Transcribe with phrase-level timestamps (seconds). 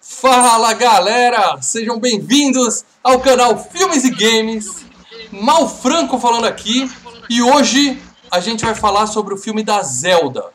[0.00, 4.84] Fala galera, sejam bem-vindos ao canal Filmes e Games.
[5.30, 6.90] Mal Franco falando aqui
[7.30, 10.53] e hoje a gente vai falar sobre o filme da Zelda.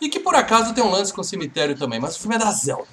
[0.00, 2.38] E que por acaso tem um lance com o cemitério também, mas o filme é
[2.38, 2.86] da Zelda.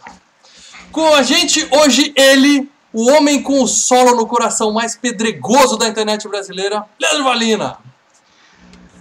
[0.92, 5.88] Com a gente hoje ele, o homem com o solo no coração mais pedregoso da
[5.88, 7.78] internet brasileira, Leandro Valina.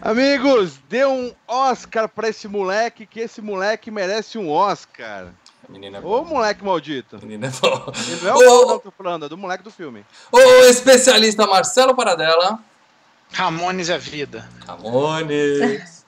[0.00, 5.28] Amigos, dê um Oscar pra esse moleque, que esse moleque merece um Oscar.
[5.68, 7.18] Menina é Ô moleque maldito.
[7.22, 7.92] Menina é bom.
[8.08, 10.04] Ele não é o Ô, mal, não, tô falando, é do moleque do filme.
[10.32, 12.58] O especialista Marcelo Paradela.
[13.32, 14.48] Ramones é vida.
[14.66, 16.01] Ramones.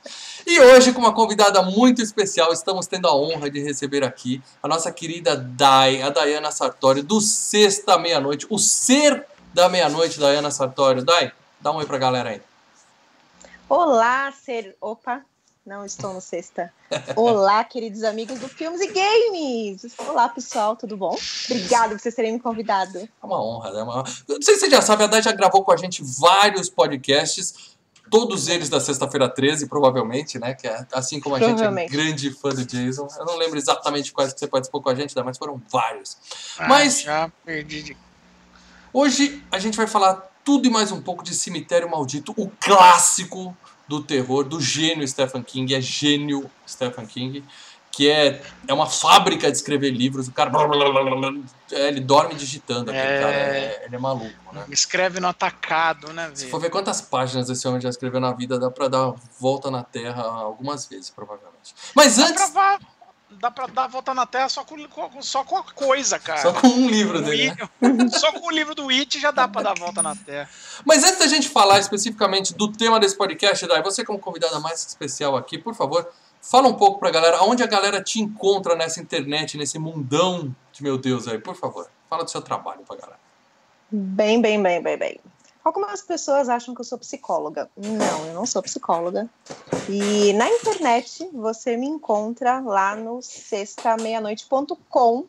[0.47, 4.69] E hoje, com uma convidada muito especial, estamos tendo a honra de receber aqui a
[4.69, 11.03] nossa querida Dai, a Dayana Sartório, do Sexta Meia-Noite, o ser da meia-noite, Dayana Sartório.
[11.03, 12.43] Dai, dá um oi pra galera aí.
[13.69, 14.77] Olá, ser.
[14.81, 15.23] Opa,
[15.65, 16.71] não estou no sexta.
[17.17, 19.95] Olá, queridos amigos do Filmes e Games!
[19.97, 21.17] Olá, pessoal, tudo bom?
[21.47, 22.99] Obrigada por vocês terem me convidado.
[22.99, 23.83] É uma honra, né?
[23.83, 24.05] Uma...
[24.29, 26.69] Eu Não sei se você já sabe, a Dai já gravou com a gente vários
[26.69, 27.74] podcasts,
[28.15, 30.55] todos eles da Sexta-feira 13, provavelmente, né?
[30.55, 33.09] Que é, assim como a gente é grande fã do Jason.
[33.19, 36.17] Eu não lembro exatamente quais que você participou com a gente, Dai, mas foram vários.
[36.57, 37.97] Ah, Mas- Já perdi de.
[38.93, 43.57] Hoje a gente vai falar tudo e mais um pouco de Cemitério Maldito, o clássico
[43.89, 47.43] do terror, do gênio Stephen King, é gênio Stephen King,
[47.95, 50.51] que é, é uma fábrica de escrever livros, o cara
[51.73, 53.21] é, ele dorme digitando, aquele É.
[53.21, 54.65] cara, é- ele é maluco, né?
[54.71, 56.51] Escreve no atacado, né, Se velho?
[56.51, 59.83] for ver quantas páginas esse homem já escreveu na vida, dá pra dar volta na
[59.83, 61.75] Terra algumas vezes, provavelmente.
[61.95, 62.79] Mas Dá pra, antes, va-
[63.31, 64.77] dá pra dar a volta na Terra só com,
[65.23, 66.41] só com a coisa, cara.
[66.41, 67.69] só com um livro dele, né?
[68.19, 70.49] Só com o livro do It já dá pra dar a volta na Terra.
[70.85, 74.85] Mas antes da gente falar especificamente do tema desse podcast, Dai, você como convidada mais
[74.87, 76.09] especial aqui, por favor,
[76.45, 80.83] fala um pouco pra galera, onde a galera te encontra nessa internet, nesse mundão de
[80.83, 81.89] meu Deus aí, por favor.
[82.09, 83.19] Fala do seu trabalho pra galera.
[83.91, 85.21] Bem, bem, bem, bem, bem.
[85.65, 87.71] Algumas pessoas acham que eu sou psicóloga.
[87.75, 89.29] Não, eu não sou psicóloga.
[89.89, 95.25] E na internet você me encontra lá no sextameianoite.com,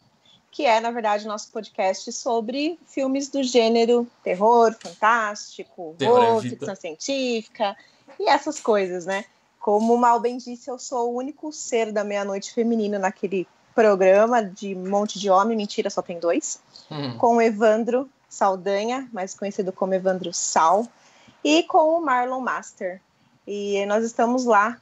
[0.51, 6.41] que é, na verdade, nosso podcast sobre filmes do gênero terror, fantástico, Terror é horror,
[6.41, 6.57] vida.
[6.57, 7.77] ficção científica
[8.19, 9.23] e essas coisas, né?
[9.65, 14.43] Como o Mal bem disse, eu sou o único ser da meia-noite feminino naquele programa
[14.43, 15.57] de monte de homem.
[15.57, 16.59] Mentira, só tem dois
[16.91, 17.17] Hum.
[17.17, 20.87] com o Evandro Saldanha, mais conhecido como Evandro Sal,
[21.43, 23.01] e com o Marlon Master.
[23.47, 24.79] E nós estamos lá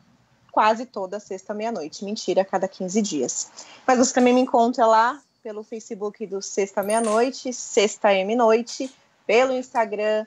[0.51, 2.03] quase toda sexta meia-noite.
[2.03, 3.49] Mentira, a cada 15 dias.
[3.87, 8.93] Mas você também me encontra lá pelo Facebook do Sexta Meia-Noite, Sexta M Noite,
[9.25, 10.25] pelo Instagram,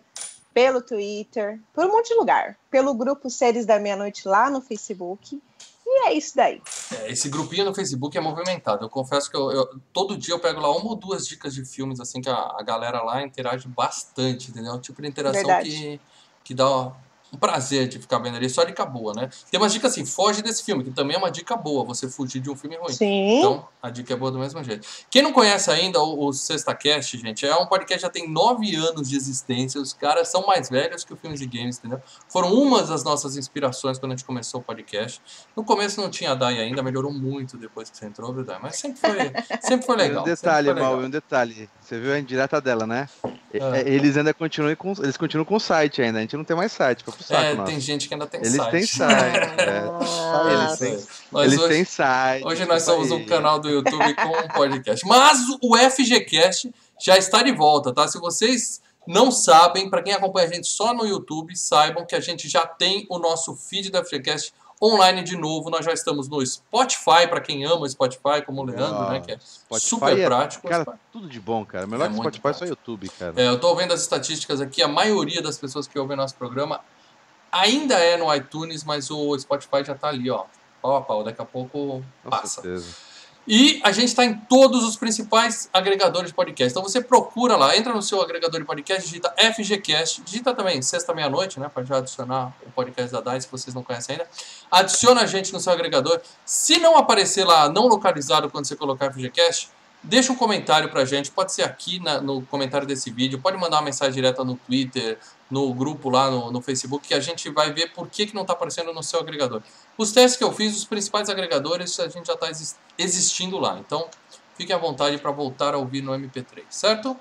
[0.56, 2.56] pelo Twitter, por um monte de lugar.
[2.70, 5.38] Pelo grupo Seres da Meia-Noite lá no Facebook.
[5.86, 6.62] E é isso daí.
[6.98, 8.82] É, esse grupinho no Facebook é movimentado.
[8.82, 11.62] Eu confesso que eu, eu- todo dia eu pego lá uma ou duas dicas de
[11.66, 14.72] filmes, assim, que a, a galera lá interage bastante, entendeu?
[14.72, 15.68] É um tipo de interação Verdade.
[15.68, 16.00] que,
[16.42, 16.90] que dá
[17.32, 18.48] um prazer de ficar vendo ali.
[18.48, 19.28] Só dica boa, né?
[19.50, 22.40] Tem umas dicas assim, foge desse filme, que também é uma dica boa, você fugir
[22.40, 22.92] de um filme ruim.
[22.92, 23.38] Sim.
[23.38, 24.86] Então, a dica é boa do mesmo jeito.
[25.10, 28.30] Quem não conhece ainda o, o Sexta Cast, gente, é um podcast que já tem
[28.30, 29.80] nove anos de existência.
[29.80, 32.00] Os caras são mais velhos que o Filmes e Games, entendeu?
[32.28, 35.20] Foram umas das nossas inspirações quando a gente começou o podcast.
[35.56, 38.58] No começo não tinha a Dai ainda, melhorou muito depois que você entrou, viu, Dai?
[38.62, 40.22] Mas sempre foi, sempre foi E legal.
[40.22, 40.74] um detalhe.
[40.74, 41.68] Mal, um detalhe.
[41.80, 43.08] Você viu a indireta dela, né?
[43.24, 43.78] Ah.
[43.78, 46.18] é, Eles ainda continuam com, eles continuam com o site ainda.
[46.18, 47.70] A gente não tem mais site, foi pro saco É, nosso.
[47.70, 48.70] tem gente que ainda tem Eles site.
[48.70, 49.36] têm site.
[49.60, 50.52] é.
[50.52, 52.46] Eles têm- Mas Eles hoje, têm site.
[52.46, 55.06] hoje nós somos um canal do YouTube com um podcast.
[55.06, 58.06] Mas o FGCast já está de volta, tá?
[58.08, 62.20] Se vocês não sabem, para quem acompanha a gente só no YouTube, saibam que a
[62.20, 64.52] gente já tem o nosso feed do FGCast
[64.82, 65.70] online de novo.
[65.70, 69.20] Nós já estamos no Spotify, para quem ama o Spotify, como o Leandro, Ah, né?
[69.20, 70.68] Que é Spotify super é- prático.
[70.68, 71.86] Cara, tudo de bom, cara.
[71.86, 72.64] Melhor É que Spotify é só.
[72.66, 73.32] YouTube, cara.
[73.36, 76.80] É, eu tô vendo as estatísticas aqui, a maioria das pessoas que ouvem nosso programa
[77.60, 80.44] ainda é no iTunes, mas o Spotify já tá ali, ó.
[80.82, 82.60] Pau a pau, daqui a pouco Com passa.
[82.62, 83.06] certeza.
[83.48, 86.72] E a gente está em todos os principais agregadores de podcast.
[86.72, 91.14] Então você procura lá, entra no seu agregador de podcast, digita FGCast, digita também Sexta
[91.14, 91.70] Meia-Noite, né?
[91.72, 94.28] Para já adicionar o podcast da DAI, se vocês não conhecem ainda.
[94.68, 96.20] Adiciona a gente no seu agregador.
[96.44, 99.70] Se não aparecer lá, não localizado quando você colocar FGCast,
[100.02, 101.30] deixa um comentário pra gente.
[101.30, 105.18] Pode ser aqui na- no comentário desse vídeo, pode mandar uma mensagem direta no Twitter,
[105.50, 108.42] no grupo lá no, no Facebook, que a gente vai ver por que, que não
[108.42, 109.62] está aparecendo no seu agregador.
[109.96, 112.50] Os testes que eu fiz, os principais agregadores, a gente já está
[112.98, 113.78] existindo lá.
[113.78, 114.08] Então,
[114.56, 117.16] fiquem à vontade para voltar a ouvir no MP3, certo?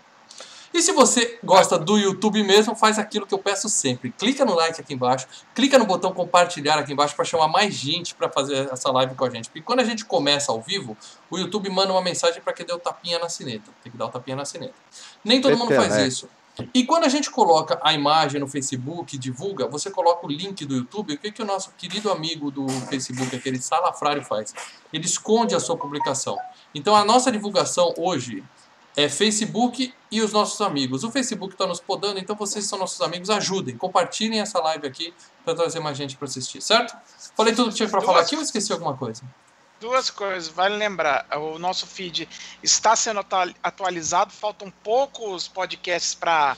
[0.76, 4.12] E se você gosta do YouTube mesmo, faz aquilo que eu peço sempre.
[4.12, 8.14] Clica no like aqui embaixo, clica no botão compartilhar aqui embaixo para chamar mais gente
[8.14, 9.48] para fazer essa live com a gente.
[9.48, 10.98] Porque quando a gente começa ao vivo,
[11.32, 13.72] o YouTube manda uma mensagem para que dê o tapinha na sineta.
[13.82, 14.74] Tem que dar o tapinha na sineta.
[15.24, 16.28] Nem todo mundo faz isso.
[16.74, 20.76] E quando a gente coloca a imagem no Facebook, divulga, você coloca o link do
[20.76, 24.54] YouTube, o que, que o nosso querido amigo do Facebook, aquele salafrário, faz?
[24.94, 26.38] Ele esconde a sua publicação.
[26.74, 28.44] Então a nossa divulgação hoje
[28.96, 31.04] é Facebook e os nossos amigos.
[31.04, 35.14] O Facebook está nos podando, então vocês são nossos amigos, ajudem, compartilhem essa live aqui
[35.44, 36.96] para trazer mais gente para assistir, certo?
[37.36, 39.24] Falei tudo que tinha para falar aqui ou esqueci alguma coisa?
[39.86, 42.28] Duas coisas, vale lembrar, o nosso feed
[42.64, 43.24] está sendo
[43.62, 46.58] atualizado, faltam poucos podcasts para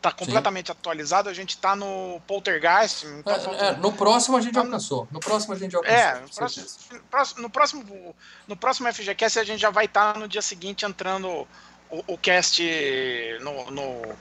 [0.00, 0.72] tá completamente Sim.
[0.72, 1.28] atualizado.
[1.28, 3.04] A gente está no Poltergeist.
[3.04, 5.06] Então é, é, no próximo a gente tá alcançou.
[5.10, 5.98] No próximo a gente alcançou.
[5.98, 6.20] É,
[6.94, 8.16] no próximo, no próximo,
[8.48, 11.28] no próximo FGCast a gente já vai estar tá no dia seguinte entrando
[11.90, 12.62] o, o cast
[13.42, 14.16] no, no,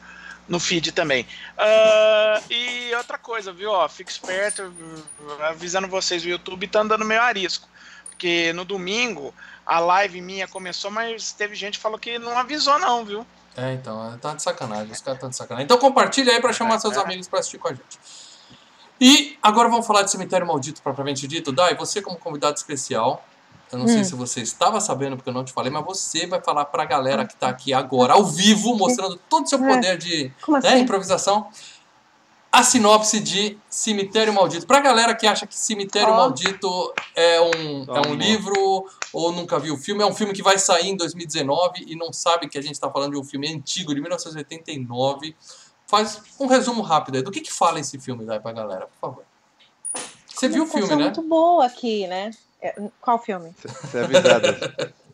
[0.46, 1.26] no feed também.
[1.58, 3.72] Uh, e outra coisa, viu?
[3.72, 4.74] Ó, fique esperto,
[5.48, 7.70] avisando vocês, o YouTube tá andando meio arisco.
[8.16, 9.34] Porque no domingo
[9.66, 13.26] a live minha começou, mas teve gente que falou que não avisou, não, viu?
[13.58, 15.66] É, então, é, tá de sacanagem, os caras estão de sacanagem.
[15.66, 18.00] Então compartilha aí para chamar seus amigos para assistir com a gente.
[19.00, 21.52] E agora vamos falar de Cemitério Maldito propriamente dito.
[21.52, 23.26] Dai, você como convidado especial,
[23.72, 23.90] eu não hum.
[23.90, 26.84] sei se você estava sabendo porque eu não te falei, mas você vai falar para
[26.84, 30.58] a galera que está aqui agora, ao vivo, mostrando todo o seu poder de né,
[30.58, 30.80] assim?
[30.80, 31.50] improvisação
[32.56, 34.66] a sinopse de Cemitério Maldito.
[34.66, 36.16] Pra galera que acha que Cemitério oh.
[36.16, 40.42] Maldito é um, é um livro ou nunca viu o filme, é um filme que
[40.42, 43.54] vai sair em 2019 e não sabe que a gente está falando de um filme
[43.54, 45.36] antigo, de 1989.
[45.86, 47.22] Faz um resumo rápido aí.
[47.22, 49.24] Do que, que fala esse filme, vai pra galera, por favor.
[50.26, 50.96] Você viu o filme, né?
[50.96, 52.32] muito boa aqui, né?
[52.62, 53.54] É, qual filme?
[53.62, 54.96] Você é avisada.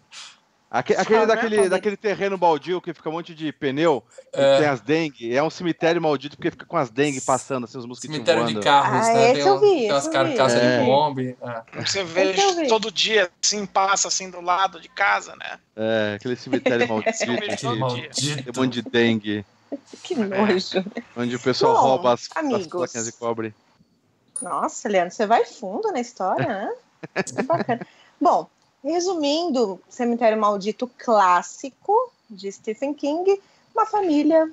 [0.72, 4.02] aquele, daquele, daquele terreno baldio que fica um monte de pneu,
[4.32, 4.60] é.
[4.60, 5.36] tem as dengue.
[5.36, 8.60] É um cemitério maldito porque fica com as dengue passando, assim, os mosquitos Cemitério voando.
[8.60, 9.34] de carros, ah, né?
[9.34, 10.80] Tem, eu vi, tem umas carcaças é.
[10.80, 11.38] de bombe.
[11.42, 11.82] É.
[11.82, 12.34] Você vê
[12.70, 15.60] todo dia, assim, passa assim do lado de casa, né?
[15.76, 17.78] É, aquele cemitério maldito.
[17.78, 18.44] maldito.
[18.44, 19.46] Tem um monte de dengue.
[20.04, 20.86] Que nojo.
[21.18, 23.54] Onde o pessoal Bom, rouba as, as plaquinhas de cobre.
[24.42, 26.72] Nossa, Leandro, você vai fundo na história, né?
[27.36, 27.88] É bacana.
[28.20, 28.48] Bom,
[28.84, 33.40] Resumindo, Cemitério Maldito clássico de Stephen King,
[33.74, 34.52] uma família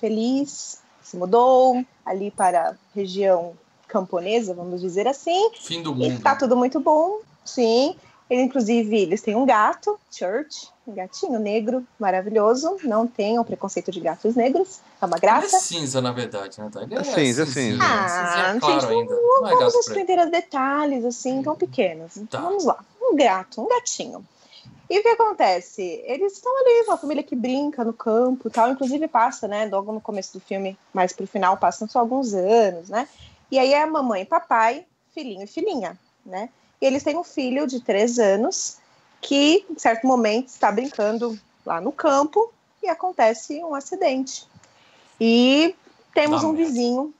[0.00, 3.54] feliz se mudou ali para a região
[3.86, 5.50] camponesa, vamos dizer assim.
[5.60, 6.14] Fim do mundo.
[6.14, 7.94] Está tudo muito bom, sim.
[8.28, 12.76] Inclusive, eles têm um gato, Church, um gatinho negro, maravilhoso.
[12.82, 15.46] Não tenham preconceito de gatos negros, é uma graça.
[15.46, 16.68] Ele é cinza, na verdade, né?
[16.82, 17.78] Ele é, é cinza, é cinza.
[17.80, 19.14] Ah, é claro gente, ainda.
[19.14, 22.16] não, não é vamos nos prender a detalhes, assim, tão pequenos.
[22.16, 22.48] Então, tá.
[22.48, 22.84] vamos lá.
[23.10, 24.26] Um gato, um gatinho.
[24.88, 25.82] E o que acontece?
[26.04, 28.70] Eles estão ali, uma família que brinca no campo tal.
[28.70, 29.66] Inclusive passa, né?
[29.66, 33.08] Logo no começo do filme, mais pro final, passam só alguns anos, né?
[33.50, 36.48] E aí é a mamãe e papai, filhinho e filhinha, né?
[36.80, 38.78] E eles têm um filho de três anos
[39.20, 44.46] que, em certo momento, está brincando lá no campo e acontece um acidente.
[45.20, 45.74] E
[46.14, 47.12] temos um vizinho,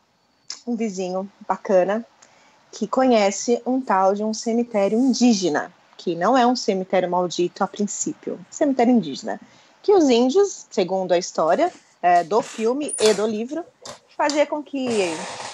[0.67, 2.07] um vizinho bacana,
[2.71, 7.67] que conhece um tal de um cemitério indígena, que não é um cemitério maldito a
[7.67, 9.41] princípio, cemitério indígena,
[9.83, 13.65] que os índios, segundo a história é, do filme e do livro,
[14.17, 14.89] fazia com que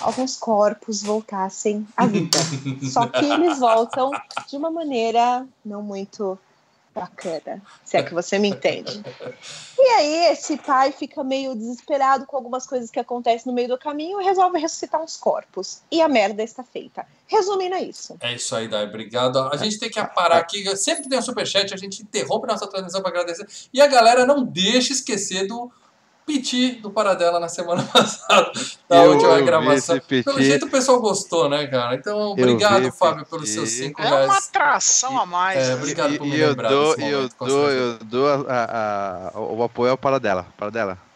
[0.01, 2.39] alguns corpos voltassem à vida.
[2.91, 4.11] Só que eles voltam
[4.49, 6.39] de uma maneira não muito
[6.95, 9.03] bacana, se é que você me entende.
[9.85, 13.77] E aí esse pai fica meio desesperado com algumas coisas que acontecem no meio do
[13.77, 15.83] caminho e resolve ressuscitar uns corpos.
[15.91, 17.05] E a merda está feita.
[17.27, 18.17] Resumindo é isso.
[18.21, 18.85] É isso aí, Dai.
[18.85, 19.41] Obrigado.
[19.41, 20.77] A gente tem que parar aqui.
[20.77, 23.45] Sempre que tem um superchat, a gente interrompe nossa transmissão para agradecer.
[23.73, 25.69] E a galera não deixa esquecer do
[26.27, 28.53] piti do Paradela na semana passada,
[28.89, 30.01] da eu, última gravação.
[30.25, 31.95] Pelo jeito o pessoal gostou, né, cara?
[31.95, 34.23] Então, obrigado, Fábio, pelos seus cinco reais.
[34.23, 35.69] É uma atração a mais.
[35.69, 36.71] É, obrigado por me e lembrar.
[36.71, 40.47] Eu dou, eu dou, eu dou a, a, o apoio ao Paradela.
[40.57, 41.12] Paradela.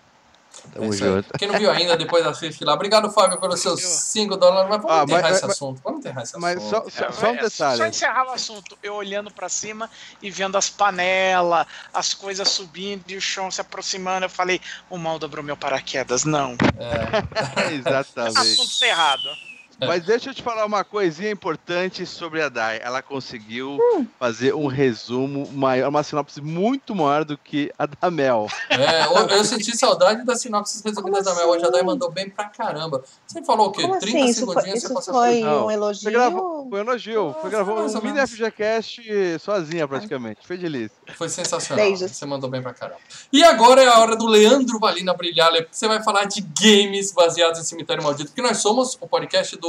[0.76, 1.38] Tamo é junto.
[1.38, 2.74] Quem não viu ainda, depois assiste lá.
[2.74, 4.68] Obrigado, Fábio, pelos seus 5 dólares.
[4.68, 5.80] Mas vamos ah, enterrar mas, esse mas, assunto.
[5.82, 6.82] Vamos enterrar esse mas assunto.
[6.84, 7.76] Mas só, só, só, um detalhe.
[7.76, 8.78] Só encerrar o assunto.
[8.82, 9.90] Eu olhando pra cima
[10.20, 14.26] e vendo as panelas, as coisas subindo e o chão se aproximando.
[14.26, 16.24] Eu falei, o mal dobrou meu paraquedas.
[16.24, 16.56] Não.
[16.78, 17.72] É.
[17.72, 18.38] Exatamente.
[18.38, 19.45] Assunto encerrado.
[19.80, 19.86] É.
[19.86, 22.80] Mas deixa eu te falar uma coisinha importante sobre a Dai.
[22.82, 24.06] Ela conseguiu hum.
[24.18, 28.46] fazer um resumo maior, uma sinopse muito maior do que a da Mel.
[28.70, 31.48] É, eu, eu senti saudade das sinopses resumidas da Mel.
[31.48, 31.86] Hoje a Dai assim?
[31.86, 33.04] mandou bem pra caramba.
[33.26, 33.82] Você falou o quê?
[33.82, 34.32] Como 30 assim?
[34.32, 36.10] segundinhos isso você foi, isso foi um elogio?
[36.10, 37.36] Gravou, foi um elogio.
[37.40, 40.46] Foi gravou um mini FGCast sozinha, praticamente.
[40.46, 40.96] Foi delícia.
[41.16, 41.84] Foi sensacional.
[41.84, 42.12] Beijos.
[42.12, 43.00] Você mandou bem pra caramba.
[43.30, 45.50] E agora é a hora do Leandro Valina brilhar.
[45.70, 49.65] Você vai falar de games baseados em Cemitério Maldito, porque nós somos o podcast do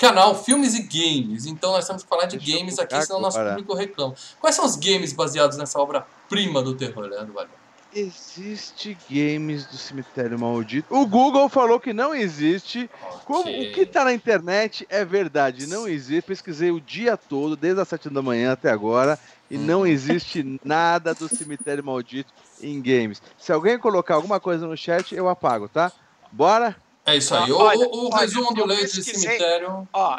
[0.00, 1.44] canal Filmes e Games.
[1.46, 4.14] Então nós temos que falar de Deixa games aqui, senão o nosso público reclama.
[4.40, 7.60] Quais são os games baseados nessa obra-prima do terror, Leandro Valina?
[7.92, 10.94] Existe games do cemitério maldito.
[10.94, 12.88] O Google falou que não existe.
[13.02, 13.20] Okay.
[13.24, 16.22] Como o que está na internet é verdade, não existe.
[16.22, 19.18] Pesquisei o dia todo, desde as 7 da manhã até agora,
[19.50, 19.62] e hum.
[19.62, 22.32] não existe nada do cemitério maldito
[22.62, 23.20] em games.
[23.36, 25.90] Se alguém colocar alguma coisa no chat, eu apago, tá?
[26.30, 26.76] Bora?
[27.04, 27.50] É isso aí.
[27.50, 29.88] Olha, o, o resumo do Lei de Cemitério.
[29.92, 30.18] Ó,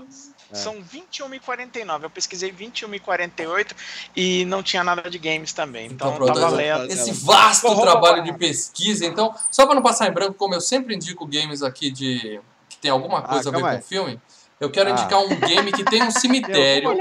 [0.52, 0.56] é.
[0.56, 2.04] São 21,49.
[2.04, 3.72] Eu pesquisei 21,48
[4.16, 5.88] e não tinha nada de games também.
[5.88, 6.92] Então, então tava lendo.
[6.92, 9.06] Esse vasto trabalho de pesquisa.
[9.06, 12.78] Então, só para não passar em branco, como eu sempre indico games aqui de que
[12.78, 14.20] tem alguma ah, coisa ah, a ver com o filme,
[14.62, 14.94] eu quero ah.
[14.94, 16.92] indicar um game que tem um cemitério.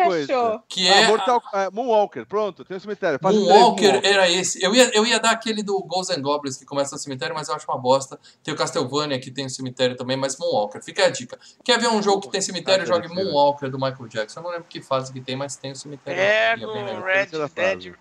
[0.66, 1.04] que é.
[1.04, 3.18] Ah, Mortal, uh, Moonwalker, pronto, tem um cemitério.
[3.20, 4.64] Faz Moonwalker, Moonwalker era esse.
[4.64, 7.50] Eu ia, eu ia dar aquele do Ghosts and Goblins que começa no cemitério, mas
[7.50, 8.18] eu acho uma bosta.
[8.42, 10.82] Tem o Castlevania que tem um cemitério também, mas Moonwalker.
[10.82, 11.38] Fica a dica.
[11.62, 12.82] Quer ver um jogo que tem cemitério?
[12.82, 14.40] Ah, jogue Moonwalker do Michael Jackson.
[14.40, 16.18] Eu não lembro que fase que tem, mas tem o cemitério.
[16.18, 17.94] Pega o Red Dead.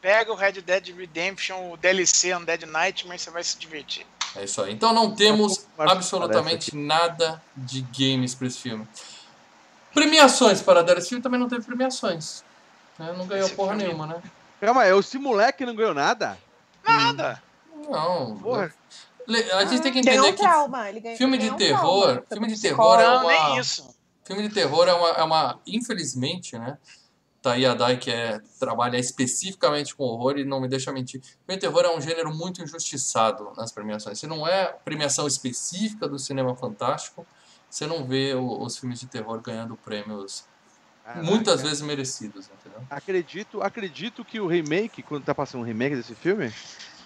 [0.00, 4.04] Pega o Red Dead Redemption, o DLC Undead Nightmare, você vai se divertir.
[4.36, 4.72] É isso aí.
[4.72, 8.86] Então não temos absolutamente nada de games para esse filme.
[9.92, 12.42] Premiações para dar esse filme também não teve premiações.
[12.98, 13.14] Né?
[13.16, 13.84] Não ganhou esse porra filme...
[13.84, 14.22] nenhuma, né?
[14.60, 16.38] Calma, é esse moleque não ganhou nada?
[16.86, 17.42] Nada!
[17.88, 18.36] Não.
[18.38, 18.72] Porra.
[19.54, 20.92] A gente tem que entender trauma.
[20.92, 23.62] que filme de terror, um filme de terror é uma.
[24.24, 26.78] Filme de terror é uma, é uma infelizmente, né?
[27.44, 31.20] Tá aí a Dai que é, trabalha especificamente com horror e não me deixa mentir.
[31.46, 34.18] O terror é um gênero muito injustiçado nas premiações.
[34.18, 37.26] Se não é premiação específica do cinema fantástico,
[37.68, 40.46] você não vê o, os filmes de terror ganhando prêmios
[41.04, 41.22] Caraca.
[41.22, 42.80] muitas vezes merecidos, entendeu?
[42.88, 46.50] Acredito, acredito que o remake, quando tá passando um remake desse filme,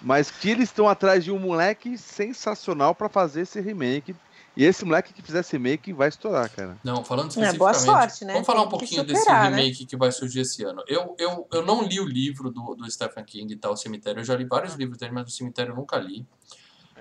[0.01, 4.15] mas que eles estão atrás de um moleque sensacional para fazer esse remake
[4.55, 6.77] e esse moleque que fizer esse remake vai estourar, cara.
[6.83, 7.55] Não, falando especificamente.
[7.55, 8.33] É, boa sorte, né?
[8.33, 9.43] Vamos falar um pouquinho superar, desse né?
[9.43, 9.87] remake né?
[9.89, 10.83] que vai surgir esse ano.
[10.87, 14.19] Eu, eu, eu não li o livro do, do Stephen King e tal, O Cemitério.
[14.19, 16.25] Eu já li vários livros dele, mas o Cemitério eu nunca li.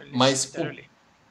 [0.05, 0.89] li mas o,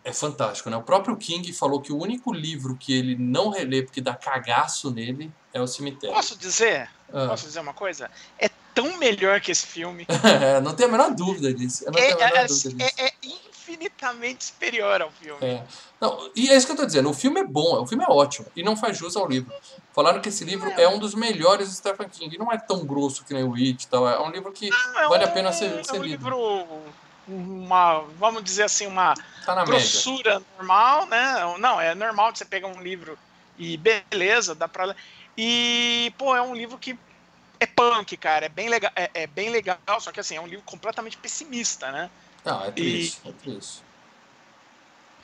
[0.07, 0.77] é fantástico, né?
[0.77, 4.89] O próprio King falou que o único livro que ele não relê porque dá cagaço
[4.89, 6.15] nele é o Cemitério.
[6.15, 6.89] Posso dizer?
[7.11, 7.27] Ah.
[7.27, 8.09] Posso dizer uma coisa?
[8.39, 10.05] É tão melhor que esse filme.
[10.39, 11.83] é, não tenho a menor dúvida disso.
[11.87, 12.75] É, menor é, dúvida disso.
[12.79, 15.39] É, é infinitamente superior ao filme.
[15.41, 15.63] É.
[15.99, 18.07] Não, e é isso que eu tô dizendo, o filme é bom, o filme é
[18.07, 19.51] ótimo, e não faz jus ao livro.
[19.93, 22.57] Falaram que esse livro é, é um dos melhores do Stephen King, e não é
[22.59, 25.25] tão grosso que nem o It e tal, é um livro que não, é vale
[25.25, 26.23] um, a pena ser, ser é um lido.
[26.23, 26.67] livro,
[27.27, 30.45] uma, vamos dizer assim, uma tá grossura média.
[30.57, 31.55] normal, né?
[31.57, 33.17] Não, é normal de você pegar um livro
[33.57, 34.95] e beleza, dá pra ler.
[35.35, 36.97] E, pô, é um livro que
[37.59, 40.47] é punk, cara, é bem legal, é, é bem legal, só que assim, é um
[40.47, 42.09] livro completamente pessimista, né?
[42.43, 43.83] Não, é triste, e, é triste.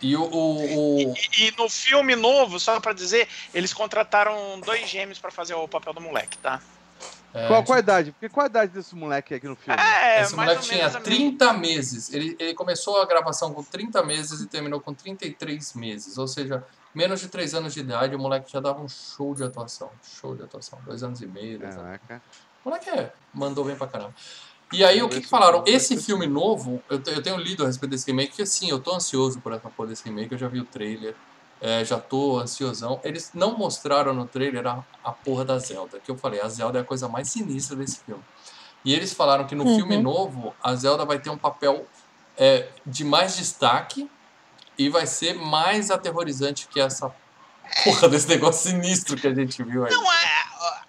[0.02, 1.00] E, o, o.
[1.00, 5.68] E, e, no filme novo, só para dizer, eles contrataram dois gêmeos para fazer o
[5.68, 6.62] papel do moleque, tá?
[7.34, 8.12] É, qual, qual a idade?
[8.12, 9.80] Porque qual a idade desse moleque aqui no filme?
[9.82, 12.14] É, Esse moleque tinha 30 meses.
[12.14, 16.18] Ele, ele começou a gravação com 30 meses e terminou com 33 meses.
[16.18, 16.64] Ou seja,
[16.94, 19.90] menos de 3 anos de idade, o moleque já dava um show de atuação.
[20.04, 20.80] Show de atuação.
[20.86, 21.60] Dois anos e meio.
[21.60, 22.22] Caraca.
[22.64, 24.14] O moleque é, mandou bem pra caramba.
[24.72, 25.64] E aí, o que, que falaram?
[25.68, 28.96] Esse filme novo, eu, eu tenho lido a respeito desse remake, que assim, eu tô
[28.96, 31.16] ansioso por essa porra desse remake, eu já vi o trailer,
[31.64, 33.00] é, já tô ansiosão.
[33.06, 36.80] Eles não mostraram no trailer a, a porra da Zelda, que eu falei, a Zelda
[36.80, 38.22] é a coisa mais sinistra desse filme.
[38.84, 39.78] E eles falaram que no uhum.
[39.78, 41.88] filme novo, a Zelda vai ter um papel
[42.38, 44.12] é, de mais destaque
[44.78, 47.10] e vai ser mais aterrorizante que essa
[47.86, 49.92] porra desse negócio sinistro que a gente viu aí.
[49.92, 50.44] Não é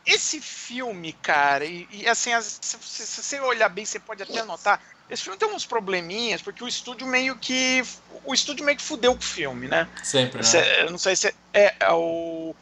[0.04, 4.42] esse filme, cara, e, e assim, se, se, se, você olhar bem, você pode até
[4.42, 4.80] notar,
[5.14, 7.82] esse filme tem uns probleminhas, porque o estúdio meio que.
[8.24, 9.88] O estúdio meio que fudeu com o filme, né?
[10.02, 10.82] Sempre, né?
[10.82, 11.34] Eu não sei se.
[11.52, 12.54] É, é, o,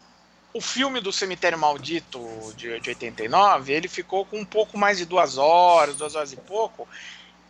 [0.52, 2.20] o filme do Cemitério Maldito
[2.56, 6.36] de, de 89, ele ficou com um pouco mais de duas horas, duas horas e
[6.36, 6.86] pouco.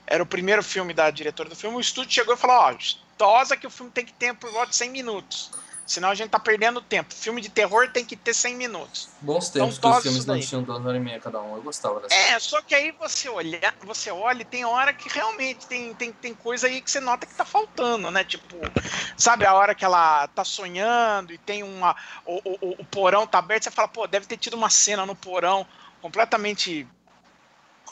[0.06, 1.76] Era o primeiro filme da diretora do filme.
[1.76, 2.74] O estúdio chegou e falou: Ó,
[3.18, 5.50] tosa que o filme tem que ter por volta de 100 minutos.
[5.92, 7.12] Senão a gente tá perdendo tempo.
[7.14, 9.10] Filme de terror tem que ter 100 minutos.
[9.20, 11.54] Bons Então, tempos que os filmes não tinham duas horas e meia cada um.
[11.54, 12.14] Eu gostava dessa.
[12.14, 16.10] É, só que aí você olha, você olha e tem hora que realmente tem, tem,
[16.14, 18.24] tem coisa aí que você nota que tá faltando, né?
[18.24, 18.56] Tipo,
[19.18, 21.94] sabe a hora que ela tá sonhando e tem uma.
[22.24, 25.14] O, o- o porão tá aberto, você fala, pô, deve ter tido uma cena no
[25.14, 25.66] porão
[26.00, 26.88] completamente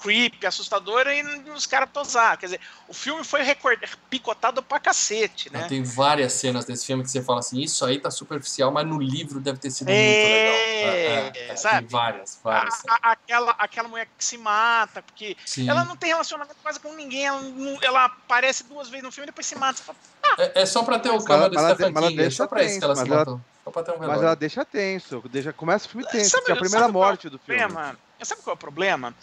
[0.00, 2.36] creepy, assustadora, e os caras tosar.
[2.36, 3.78] Quer dizer, o filme foi record...
[4.08, 5.66] picotado pra cacete, né?
[5.68, 8.98] Tem várias cenas desse filme que você fala assim, isso aí tá superficial, mas no
[8.98, 10.54] livro deve ter sido É, muito legal.
[10.54, 11.78] É, é, é, sabe?
[11.78, 12.74] Tem várias, A- várias.
[12.88, 15.68] a- aquela, aquela mulher que se mata, porque Sim.
[15.68, 19.26] ela não tem relacionamento quase com ninguém, ela, não- ela aparece duas vezes no filme
[19.26, 19.78] e depois se mata.
[19.78, 19.98] Você fala,
[20.38, 22.78] É, é só pra ter o ela- do Stephen King, é deixa só pra isso
[22.78, 23.40] que ela se matou.
[23.64, 26.50] Só pra ter um Mas ela deixa tenso, deixa, começa o filme tenso, Sabe- que
[26.52, 27.60] é a primeira é morte do filme.
[27.60, 27.96] problema?
[28.22, 29.14] Sabe qual é o problema?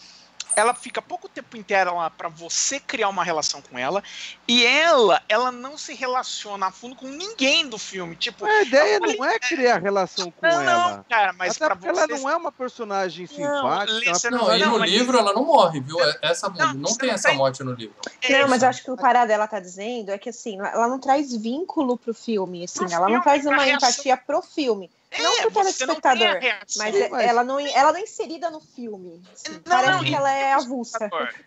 [0.58, 4.02] Ela fica pouco tempo inteiro lá pra você criar uma relação com ela
[4.48, 8.16] e ela, ela não se relaciona a fundo com ninguém do filme.
[8.16, 10.96] Tipo, A ideia falei- não é criar relação com não, ela.
[10.96, 14.08] não, cara, mas Até pra você ela não é uma personagem simpática.
[14.08, 16.00] Ela- Não, e Não, no mas- livro ela não morre, viu?
[16.02, 17.94] É- Essa, não, Não, tem não essa tem- morte no livro.
[18.22, 20.88] é, Não, mas eu acho que o parada dela tá dizendo é que assim, ela
[20.88, 23.88] não traz vínculo pro filme, assim, Pro ela não filme, traz pra uma reação.
[23.90, 24.90] empatia pro filme.
[25.10, 26.40] É, não pro não a telespectador.
[26.76, 29.22] Mas, Sim, é- mas- ela não ela não é inserida no filme.
[29.32, 30.98] assim, Não, parece não, que ela é avulsa.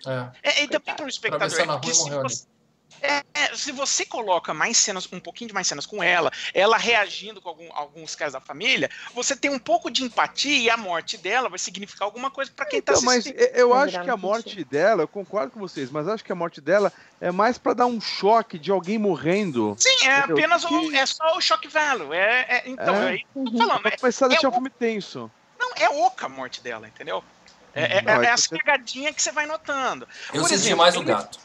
[0.04, 0.32] É.
[0.50, 1.48] É, e também para o espectador.
[1.78, 2.46] Rua morreu você,
[3.02, 6.78] é, é, se você coloca mais cenas, um pouquinho de mais cenas com ela, ela
[6.78, 10.78] reagindo com algum- alguns casos da família, você tem um pouco de empatia e a
[10.78, 13.40] morte dela vai significar alguma coisa para quem tá Então, mas assistindo.
[13.42, 16.36] eu- eu acho que a morte dela, eu concordo com vocês, mas acho que a
[16.36, 19.76] morte dela é mais pra dar um choque de alguém morrendo.
[19.80, 20.38] Sim, é entendeu?
[20.38, 22.14] apenas o, é só o shock value.
[22.14, 23.12] É, é- então, É.
[23.14, 23.16] é.
[23.16, 23.58] isso que eu tô Uhum.
[23.58, 23.82] falando.
[23.82, 25.32] Pra É, começar a deixar é o filme tenso.
[25.60, 27.24] não, é oca a morte dela, entendeu?
[27.74, 30.06] É, é, Não, é é as pegadinhas que você vai notando.
[30.34, 31.40] Eu Por senti exemplo, mais o ele- gato.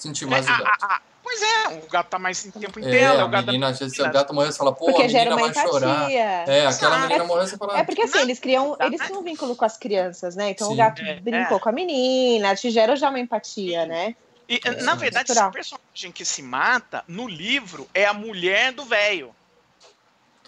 [0.00, 0.84] Senti mais É, o a- gato.
[0.84, 3.28] a- a- pois é, o gato tá mais em tempo em É, tela, a o
[3.28, 5.52] gato menina, às vezes o menina- gato morreu, você fala, pô, a Porque gera menina
[5.52, 5.96] vai chorar.
[5.98, 6.20] empatia.
[6.54, 8.98] É, aquela Ah, menina é- morreu, você fala, É porque assim, Não, eles criam, eles
[8.98, 9.06] né?
[9.06, 10.48] têm um vínculo com as crianças, né?
[10.50, 10.72] Então Sim.
[10.72, 11.60] o gato É, brincou é.
[11.60, 14.16] com a menina, te gera já uma empatia, né?
[14.48, 15.50] E, É, na verdade, Natural.
[15.50, 19.34] esse personagem que se mata, no livro, é a mulher do velho.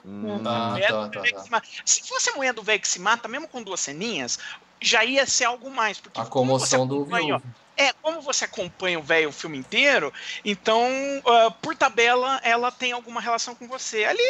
[0.04, 0.42] Hum.
[0.46, 1.62] Ah, tá, tá, tá.
[1.84, 2.00] se.
[2.00, 4.38] Se fosse a mulher do velho que se mata, mesmo com duas ceninhas,
[4.80, 6.00] já ia ser algo mais.
[6.00, 7.40] Porque a comoção do viúvo.
[7.76, 10.12] É, como você acompanha o velho o filme inteiro,
[10.44, 10.86] então,
[11.26, 14.04] ah, por tabela, ela tem alguma relação com você.
[14.04, 14.22] Ali,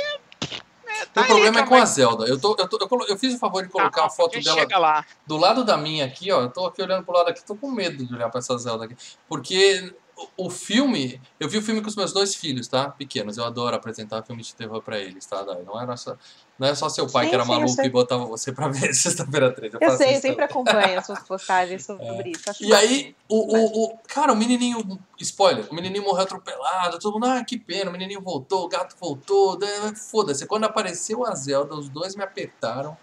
[0.86, 2.24] é, tá O problema é com a Zelda.
[2.26, 5.04] Eu, tô, eu, tô- eu, eu fiz o favor de colocar Tá, a foto dela
[5.26, 6.42] do lado da minha aqui, ó.
[6.42, 8.84] Eu tô aqui olhando pro lado aqui, tô com medo de olhar pra essa Zelda
[8.84, 8.96] aqui.
[9.28, 9.94] Porque
[10.36, 11.20] o, filme.
[11.38, 12.88] Eu vi o filme com os meus dois filhos, tá?
[12.90, 13.36] Pequenos.
[13.36, 15.44] Eu adoro apresentar filme de terror pra eles, tá?
[15.64, 16.16] Não era só,
[16.58, 18.68] não é só seu pai Sim, que era sim, eu maluco e botava você pra
[18.68, 19.74] ver sexta-feira 13.
[19.74, 22.50] Eu faço sei, eu sempre acompanho as suas postagens sobre isso.
[22.50, 23.98] acho E aí, o, o, o.
[24.08, 24.98] Cara, o menininho.
[25.20, 28.96] Spoiler, o menininho morreu atropelado, todo mundo, ah, que pena, o menininho voltou, o gato
[29.00, 29.58] voltou.
[30.10, 30.46] Foda-se.
[30.46, 32.96] Quando apareceu a Zelda, os dois me apertaram.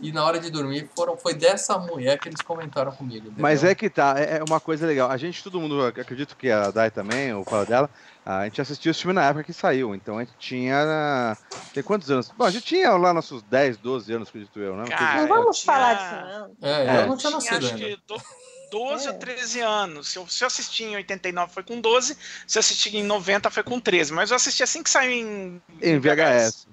[0.00, 3.26] E na hora de dormir, foram, foi dessa mulher que eles comentaram comigo.
[3.26, 3.40] entendeu?
[3.42, 5.10] Mas é que tá, é é uma coisa legal.
[5.10, 7.90] A gente, todo mundo, ac- acredito que a Dai também, o fala dela,
[8.26, 9.94] a gente assistiu esse filme na época que saiu.
[9.94, 11.36] Então a gente tinha.
[11.72, 12.30] Tem quantos anos?
[12.36, 14.84] Bom, a gente tinha lá nossos 10, 12 anos, acredito eu, né?
[14.88, 16.68] Cara, Não vamos tinha- falar disso, não.
[16.68, 18.22] É, É, eu não tinha nascido acho que do-
[18.70, 19.10] 12 É.
[19.12, 20.08] ou 13 anos.
[20.08, 23.48] Se eu, se eu assisti em 89 foi com 12, se eu assisti em 90
[23.48, 24.12] foi com 13.
[24.12, 26.66] Mas eu assisti assim que saiu em, Em VHS.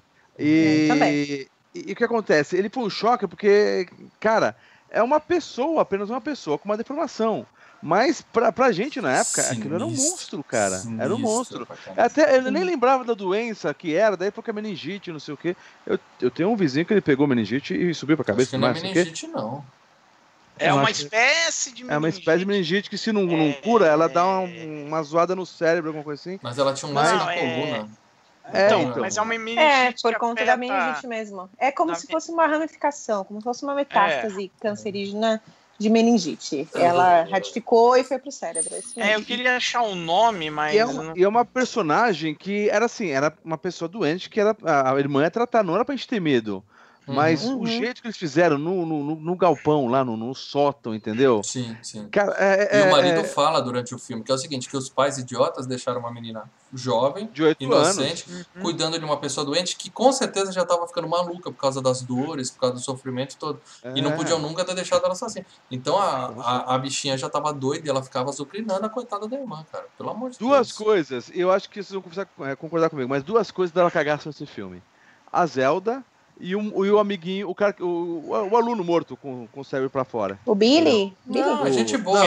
[0.88, 1.14] Também.
[1.14, 2.56] e, e o que acontece?
[2.58, 3.88] Ele foi um choque porque,
[4.20, 4.56] cara,
[4.90, 7.46] é uma pessoa, apenas uma pessoa com uma deformação.
[7.84, 10.76] Mas pra, pra gente na época, aquilo era um Sinistro, monstro, cara.
[10.76, 10.82] Era
[11.16, 11.68] um sinistro monstro.
[11.98, 15.34] Até eu nem lembrava da doença que era, daí foi que é meningite, não sei
[15.34, 15.56] o quê.
[15.88, 18.56] Eu, eu tenho um vizinho que ele pegou meningite e subiu pra Acho cabeça que
[18.56, 18.88] e não é não o quê.
[18.90, 19.66] meningite, não.
[20.60, 23.24] É Eu uma acho que- espécie de É uma espécie de meningite que se não,
[23.24, 23.54] não É.
[23.54, 24.48] cura, ela dá uma,
[24.88, 26.40] uma zoada no cérebro, alguma coisa assim.
[26.44, 27.90] Mas ela tinha um Mas- lance na Não, é- coluna.
[28.54, 29.02] É, Então, então.
[29.02, 31.50] mas é uma meningite É, por conta da meningite mesmo.
[31.58, 34.62] É como se fosse uma ramificação, como se fosse uma metástase É.
[34.62, 35.42] cancerígena
[35.78, 36.70] de meningite.
[36.76, 38.76] Ela ratificou e foi pro cérebro.
[38.78, 42.36] isso É, eu queria achar um nome, mas E é, uma, e é uma personagem
[42.36, 45.74] que era assim, era uma pessoa doente que era, a a irmã ia tratar, não
[45.74, 46.64] era pra gente ter medo.
[47.14, 47.62] Mas Uhum.
[47.62, 51.42] o jeito que eles fizeram no, no, no- no galpão, lá no, no sótão, entendeu?
[51.44, 52.08] Sim, sim.
[52.10, 54.70] Cara, é, E é- o marido é fala durante o filme que é o seguinte,
[54.70, 56.44] que os pais idiotas deixaram uma menina
[56.74, 57.96] jovem, de oito anos.
[57.98, 58.62] inocente, Uhum.
[58.62, 62.02] cuidando de uma pessoa doente que com certeza já estava ficando maluca por causa das
[62.02, 63.60] dores, por causa do sofrimento todo.
[63.94, 64.16] E não É.
[64.16, 65.46] podiam nunca ter deixado ela sozinha.
[65.70, 69.38] Então a, a, a bichinha já estava doida e ela ficava azucrinando a coitada da
[69.38, 69.86] irmã, cara.
[69.98, 70.78] Pelo amor de Duas Deus.
[70.78, 72.02] coisas, eu acho que vocês
[72.38, 74.82] vão é, concordar comigo, mas duas coisas dela cagaço nesse filme.
[75.32, 76.04] A Zelda
[76.42, 79.90] e o, e o amiguinho, o, cara, o, o aluno morto com, com o cérebro
[79.90, 80.40] pra fora.
[80.46, 81.16] O Billy?
[81.26, 81.46] Billy?
[81.46, 82.26] Não, é gente boa.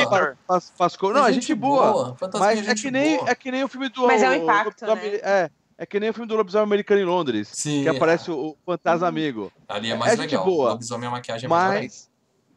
[0.49, 1.13] Não, Pascou.
[1.13, 2.15] Não, é gente boa.
[2.17, 3.31] Fantasminha Mas é gente que, nem, boa.
[3.31, 4.07] é que nem o filme do.
[4.07, 5.01] Mas é um impacto, do- né?
[5.23, 5.51] É.
[5.77, 7.49] É que nem o filme do lobisomem americano em Londres.
[7.53, 7.83] Sim.
[7.83, 9.53] Que aparece o, o fantasma amigo.
[9.69, 10.45] Ali é mais É gente legal.
[10.45, 10.71] boa.
[10.71, 11.49] Lobisomem a maquiagem é.
[11.49, 12.09] Mas.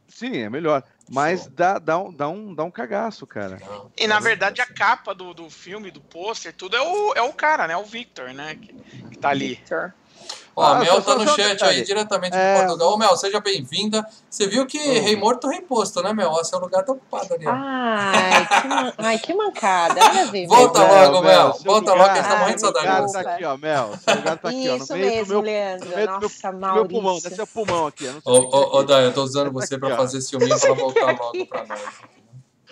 [0.08, 0.84] Sim, é melhor.
[1.10, 1.52] Mas Show.
[1.56, 3.60] dá, dá, um, dá, um, dá um cagaço, cara.
[3.98, 7.34] E na verdade a capa do, do filme, do pôster, tudo é o, é o
[7.34, 7.76] cara, né?
[7.76, 8.56] O Victor, né?
[8.56, 8.74] Que,
[9.10, 9.50] que tá ali.
[9.50, 9.93] Victor.
[10.60, 11.78] Ó, a Ah, Mel tá no chat detalhe.
[11.78, 12.93] aí, diretamente É, de Portugal.
[12.93, 14.04] Ô, Mel, seja bem-vinda.
[14.28, 16.32] Você viu que rei morto, rei posto, né, Mel?
[16.32, 17.52] Ó, seu lugar tá ocupado ali, ó.
[17.54, 18.93] Ai, que, man...
[18.98, 20.02] Ai, que mancada.
[20.48, 21.12] Volta Mel.
[21.12, 21.54] logo, Mel.
[21.54, 22.88] seu Volta lugar- logo, que a gente tá morrendo de Seu saudade.
[22.88, 23.30] lugar de Desculpa.
[23.30, 23.98] tá aqui, ó, Mel.
[24.04, 24.76] Seu lugar tá aqui, ó.
[24.78, 25.89] Isso No meio mesmo, do meu, Leandro.
[25.89, 27.20] no meu, Nossa, do meu pulmão.
[27.38, 28.08] É o pulmão aqui.
[28.08, 28.84] Ô, é ô, ô, isso.
[28.88, 29.98] Dai, eu tô usando Tá você pra ó.
[29.98, 31.82] fazer ciúminho pra voltar logo pra nós.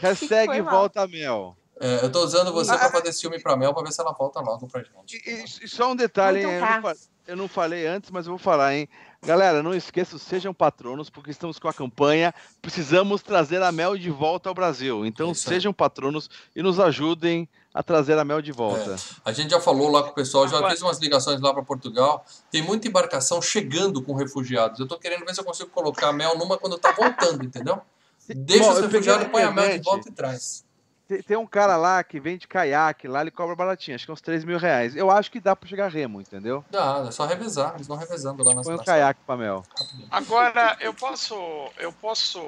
[0.01, 0.73] Hashtag Foi mal.
[0.79, 1.55] volta Mel.
[1.79, 4.11] É, eu tô usando você Ah, pra fazer ciúme pra Mel pra ver se ela
[4.13, 5.21] volta logo pra gente.
[5.25, 6.59] E, e- e só um detalhe, Então hein?
[6.59, 6.81] tá.
[6.81, 6.95] Fa-
[7.27, 8.87] eu não falei antes, mas eu vou falar, hein?
[9.25, 12.33] Galera, não esqueçam, sejam patronos, porque estamos com a campanha.
[12.61, 15.05] Precisamos trazer a Mel de volta ao Brasil.
[15.05, 15.55] Então Isso aí.
[15.55, 18.95] sejam patronos e nos ajudem a trazer a Mel de volta.
[19.23, 21.63] A gente já falou lá com o pessoal, já Agora- fez umas ligações lá pra
[21.63, 22.23] Portugal.
[22.51, 24.79] Tem muita embarcação chegando com refugiados.
[24.79, 27.81] Eu tô querendo ver se eu consigo colocar a Mel numa quando tá voltando, entendeu?
[28.27, 30.64] Deixa Bom, os refugiados, põe a Mel de volta e traz.
[31.07, 34.13] Tem, tem um cara lá que vende caiaque, lá ele cobra baratinho, acho que é
[34.13, 34.95] uns 3 mil reais.
[34.95, 36.65] Eu acho que dá pra chegar remo, entendeu?
[36.71, 37.73] Dá, é só revezar.
[37.75, 39.63] Eles vão revezando lá nas Põe um caiaque pra Mel.
[40.09, 41.35] Agora, eu posso.
[41.77, 42.39] Eu posso.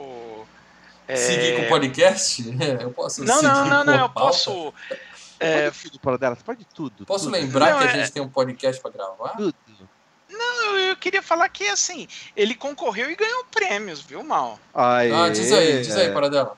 [1.07, 2.43] é, Seguir com o podcast?
[2.81, 4.73] Eu posso Não, seguir não, não, não, eu posso.
[5.39, 7.05] é, Pode tudo para dela, pode tudo.
[7.05, 9.35] Posso tudo, lembrar Não, que a é- gente tem um podcast pra gravar?
[9.37, 9.55] Tudo.
[10.29, 14.59] eu, eu queria falar que, assim, ele concorreu e ganhou prêmios, viu, Mal?
[14.73, 16.11] Aí, Ah, diz aí, diz aí, é.
[16.11, 16.57] para dela.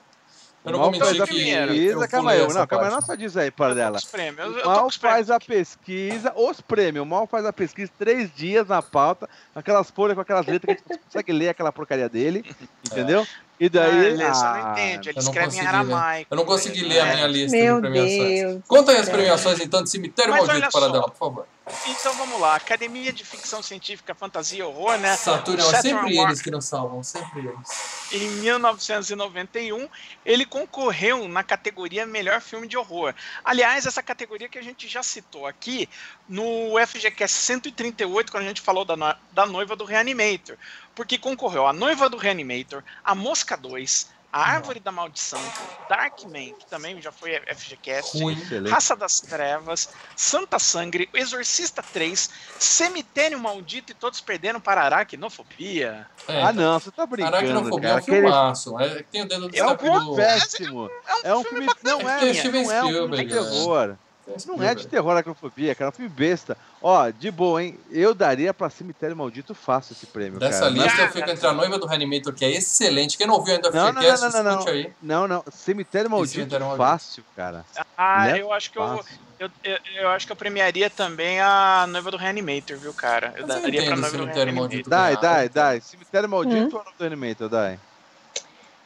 [0.64, 3.02] Eu não Mal vou faz mentir a que pesquisa, calma aí, não, calma aí, não
[3.02, 3.98] só diz aí para dela.
[3.98, 4.58] os prêmios.
[4.58, 7.04] Eu, Mal faz a pesquisa, os prêmios.
[7.04, 10.84] O Mal faz a pesquisa três dias na pauta, aquelas folhas com aquelas letras que
[10.92, 12.44] a gente consegue ler aquela porcaria dele,
[12.86, 13.26] entendeu?
[13.60, 14.06] E Ah, daí.
[14.06, 15.68] ele só ah, não entende, ele eu não escreve em consegui ler.
[15.76, 16.28] aramaico.
[16.32, 17.14] Eu não consegui ler a É.
[17.16, 18.40] minha lista Meu de premiações.
[18.40, 18.62] Deus.
[18.68, 20.90] Conta aí as premiações, então, de Cemitério Mas Maldito olha para só.
[20.92, 21.46] dela, por favor.
[21.88, 25.16] Então vamos lá, Academia de Ficção Científica, Fantasia e Horror, né?
[25.16, 28.12] Saturno, é Saturn sempre Award- eles que nos salvam, sempre eles.
[28.12, 29.88] Em 1991,
[30.26, 33.14] ele concorreu na categoria Melhor Filme de Horror.
[33.44, 35.88] Aliás, essa categoria que a gente já citou aqui
[36.28, 40.56] no FGCast 138, quando a gente falou da, no- da noiva do Reanimator.
[41.00, 45.40] Porque concorreu a noiva do Reanimator, a Mosca 2, a Árvore da Maldição,
[45.88, 48.22] Darkman, que também já foi FGCast.
[48.22, 48.36] Ruim.
[48.70, 56.06] Raça das Trevas, Santa Sangre, Exorcista 3, Cemitério Maldito e todos perderam para Aracnofobia.
[56.28, 57.38] É, Ah, não, você tá brincando.
[57.38, 57.96] Aracnofobia é cara.
[57.96, 58.80] um Aquele- filmaço.
[58.82, 60.16] É, tem o dedo do É um filme do...
[60.18, 60.90] péssimo.
[61.24, 61.68] É um filme.
[61.82, 63.98] Não é, Tem Steven não é um filme de Spielberg,
[64.38, 64.58] terror.
[64.58, 65.90] Não é de terror a acrofobia, cara.
[65.90, 66.58] É um filme besta.
[66.82, 67.78] Ó, de boa, hein?
[67.92, 70.72] Eu daria pra Cemitério Maldito fácil esse prêmio, Dessa cara.
[70.72, 73.18] lista Mas- eu fico entre a noiva do Reanimator, que é excelente.
[73.18, 74.94] Quem não ouviu ainda o Não, não, não, não, não, escute aí.
[75.02, 75.44] Não, não.
[75.52, 76.88] Cemitério Maldito Cemitério Maldito.
[76.88, 77.66] fácil, cara.
[77.98, 78.42] Ah, Né?
[78.42, 79.20] eu acho que eu, Fácil.
[79.40, 83.34] eu, eu, eu acho que eu premiaria também a noiva do Reanimator, viu, cara?
[83.38, 84.70] Eu Mas eu daria pra entendo noiva do Cemitério Reanimator.
[84.70, 84.90] Maldito.
[84.90, 85.82] Dai, Ah, dai, dai.
[85.82, 87.80] Cemitério Maldito ou no Animator, dai?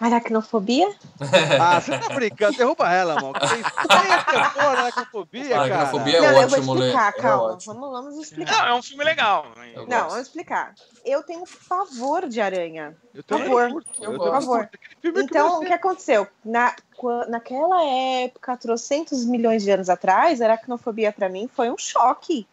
[0.07, 0.89] Aracnofobia?
[1.61, 2.57] Ah, você tá brincando.
[2.57, 3.33] Derruba ela, mano.
[3.33, 5.61] Nem é terror, aracnofobia, cara.
[5.75, 7.43] Aracnofobia é não, eu vou ótimo, explicar, É calma.
[7.53, 7.73] ótimo.
[7.73, 8.57] vamos, vamos explicar.
[8.57, 9.45] Não, é um filme legal.
[9.73, 10.09] Eu Não, gosto.
[10.09, 10.73] vamos explicar.
[11.05, 12.95] Eu tenho pavor de aranha.
[13.13, 13.83] Eu também favor.
[14.01, 14.69] Eu Eu favor.
[15.03, 16.27] Então, o que aconteceu?
[16.43, 16.75] Na,
[17.29, 17.83] naquela
[18.23, 22.45] época, trocentos milhões de anos atrás, a aracnofobia pra mim foi um choque.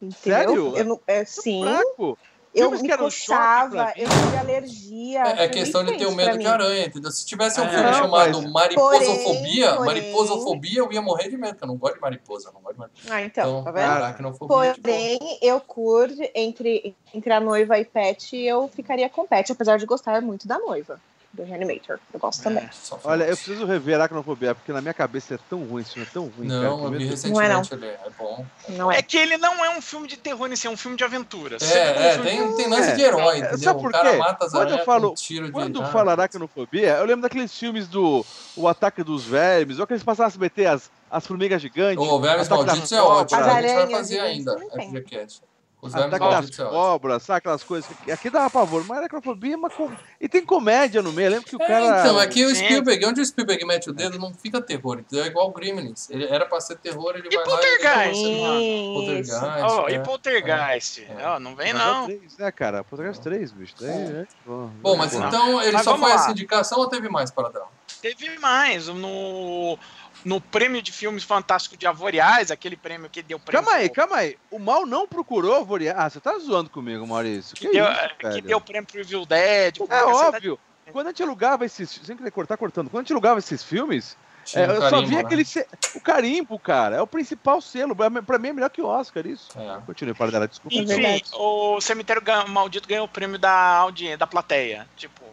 [0.00, 0.38] Entendeu?
[0.38, 0.76] Sério?
[0.76, 2.18] Eu não- é, sim, Fraco.
[2.54, 5.22] Eu Filmes me que coçava, eu tive alergia.
[5.22, 7.10] É, é questão de ter o medo pra de aranha, entendeu?
[7.10, 11.28] Se tivesse um É, filme não, chamado mas- Mariposofobia, Porém, porém- Mariposofobia, eu ia morrer
[11.28, 13.14] de medo, porque eu não gosto de mariposa, eu não gosto de mariposa.
[13.14, 13.84] Ah, então, Então, tá vendo?
[13.90, 19.50] aracnofobia, tipo, Porém, eu curto entre, entre a noiva e Pet, eu ficaria com Pet,
[19.52, 21.00] apesar de gostar muito da noiva,
[21.34, 21.98] do Reanimator.
[22.12, 22.42] Eu gosto É.
[22.44, 22.70] também.
[23.02, 26.12] Olha, eu preciso rever Aracnofobia, porque na minha cabeça é tão ruim, esse filme é
[26.12, 26.60] tão ruim, cara.
[26.62, 27.24] Não, que eu vi Deus.
[27.24, 27.58] Não é, não.
[27.58, 28.46] recentemente ele, é bom.
[28.70, 28.98] Não é?
[28.98, 31.02] É que ele não é um filme de terror em si, é um filme de
[31.04, 31.56] aventura.
[31.60, 32.94] É, um é, tem, tem lance É.
[32.94, 33.74] de herói, Sabe entendeu?
[33.74, 34.16] por O cara quê?
[34.16, 35.52] mata as Quando eu falo- um tiro de...
[35.52, 38.24] Quando ah, fala aracnofobia, eu lembro daqueles filmes do
[38.56, 41.98] O Ataque dos Vermes, ou aqueles passavam a SBT, as, as formigas gigantes.
[42.04, 44.56] O Vermes Malditos é ótimo, As a gente vai aranhas fazer ainda.
[44.58, 45.42] FGCast.
[45.84, 47.90] Os Ataque das é cobras, sabe aquelas coisas?
[48.04, 49.90] que- Aqui dava pavor, mas aracnofobia é uma com...
[50.20, 52.00] E tem comédia no meio, eu lembro que o É, cara...
[52.00, 52.64] então, aqui o Sim.
[52.64, 55.24] Spielberg, onde o Spielberg mete o dedo, não fica terror, entendeu?
[55.24, 56.08] É igual o Gremlins.
[56.08, 58.40] Ele era pra ser terror, ele E vai lá Poltergeist, e...
[58.40, 58.60] mano?
[58.60, 58.94] Isso.
[58.94, 59.92] Poltergeist, Oh, é.
[59.92, 61.06] e Poltergeist?
[61.18, 61.26] É.
[61.28, 62.06] Ó, não vem Poltergeist não.
[62.06, 62.84] 3, né, cara?
[62.84, 63.74] Poltergeist 3, bicho.
[63.80, 64.26] Daí, né?
[64.46, 66.14] Bom, Bom, mas então ele Mas só foi lá.
[66.14, 67.68] essa indicação ou teve mais para dar?
[68.00, 68.88] Teve mais.
[68.88, 69.78] No,
[70.24, 73.64] no prêmio de filmes fantásticos de Avoriais, aquele prêmio que deu prêmio.
[73.64, 74.38] Calma aí, calma aí.
[74.50, 75.94] O mal não procurou Voria.
[75.96, 77.54] Ah, você tá zoando comigo, Maurício.
[77.54, 79.76] Que, Que, deu, isso, que deu prêmio pro Evil Dead.
[79.76, 80.58] É você tá- óbvio.
[80.92, 82.00] Quando a gente alugava esses.
[82.04, 82.90] Sem querer cortar cortando.
[82.90, 84.16] Quando a gente alugava esses filmes,
[84.54, 85.22] É, eu só vi né?
[85.22, 85.44] aquele.
[85.44, 85.66] Se...
[85.94, 86.96] O carimbo, cara.
[86.96, 87.96] É o principal selo.
[87.96, 89.48] Pra mim é melhor que o Oscar, isso.
[89.58, 89.80] É.
[89.86, 90.76] Continue, para dela, desculpa.
[90.76, 94.86] Enfim, o Cemitério Maldito ganhou o prêmio da audiência, da plateia.
[94.96, 95.24] Tipo,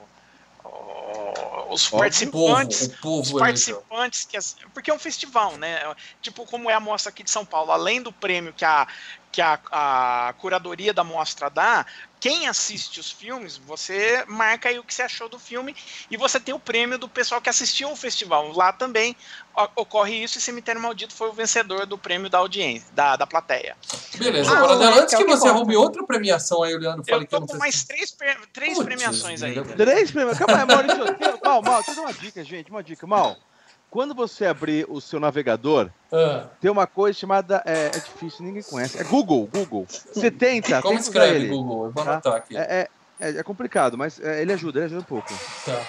[1.69, 4.37] os participantes, o povo, o povo os participantes que
[4.73, 5.79] porque é um festival, né?
[6.21, 8.87] Tipo como é a mostra aqui de São Paulo, além do prêmio que a
[9.31, 11.85] que a, a curadoria da mostra dá,
[12.21, 15.75] quem assiste os filmes, você marca aí o que você achou do filme
[16.09, 18.51] e você tem o prêmio do pessoal que assistiu ao festival.
[18.51, 19.15] Lá também
[19.75, 23.75] ocorre isso e Cemitério Maldito foi o vencedor do prêmio da audiência, da, da plateia.
[24.15, 27.33] Beleza, ah, Dela, antes que, que você arrume outra premiação aí, o Leandro fala que
[27.33, 28.15] eu tô com mais três,
[28.53, 29.55] três Putz, premiações aí.
[29.75, 30.45] Três premiações?
[30.45, 31.41] Calma aí, Maurício.
[31.43, 33.07] Mal, mal, deixa eu dar uma dica, gente, uma dica.
[33.07, 33.35] Mal,
[33.91, 36.47] quando você abrir o seu navegador, ah.
[36.61, 37.61] tem uma coisa chamada.
[37.65, 38.97] É, é, difícil, ninguém conhece.
[38.97, 39.85] É Google, Google.
[39.87, 40.81] Você tenta.
[40.81, 41.85] Como escreve ele, Google?
[41.85, 42.11] Eu vou tá?
[42.13, 42.55] anotar aqui.
[42.55, 42.87] É, é,
[43.19, 45.27] é, é complicado, mas é, ele ajuda, ele ajuda um pouco.
[45.65, 45.85] Tá.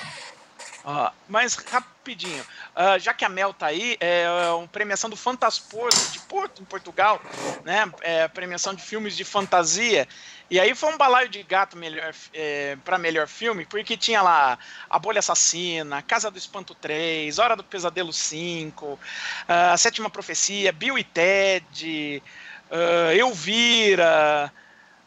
[0.84, 5.16] Uh, mas rapidinho, uh, já que a Mel tá aí, é, é uma premiação do
[5.16, 7.20] Fantasporto de Porto, em Portugal,
[7.64, 7.90] né?
[8.00, 10.08] É, premiação de filmes de fantasia.
[10.50, 14.58] E aí foi um balaio de gato melhor, é, para melhor filme, porque tinha lá
[14.90, 18.98] A Bolha Assassina, Casa do Espanto 3, Hora do Pesadelo 5, uh,
[19.46, 22.22] A Sétima Profecia, Bill e Ted,
[22.70, 24.52] uh, Elvira.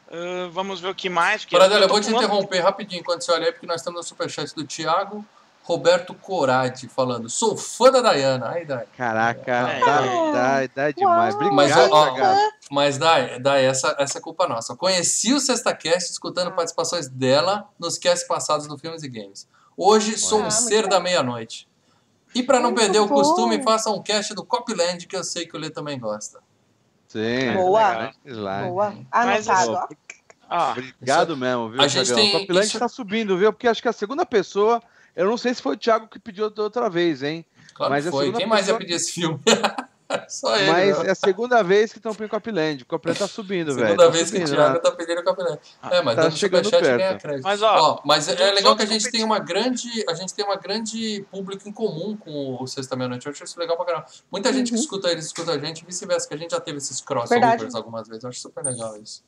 [0.08, 1.46] Uh, vamos ver o que mais.
[1.46, 4.04] Paradela, eu, eu vou te interromper rapidinho enquanto você olha aí, porque nós estamos no
[4.04, 5.24] superchat do Thiago.
[5.66, 8.52] Roberto Corati falando, sou fã da Dayana.
[8.52, 8.86] Aí, Dai.
[8.96, 9.80] Caraca, é.
[9.80, 10.02] dá,
[10.32, 11.34] dá, dá demais.
[11.34, 14.76] Obrigado, mas, ó, mas Dai, Dai essa, essa é culpa nossa.
[14.76, 19.48] Conheci o Sexta Cast escutando participações dela nos casts passados do Filmes e Games.
[19.76, 21.68] Hoje sou um ser da meia-noite.
[22.36, 25.58] E para não perder o costume, faça um cast do Copyland, que eu sei que
[25.58, 26.42] o Lê também gosta.
[27.08, 27.54] Sim.
[27.56, 28.12] Boa.
[28.68, 28.96] Boa.
[29.12, 29.80] Anotado,
[30.48, 30.72] ó.
[30.74, 32.36] Obrigado mesmo, viu, A gente tem...
[32.36, 33.52] O Copyland está subindo, viu?
[33.52, 34.80] Porque acho que a segunda pessoa
[35.16, 37.46] eu não sei se foi o Thiago que pediu outra vez, hein?
[37.74, 38.32] Claro Mas que foi.
[38.32, 39.40] Quem mais ia pedir esse filme?
[40.30, 40.72] Só ele.
[40.72, 41.08] Mas né?
[41.08, 42.84] é a segunda vez que estão pedindo Copland.
[42.84, 43.88] O Copland tá subindo, velho.
[43.88, 44.80] Segunda tá vez subindo, que o Thiago né?
[44.80, 45.60] tá pedindo Copland.
[45.90, 47.28] É, mas tá chegando perto.
[47.42, 49.90] Mas, ó, ó mas é legal que a gente tem uma grande.
[50.08, 53.26] A gente tem uma grande público em comum com o Sexta Meia-Noite.
[53.26, 54.06] Eu acho isso legal pra caramba.
[54.32, 54.82] Muita gente que uhum.
[54.82, 58.24] escuta eles escuta a gente, vice-versa, que a gente já teve esses crossovers algumas vezes.
[58.24, 59.24] Eu acho super legal isso.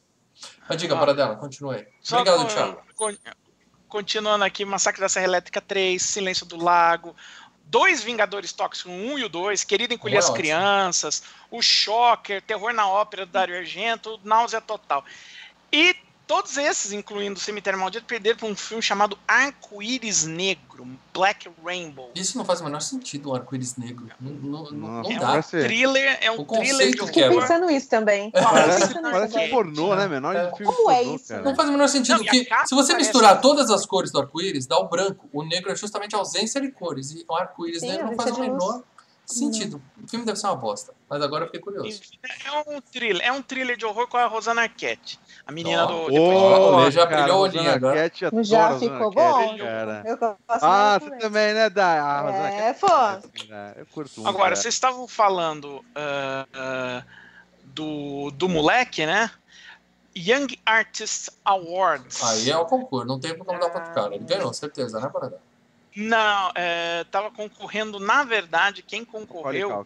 [0.69, 1.87] Mas diga, para dela, continue aí.
[2.11, 2.81] Obrigado, com, Thiago.
[2.95, 3.11] Com,
[3.89, 7.15] Continuando aqui, Massacre da Serra Elétrica 3, Silêncio do Lago,
[7.65, 12.87] dois Vingadores Tóxicos, um e o dois, Querido Encolher as Crianças, o Shocker, Terror na
[12.87, 15.03] Ópera do Dario Argento, Náusea Total.
[15.71, 15.95] E
[16.27, 22.11] Todos esses, incluindo o Cemitério Maldito, perderam para um filme chamado Arco-Íris Negro, Black Rainbow.
[22.13, 24.09] Isso não faz o menor sentido, um arco-íris negro.
[24.19, 25.41] Não, não, não, não dá.
[25.41, 28.29] Thriller, é um thriller de Fiquei pensando isso também.
[28.31, 30.07] Parece, parece pornô, né?
[30.07, 30.51] Menor é.
[30.55, 31.29] filme Como é isso?
[31.29, 31.43] Cara.
[31.43, 32.23] Não faz o menor sentido.
[32.23, 35.29] que, se você misturar todas as cores do arco-íris, dá o branco.
[35.31, 37.11] O negro é justamente a ausência de cores.
[37.11, 38.83] E o arco-íris negro não faz o menor
[39.33, 39.81] sentido.
[40.01, 42.01] O filme deve ser uma bosta, mas agora eu fiquei curioso.
[42.45, 45.19] É um thriller, é um thriller de horror com a Rosana Arquette.
[45.45, 46.13] A menina oh, do.
[46.13, 48.11] Oh, oh, já brilhou o olhinho agora.
[48.41, 49.57] Já ficou bom.
[49.57, 50.03] Cara.
[50.05, 51.99] Eu ah, você também, né, Dai?
[51.99, 52.87] Ah, é, pô.
[53.75, 57.03] Eu curto um, Agora, vocês estavam falando uh, uh,
[57.65, 59.29] do, do moleque, né?
[60.15, 62.23] Young Artist Awards.
[62.23, 64.15] Aí é o concurso, não tem como dar pra cara.
[64.15, 65.39] Ele ganhou, certeza, né, Paradão?
[65.99, 66.51] Não,
[67.01, 69.83] estava é, concorrendo, na verdade, quem concorreu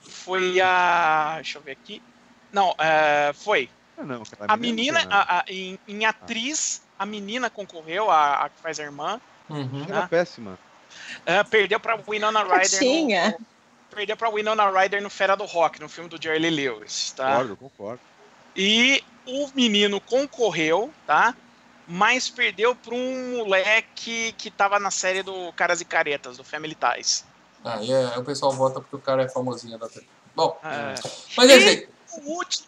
[0.00, 1.34] foi a.
[1.36, 2.02] Deixa eu ver aqui.
[2.50, 3.70] Não, é, foi.
[3.96, 8.60] Ah, não, a menina, a, a, em, em, atriz, a menina concorreu, a, a que
[8.60, 9.20] faz a irmã.
[9.48, 9.84] Uhum.
[9.84, 9.86] Né?
[9.88, 10.58] Era péssima.
[11.24, 12.80] É, perdeu para Winona Ryder.
[12.80, 13.30] Tinha.
[13.30, 13.46] No,
[13.88, 17.30] perdeu para Winona Ryder no Fera do Rock, no filme do Jerry Lewis, tá?
[17.30, 18.00] Concordo, concordo.
[18.56, 21.36] E o menino concorreu, tá?
[21.86, 26.74] Mas perdeu para um moleque que tava na série do Caras e Caretas, do Family
[26.74, 27.24] Ties.
[27.64, 30.06] Ah, e é, o pessoal vota porque o cara é famosinho da TV.
[30.34, 30.94] Bom, é.
[31.36, 31.96] mas é isso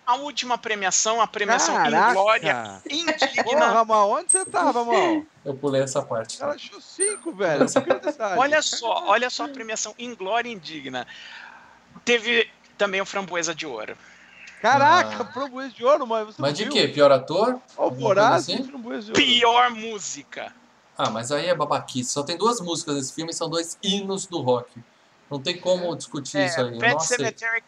[0.06, 2.12] A última premiação, a premiação Caraca.
[2.12, 3.44] Glória, indigna.
[3.44, 5.22] Porra, Ramal, onde você tava, Ramal?
[5.44, 6.42] Eu pulei essa parte.
[6.42, 7.66] Ela achou cinco, velho.
[8.36, 11.06] olha só, olha só a premiação Inglória Indigna.
[12.04, 13.96] Teve também o Framboesa de Ouro.
[14.60, 15.32] Caraca, ah.
[15.32, 16.88] Framboesa de Ouro, mas você Mas de quê?
[16.88, 17.60] Pior ator?
[17.76, 18.62] Alvorada assim?
[19.14, 20.52] Pior música.
[20.96, 22.10] Ah, mas aí é babaquice.
[22.10, 24.70] Só tem duas músicas nesse filme, são dois hinos do rock.
[25.30, 26.78] Não tem como discutir é, isso aí.
[26.78, 27.62] Pet Cemetery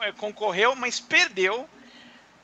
[0.00, 1.68] é, concorreu, mas perdeu.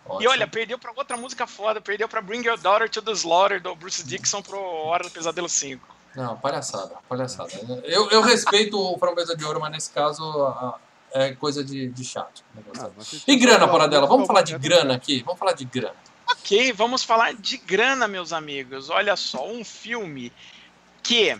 [0.05, 0.23] Ótimo.
[0.23, 3.63] E olha, perdeu pra outra música foda, perdeu pra Bring Your Daughter to the Slaughter,
[3.63, 5.87] do Bruce Dixon pro Hora do Pesadelo 5.
[6.17, 7.53] Não, palhaçada, palhaçada.
[7.85, 10.79] Eu, eu respeito o Framboesa de Ouro, mas nesse caso a,
[11.15, 12.43] é coisa de, de chato.
[12.79, 12.91] Ah,
[13.27, 14.07] e grana, Paradela?
[14.07, 15.23] Vamos falar de grana aqui?
[15.25, 15.95] Vamos falar de grana.
[16.31, 18.89] Ok, vamos falar de grana, meus amigos.
[18.91, 20.33] Olha só, um filme
[21.03, 21.37] que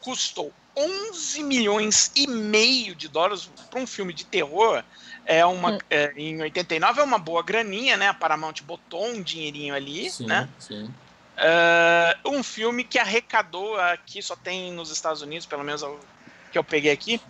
[0.00, 4.82] custou 11 milhões e meio de dólares para um filme de terror.
[5.26, 5.78] É uma, Hum.
[5.90, 8.08] é, em 89 é uma boa graninha, né?
[8.08, 10.48] A Paramount botou um dinheirinho ali, Sim, né?
[10.58, 10.92] sim.
[11.36, 15.90] É, um filme que arrecadou aqui, só tem nos Estados Unidos, pelo menos é
[16.52, 17.20] que eu peguei aqui,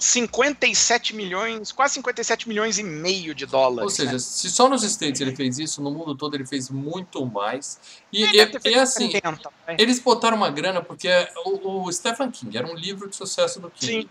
[0.00, 3.82] 57 milhões, quase 57 milhões e meio de dólares.
[3.84, 4.18] Ou seja, né?
[4.18, 7.78] se só nos States ele fez isso, no mundo todo ele fez muito mais.
[8.12, 9.76] E, e, e assim, 70, vai.
[9.78, 11.08] eles botaram uma grana porque
[11.44, 14.02] o, o Stephen King era um livro de sucesso do King.
[14.02, 14.08] Sim.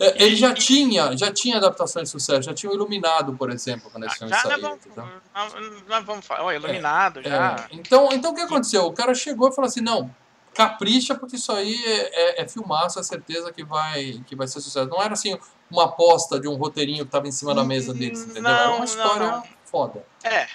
[0.00, 3.90] É, Ele já tinha, já tinha adaptações de sucesso, já tinha o Iluminado, por exemplo,
[3.90, 4.60] quando esse filme Já saiu.
[4.60, 5.52] vamos, nós-
[5.88, 7.66] nós vamos falar, iluminado, É, já.
[7.72, 8.84] então, então o que aconteceu?
[8.84, 10.14] O cara chegou e falou assim, não,
[10.54, 14.60] capricha porque isso aí é, é, é filmaço, é certeza que vai, que vai ser
[14.60, 14.88] sucesso.
[14.88, 15.38] Não era assim
[15.70, 18.50] uma aposta de um roteirinho que estava em cima da mesa deles, entendeu?
[18.50, 19.48] era Não, uma não, história não.
[19.70, 20.04] foda.
[20.24, 20.46] É,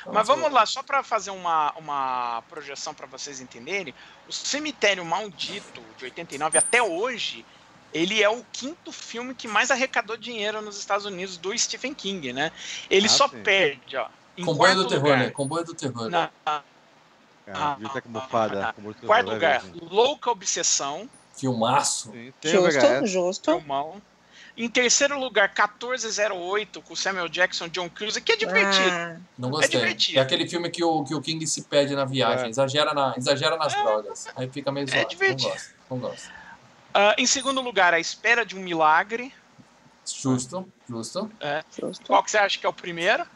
[0.00, 3.94] Então, Mas vamos lá, só para fazer uma, uma projeção para vocês entenderem,
[4.28, 7.44] o Cemitério Maldito de 89 até hoje,
[7.92, 12.32] ele é o quinto filme que mais arrecadou dinheiro nos Estados Unidos do Stephen King,
[12.32, 12.52] né?
[12.90, 13.42] Ele Ah, só sim.
[13.42, 14.06] perde, ó.
[14.36, 15.30] Em Comboio do terror, lugar, né?
[15.30, 16.10] Comboio do terror.
[16.10, 16.30] na-
[17.46, 18.72] Cara, com bufada.
[18.74, 19.62] com muito quarto lugar, é.
[19.90, 22.10] Louca Obsessão, Filmaço.
[22.12, 23.50] Sim, o Justo, justo.
[23.58, 24.00] filmão.
[24.56, 28.88] Em terceiro lugar, 1408, com Samuel Jackson, John Cruise, que é divertido.
[28.88, 29.80] Ah, Não gostei.
[29.80, 30.18] divertido.
[30.20, 32.48] É aquele filme que o, que o King se pede na viagem, É.
[32.50, 34.28] exagera, na, exagera nas drogas.
[34.36, 35.02] Aí fica meio zoado.
[35.02, 35.48] Não divertido.
[35.50, 36.30] gosto, não gosto.
[36.94, 39.34] Ah, em segundo lugar, A Espera de um Milagre.
[40.06, 41.28] Justo, justo.
[41.76, 42.06] justo.
[42.06, 43.26] Qual que você acha que é o primeiro?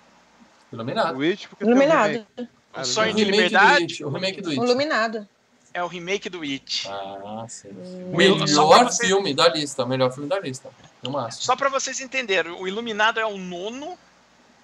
[0.73, 1.19] Iluminado.
[1.19, 2.81] Witch, porque tem o Remake.
[2.81, 3.83] O Sonho O de Liberdade.
[3.85, 4.05] It.
[4.05, 4.61] O remake do It.
[4.63, 5.29] Iluminado.
[5.75, 6.89] É o remake do It.
[6.89, 7.69] Ah, sim.
[7.69, 8.11] Hum.
[8.11, 9.87] Pra Melhor você- filme da lista.
[9.87, 10.71] Melhor filme da lista.
[11.01, 11.43] Filmaço.
[11.43, 13.97] Só pra vocês entenderem, o Iluminado é o nono,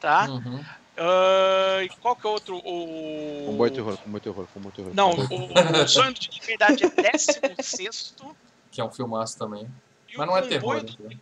[0.00, 0.26] tá?
[0.28, 0.64] Uhum.
[0.96, 2.56] Ah, e qual que é outro?
[2.58, 3.44] O...
[3.46, 4.92] Comboio terror, comboio terror, comboio terror.
[4.94, 8.36] Não, o, o Sonho de Liberdade é décimo sexto.
[8.70, 9.68] Que é um filmaço também.
[10.08, 10.82] E Mas o não é terror.
[10.82, 11.16] do- né?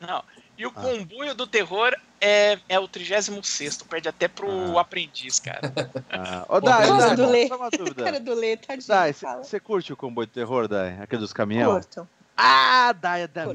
[0.00, 0.22] Não.
[0.58, 0.80] E o Ah.
[0.80, 4.80] Comboio do Terror é, é o 36 perde até pro Ah.
[4.82, 5.60] aprendiz, cara.
[6.10, 7.48] Ah, Ô, Pô, Dai, cara Dai, do Lê.
[7.48, 8.20] só uma Cara dúvida.
[8.20, 8.86] do Lê, tadinho.
[8.88, 10.98] Dai, você curte o comboio de terror, Dai?
[11.00, 11.84] Aquele dos caminhões?
[11.86, 12.08] Curto.
[12.36, 13.46] Ah, Dai, é da.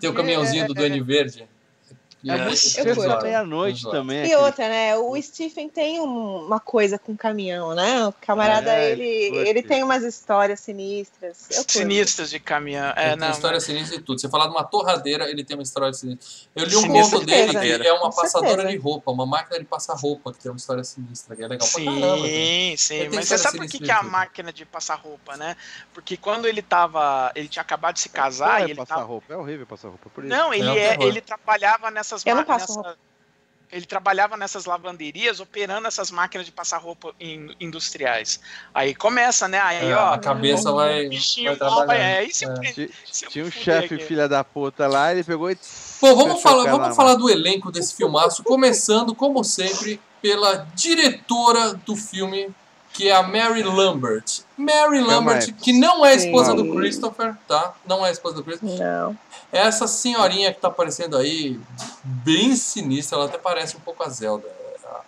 [0.00, 1.46] Tem o caminhãozinho do Duende Verde.
[2.24, 4.18] É, É, muito eu sexta meia-noite também.
[4.18, 4.96] E aquele- outra, né?
[4.96, 8.06] O Stephen tem um- uma coisa com caminhão, né?
[8.06, 9.48] O camarada, É, ele, curte.
[9.48, 11.48] ele tem umas histórias sinistras.
[11.66, 12.90] Sinistras de caminhão.
[12.90, 13.30] Ele É, tem não.
[13.30, 14.20] história sinistra e tudo.
[14.20, 16.48] Você falar de uma torradeira, ele tem uma história sinistra.
[16.54, 18.68] Eu li um Sinistra conto dele que é uma Com passadora certeza.
[18.70, 21.66] de roupa, uma máquina de passar roupa, que tem uma história sinistra, que é legal
[21.68, 22.00] pra caramba.
[22.06, 22.22] cara.
[22.22, 22.94] Sim, sim.
[22.94, 25.56] Ele Mas você sabe por que, que é a de máquina de passar roupa, né?
[25.92, 27.32] Porque quando ele tava.
[27.34, 29.06] Ele tinha acabado de se casar Não e é ele passar tava.
[29.06, 30.08] roupa, é horrível passar roupa.
[30.14, 30.32] Por isso.
[30.32, 32.96] Não, ele, um é, ele trabalhava nessas Eu não passo nessa-
[33.70, 38.38] Ele trabalhava nessas lavanderias operando essas máquinas de passar roupa in- industriais.
[38.74, 39.58] Aí começa, né?
[39.60, 40.12] Aí, É, ó.
[40.12, 41.98] a cabeça vai, bichinho vai.
[42.26, 42.88] É, se É.
[43.10, 44.04] se Tinha um chefe aqui.
[44.04, 45.54] filha da puta lá, ele pegou e.
[46.02, 51.96] Bom, vamos, falar, vamos falar do elenco desse filmaço, começando, como sempre, pela diretora do
[51.96, 52.54] filme,
[52.92, 54.42] que é a Mary Lambert.
[54.56, 55.52] Mary Lambert, aí.
[55.52, 56.56] que não é a esposa Sim.
[56.56, 57.74] do Christopher, tá?
[57.86, 58.78] Não é a esposa do Christopher.
[58.78, 59.18] Não.
[59.52, 61.60] É essa senhorinha que tá aparecendo aí,
[62.02, 64.48] bem sinistra, ela até parece um pouco a Zelda.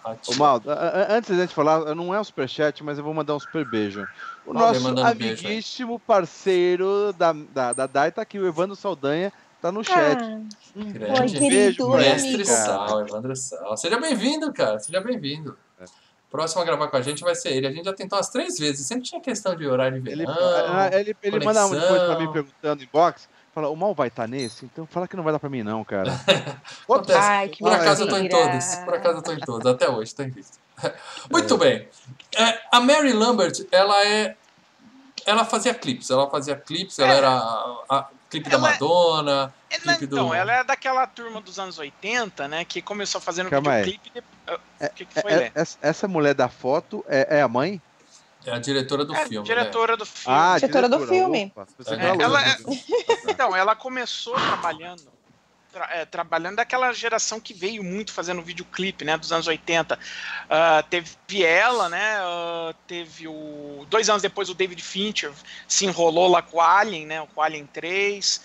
[0.04, 0.34] A, a Ô.
[0.36, 0.70] Maldo,
[1.08, 4.06] antes da gente falar, não é um superchat, mas eu vou mandar um super beijo.
[4.46, 9.82] O nosso amiguíssimo parceiro da, da, da Dai tá aqui, o Evandro Saldanha, tá no
[9.82, 10.22] chat.
[10.22, 10.40] Ah,
[10.76, 11.20] Um Grande.
[11.20, 12.44] Oi, querido, beijo Mestre.
[12.44, 13.76] Sal, Evandro Sal.
[13.78, 14.78] Seja bem-vindo, cara.
[14.78, 15.56] Seja bem-vindo.
[16.34, 16.36] É.
[16.36, 17.66] Próximo a gravar com a gente vai ser ele.
[17.68, 18.86] A gente já tentou umas três vezes.
[18.86, 20.36] Sempre tinha questão de horário de Ele, verão.
[20.68, 23.28] ah, ele, ele manda uma coisa pra mim perguntando em box.
[23.54, 24.64] Fala, o mal vai estar nesse?
[24.64, 26.10] Então fala que não vai dar pra mim, não, cara.
[26.82, 27.18] Acontece.
[27.20, 28.74] Ai, que Por acaso eu tô em todas.
[28.84, 29.72] Por acaso eu tô em todas.
[29.72, 30.58] Até hoje, tô em vista.
[31.30, 31.88] Muito bem.
[32.36, 34.34] É, a Mary Lambert, ela é.
[35.24, 36.10] Ela fazia clipes.
[36.10, 37.16] Ela fazia clipes, ela É.
[37.16, 39.54] era a, a- clipe da Ela- Madonna.
[39.70, 42.64] É, clipe Então, do- ela é daquela turma dos anos 80, né?
[42.64, 44.24] Que começou fazendo Calma videoclipe.
[44.80, 45.52] É- O que, que foi, É- Lê?
[45.54, 47.80] essa, essa mulher da foto é, é a mãe?
[48.46, 49.48] É a diretora do É, filme.
[49.48, 49.54] né?
[49.54, 50.38] diretora do filme.
[50.38, 51.52] Ah, Diretora do filme.
[51.56, 52.40] Opa, pensei É, ela.
[53.26, 55.02] Então, ela começou trabalhando.
[55.72, 59.16] tra- é, trabalhando daquela geração que veio muito fazendo videoclipe, né?
[59.16, 59.98] Dos anos 80.
[60.48, 62.16] Ah, teve ela, né?
[62.18, 63.84] ah, teve o.
[63.88, 65.32] Dois anos depois o David Fincher
[65.66, 67.26] se enrolou lá com o Alien, né?
[67.34, 68.42] Com o Alien 3.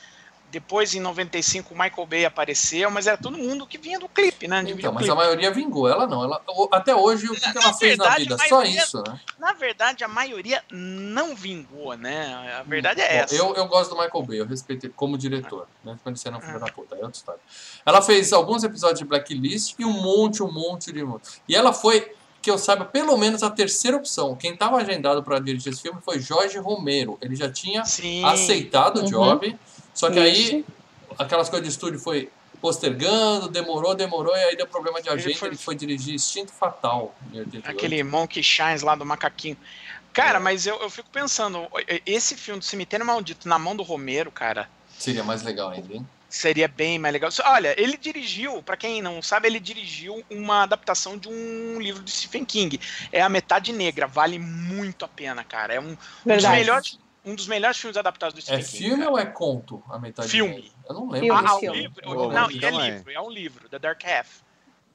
[0.51, 4.47] Depois, em 95, o Michael Bay apareceu, mas era todo mundo que vinha do clipe,
[4.47, 4.63] né?
[4.63, 5.11] De Então, mas videoclipe.
[5.11, 5.87] a maioria vingou.
[5.87, 6.23] Ela não.
[6.23, 8.35] Ela, até hoje, o que, que ela fez na verdade, vida?
[8.35, 9.19] a Só maioria- isso, né?
[9.37, 12.55] Na verdade, a maioria não vingou, né?
[12.59, 13.35] A verdade é Bom, essa.
[13.35, 15.97] Eu, eu gosto do Michael Bay, eu respeito ele como diretor, né?
[16.03, 16.59] Quando ele não filho Ah.
[16.59, 17.41] da puta, é outra história.
[17.85, 21.05] Ela fez alguns episódios de Blacklist e um monte, um monte de.
[21.47, 24.35] E ela foi que eu saiba, pelo menos a terceira opção.
[24.35, 27.17] Quem estava agendado para dirigir esse filme foi Jorge Romero.
[27.21, 28.23] Ele já tinha Sim.
[28.23, 29.05] aceitado o Uhum.
[29.07, 29.57] job,
[29.99, 30.65] só que aí
[31.17, 32.29] aquelas coisas de estúdio foi
[32.61, 36.51] postergando, demorou, demorou, e aí deu problema de Ele agenda, foi- ele foi dirigir Instinto
[36.53, 37.13] Fatal.
[37.33, 37.69] em 88.
[37.69, 39.57] Aquele Monkey Shines lá do macaquinho.
[40.13, 40.41] Cara, É.
[40.41, 41.67] mas eu, eu fico pensando,
[42.05, 46.07] esse filme do Cemitério Maldito na mão do Romero, cara, Seria mais legal ainda, hein?
[46.29, 47.29] seria bem mais legal.
[47.45, 52.11] Olha, ele dirigiu, pra quem não sabe, ele dirigiu uma adaptação de um livro de
[52.11, 52.79] Stephen King.
[53.11, 55.73] É a Metade Negra, vale muito a pena, cara.
[55.73, 55.95] É um,
[56.25, 58.77] um dos melhores, um dos melhores filmes adaptados do É Stephen King.
[58.83, 59.11] filme cara.
[59.11, 60.29] ou é conto a metade?
[60.29, 60.55] Filme.
[60.55, 60.71] dele?
[60.87, 61.27] Eu não lembro.
[61.35, 61.81] Filme, Ah, o filme.
[61.81, 62.09] livro?
[62.09, 62.91] Ô, não, mas e é aí.
[62.91, 64.27] livro, é um livro, The Dark Half.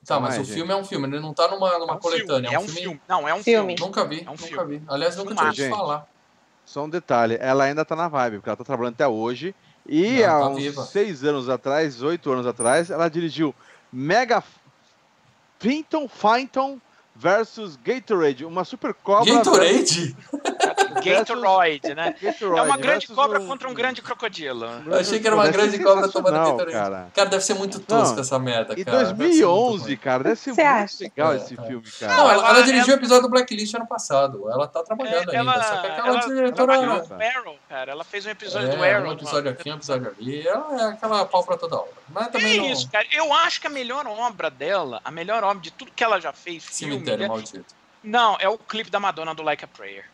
[0.07, 0.55] Tá, mas Calma aí, o gente.
[0.55, 2.51] filme é um filme, ele não tá numa, numa é um coletânea.
[2.51, 3.01] filme, é um filme.
[3.09, 3.75] Não, é um Filme.
[3.75, 3.87] filme.
[3.87, 4.79] Nunca vi, É um nunca filme.
[4.79, 4.85] vi.
[4.89, 6.07] Aliás, nunca tinha ouvido falar.
[6.67, 9.55] Só um detalhe, ela ainda tá na vibe, porque ela tá trabalhando até hoje.
[9.87, 10.83] E Não, há tá uns viva.
[10.85, 13.55] seis anos atrás, oito anos atrás, ela dirigiu
[13.93, 14.43] Mega
[15.59, 16.79] Finton Finton
[17.15, 19.35] versus Gatorade, uma super cobra.
[19.35, 20.17] Gatorade?
[21.11, 22.15] Gatorade, né?
[22.23, 24.65] Gatorade É uma grande cobra contra um grande crocodilo.
[24.87, 26.73] Eu achei que era uma Deve grande cobra tomando Gatorade.
[26.73, 27.09] cara.
[27.15, 28.99] Cara, deve ser muito tosco Não, essa merda, cara.
[28.99, 29.97] Deve muito 2011, ruim.
[29.97, 30.97] cara, deve ser Você muito acha?
[31.05, 31.63] legal É, esse é.
[31.67, 32.13] filme, Não, cara.
[32.21, 34.51] ela, ela- ela dirigiu o ela- episódio do Blacklist ano passado.
[34.51, 35.53] Ela tá trabalhando É, ainda.
[35.53, 36.77] ela, só que aquela ela diretora.
[36.77, 36.93] no
[37.23, 37.93] Arrow, cara.
[37.93, 39.09] Ela fez um episódio É, do Arrow.
[39.09, 40.47] um episódio aqui, um episódio ali.
[40.47, 41.93] Ela é aquela pau pra toda obra.
[42.09, 42.67] Mas É também não.
[42.71, 43.07] isso, cara.
[43.13, 46.33] Eu acho que a melhor obra dela, a melhor obra de tudo que ela já
[46.33, 47.65] fez, filme, Cemitério é- Maldito.
[48.03, 50.05] não, é o clipe da Madonna do Like a Prayer.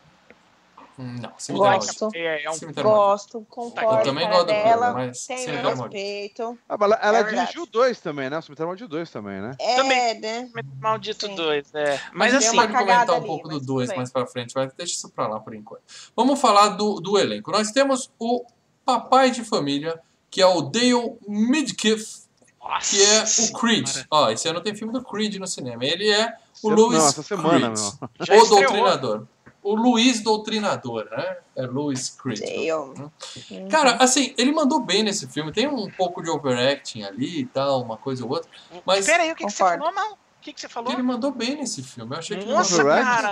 [1.01, 2.09] Não, Cemitério Gosto.
[2.13, 2.89] É, é um Cemitério.
[2.89, 3.99] Gosto, concordo.
[3.99, 4.93] Eu também gosto do dela.
[4.93, 5.67] mas Maldito.
[5.79, 6.57] respeito.
[6.69, 7.47] Ah, ela, ela É verdade.
[7.47, 8.37] dirigiu dois também, né?
[8.37, 9.55] O Cemitério Maldito dois também, né?
[9.59, 10.19] É, Também.
[10.19, 10.49] né?
[10.79, 11.35] Maldito Sim.
[11.35, 11.91] 2, é.
[11.91, 14.11] Mas Mas a gente assim, pode comentar um ali, pouco do mas 2 tudo mais
[14.11, 15.81] pra frente, mas deixa isso pra lá por enquanto.
[16.15, 17.51] Vamos falar do, do elenco.
[17.51, 18.43] Nós temos o
[18.85, 19.99] papai de família,
[20.29, 22.21] que é o Dale Midkiff,
[22.63, 23.59] nossa que é o senhora.
[23.59, 23.89] Creed.
[24.09, 25.83] Ó, esse ano tem filme do Creed no cinema.
[25.83, 26.33] Ele é
[26.63, 27.79] o Esse- Louis Não, essa semana, Creed.
[27.79, 28.47] o estreou.
[28.47, 29.27] Doutrinador.
[29.63, 31.37] O Luiz Doutrinador, né?
[31.55, 32.39] É Louis Creed.
[32.39, 32.71] Dale.
[32.71, 33.69] Uhum.
[33.69, 35.51] Cara, assim, ele mandou bem nesse filme.
[35.51, 38.49] Tem um pouco de overacting ali e tal, uma coisa ou outra.
[38.85, 40.13] Mas Pera aí, o que, que você falou, mal?
[40.13, 40.91] O que, que você falou?
[40.91, 42.15] ele mandou bem nesse filme.
[42.15, 43.03] Eu achei que ele Nossa, mandou bem.
[43.03, 43.29] cara.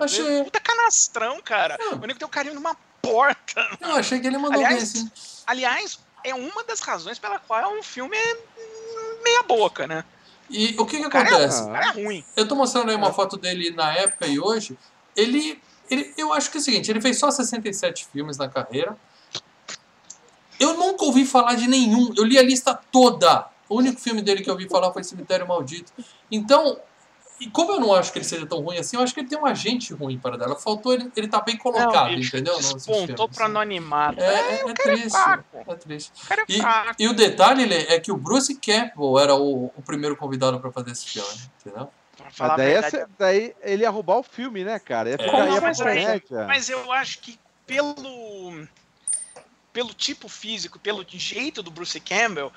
[0.00, 0.24] Achei.
[0.24, 0.44] Achei...
[0.44, 1.76] Puta canastrão, cara.
[1.80, 1.96] Ah.
[1.96, 3.68] O nego tem o carinho numa porta.
[3.80, 5.10] Eu achei que ele mandou Aliás, bem, assim.
[5.44, 8.38] Aliás, é uma das razões pela qual um filme é
[9.24, 10.04] meia boca, né?
[10.48, 11.62] E o que que O cara, é, acontece?
[11.62, 12.24] o cara é ruim.
[12.36, 14.78] Eu tô mostrando aí uma foto dele na época e hoje.
[15.16, 15.60] Ele,
[15.92, 18.96] ele, eu acho que é o seguinte, ele fez só 67 filmes na carreira.
[20.58, 22.12] Eu nunca ouvi falar de nenhum.
[22.16, 23.46] Eu li a lista toda.
[23.68, 25.92] O único filme dele que eu ouvi falar foi Cemitério Maldito.
[26.30, 26.78] Então,
[27.40, 29.28] e como eu não acho que ele seja tão ruim assim, eu acho que ele
[29.28, 30.54] tem um agente ruim para dela.
[30.54, 32.54] Faltou ele, ele tá bem colocado, Não, entendeu?
[32.54, 33.16] Filmes.
[33.34, 34.20] pro anonimato.
[34.20, 35.10] É, é, é é triste.
[35.10, 35.44] fraco.
[35.66, 36.12] É triste.
[36.30, 40.16] É E, e o detalhe Lê, é que o Bruce Campbell era o, o primeiro
[40.16, 41.90] convidado para fazer esse filme, entendeu?
[42.32, 45.10] Falar Mas a daí, verdade, essa- daí ele ia roubar o filme, né, cara?
[45.10, 45.18] Ia É.
[45.18, 46.22] ficar Não, mas aí-.
[46.46, 48.66] Mas eu acho que pelo
[49.72, 52.52] pelo tipo físico, pelo jeito do Bruce Campbell,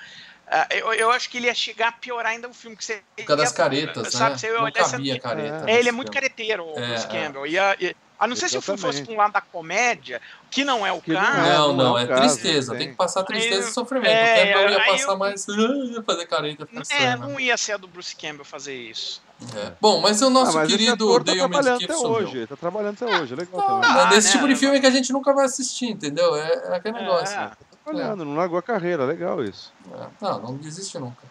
[0.47, 2.75] ah, eu, eu acho que ele ia chegar a piorar ainda o filme.
[2.75, 4.37] Que você Por causa das caretas, sabe, né?
[4.37, 5.63] Você ia Não olhar e cabia você- careta.
[5.69, 7.09] É, É, ele é muito careteiro, o É, Bruce é.
[7.09, 7.47] Campbell.
[7.47, 10.63] Ia, ia- a não ser se o filme fosse com um lado da comédia, que
[10.63, 11.37] não é o Que não caso.
[11.39, 11.53] é.
[11.53, 12.71] Não, não, não é é caso, tristeza.
[12.71, 12.91] não Tem tem.
[12.93, 14.09] que passar tristeza e sofrimento.
[14.09, 15.45] é, o Campbell ia passar eu- mais.
[15.49, 17.15] ia fazer careta, É, estranho, né?
[17.17, 19.21] não ia ser a do Bruce Campbell fazer isso.
[19.55, 19.73] É.
[19.81, 22.17] Bom, mas o nosso ah, mas querido tá Dale trabalhando Midkiff até sumiu.
[22.29, 22.47] hoje.
[22.47, 23.89] Tá trabalhando até hoje, legal Não, também.
[24.01, 24.33] Ah, É desse né?
[24.33, 26.35] tipo de filme que a gente nunca vai assistir, entendeu?
[26.37, 27.01] É, é aquele É.
[27.01, 27.35] negócio.
[27.35, 27.51] Tá
[27.83, 29.73] trabalhando, não largou a carreira, legal isso.
[29.93, 30.05] É.
[30.21, 31.21] Não, não desiste nunca.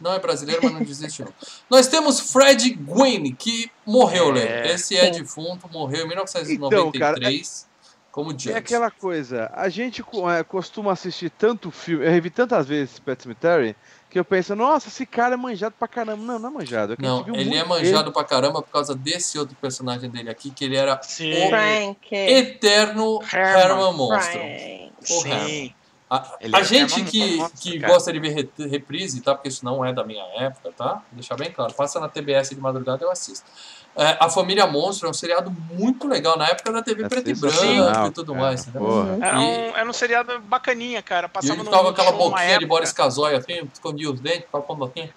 [0.00, 1.34] Não é brasileiro, mas não desiste nunca.
[1.68, 4.32] Nós temos Fred Gwynne, que morreu, É.
[4.32, 4.72] Lê.
[4.72, 5.20] Esse é Sim.
[5.20, 7.68] defunto, morreu em Então, 1993
[8.10, 8.52] como Judge.
[8.52, 13.22] É aquela coisa, a gente é, costuma assistir tanto filme, eu revi tantas vezes Pet
[13.22, 13.76] Cemetery,
[14.10, 16.24] que eu penso, nossa, esse cara é manjado pra caramba.
[16.24, 16.94] Não, não é manjado.
[16.94, 20.64] É Não, ele é manjado pra caramba por causa desse outro personagem dele aqui, que
[20.64, 21.48] ele era Sim.
[21.48, 22.08] Frank.
[22.12, 23.60] eterno Herman.
[23.60, 24.32] Herman Monstro.
[24.32, 24.92] Frank.
[25.10, 25.74] O Herman.
[26.10, 27.92] A, Ele a é gente que, Monstro, que cara.
[27.92, 29.34] gosta de ver re- reprise, tá?
[29.34, 31.02] Porque isso não é da minha época, tá?
[31.12, 31.74] Deixar bem claro.
[31.74, 33.44] Passa na TBS de madrugada eu assisto.
[33.96, 37.28] É, a Família Monstro é um seriado muito legal na época da TV É preto
[37.30, 38.44] e branco e tudo cara.
[38.46, 38.66] mais.
[39.20, 41.26] Era E- um, era um seriado bacaninha, cara.
[41.26, 42.64] E Passava ele no ficava com aquela boquinha de.
[42.66, 45.10] Boris Casoy, assim, escondia os dentes, ficava com a boquinha.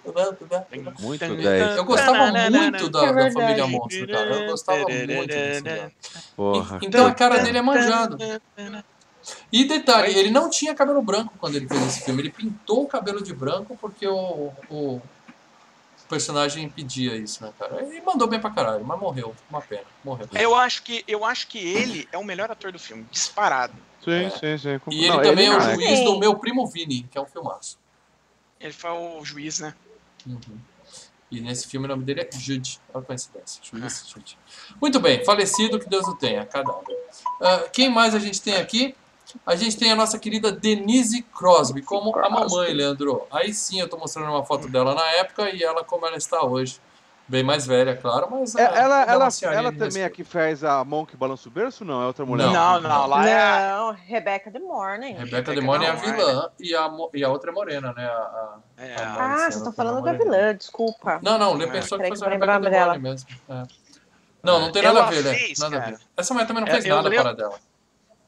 [0.98, 1.76] Muito Tan- 10.
[1.76, 3.30] Eu gostava muito da, É da.
[3.30, 4.34] Família Monstro, cara.
[4.34, 5.92] Eu gostava muito desse seriado.
[6.36, 6.78] Porra.
[6.82, 8.18] E- Então a cara dele é manjado.
[9.52, 12.22] E detalhe, ele não tinha cabelo branco quando ele fez esse filme.
[12.22, 15.00] Ele pintou o cabelo de branco porque o, o
[16.08, 17.82] personagem pedia isso, né, cara?
[17.82, 19.34] Ele mandou bem pra caralho, mas morreu.
[19.48, 19.84] Uma pena.
[20.04, 20.28] Morreu.
[20.34, 23.74] Eu acho que eu acho que ele é o melhor ator do filme, disparado.
[24.04, 24.80] Sim, sim, sim.
[24.90, 26.04] E ele Não, também é o não juiz Sim.
[26.04, 27.78] do meu primo Vini, que é um filmaço.
[28.60, 29.74] Ele foi o juiz, né?
[30.26, 30.58] Uhum.
[31.30, 32.78] E nesse filme o nome dele é Jude.
[32.92, 33.62] Olha a coincidência.
[33.62, 34.38] Jude, Jude.
[34.80, 36.94] Muito bem, falecido, que Deus o tenha, cadáver.
[37.40, 38.94] Uh, quem mais a gente tem aqui?
[39.46, 43.26] A gente tem a nossa querida Denise Crosby, como a mamãe, Leandro.
[43.30, 46.44] Aí sim, eu tô mostrando uma foto dela na época e ela como ela está
[46.44, 46.80] hoje.
[47.28, 48.54] Bem mais velha, claro, mas.
[48.56, 52.02] É, ela ela, ela também aqui faz a Monk Balanço Berço não?
[52.02, 52.48] É outra mulher?
[52.48, 53.70] Não, não, não lá é.
[53.70, 55.12] Não, Rebecca The Morning.
[55.12, 58.04] Rebecca The Morning é a vilã e a, e a outra é morena, né?
[58.04, 58.96] A, a, é.
[58.96, 61.20] a ah, vocês estão falando da vilã, desculpa.
[61.22, 63.28] Não, não, Lê pensou que fosse a Rebecca The Morning mesmo.
[63.48, 63.62] É.
[64.42, 65.38] Não, não tem nada a ver, né?
[65.58, 65.98] Nada a ver.
[66.16, 67.58] Essa mulher também não fez Eu nada para dela.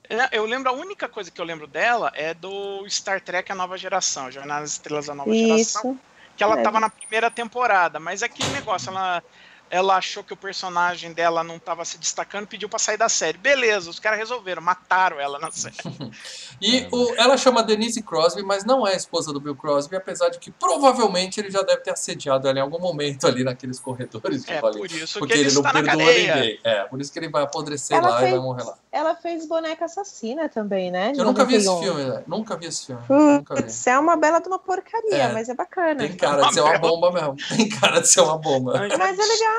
[0.09, 3.55] É, Eu lembro, a única coisa que eu lembro dela é do Star Trek A
[3.55, 6.01] Nova Geração, Jornada das Estrelas da Nova Geração, Isso.
[6.37, 6.63] que ela É.
[6.63, 9.23] tava na primeira temporada, mas é aquele negócio, ela,
[9.71, 13.39] ela achou que o personagem dela não tava se destacando, pediu pra sair da série.
[13.39, 15.75] Beleza, os caras resolveram, mataram ela na série.
[16.63, 20.29] E o- ela chama Denise Crosby, mas não é a esposa do Bill Crosby, apesar
[20.29, 24.45] de que provavelmente ele já deve ter assediado ela em algum momento ali naqueles corredores
[24.45, 26.61] de É por isso Porque que ele, ele não perdoa ninguém.
[26.63, 28.79] É, por isso que ele vai apodrecer Ela lá e fez- vai morrer lá.
[28.93, 31.11] Ela fez Boneca Assassina também, né?
[31.11, 31.83] de Eu nunca vi esse 91.
[31.97, 32.23] filme, né?
[32.29, 33.03] Nunca vi esse filme.
[33.09, 33.63] Nunca vi.
[33.63, 35.33] Putz, é uma bela de uma porcaria, É.
[35.33, 35.97] mas é bacana.
[36.07, 37.37] Tem cara de ser uma Uma bomba mesmo.
[37.57, 38.75] Tem cara de ser uma bomba.
[38.97, 39.54] Mas é legal.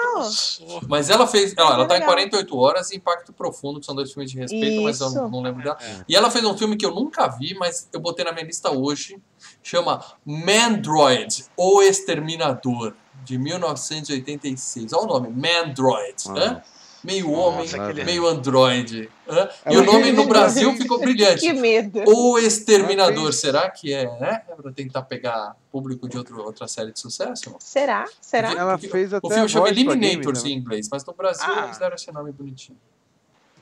[0.88, 1.54] Mas ela fez.
[1.58, 2.14] Ela, ela tá em legal.
[2.14, 5.16] 48 horas e Impacto Profundo, que são dois filmes de respeito, mas eu Isso.
[5.16, 5.78] não, não lembro dela.
[6.08, 8.72] E ela fez um filme que eu nunca vi, mas eu botei na minha lista
[8.72, 9.18] hoje.
[9.62, 12.94] Chama Mandroid, O Exterminador,
[13.24, 14.94] de 1986.
[14.94, 16.16] Olha o nome, Mandroid.
[16.30, 16.34] Ah.
[16.38, 16.62] hã?
[17.06, 17.48] Meio Nossa,
[17.78, 19.10] homem, aquele- meio androide.
[19.30, 19.48] hã?
[19.64, 20.26] É E o nome no.
[20.26, 21.42] Brasil ficou brilhante.
[21.42, 22.04] Que medo.
[22.08, 24.42] O Exterminador, será que é, né?
[24.50, 27.56] É pra tentar pegar público de outro, outra série de sucesso?
[27.60, 28.06] Será?
[28.20, 28.52] Será?
[28.54, 30.58] Ela fez até O filme chama Eliminators em também.
[30.58, 31.66] inglês, mas no Brasil Ah.
[31.66, 32.78] eles deram esse nome bonitinho.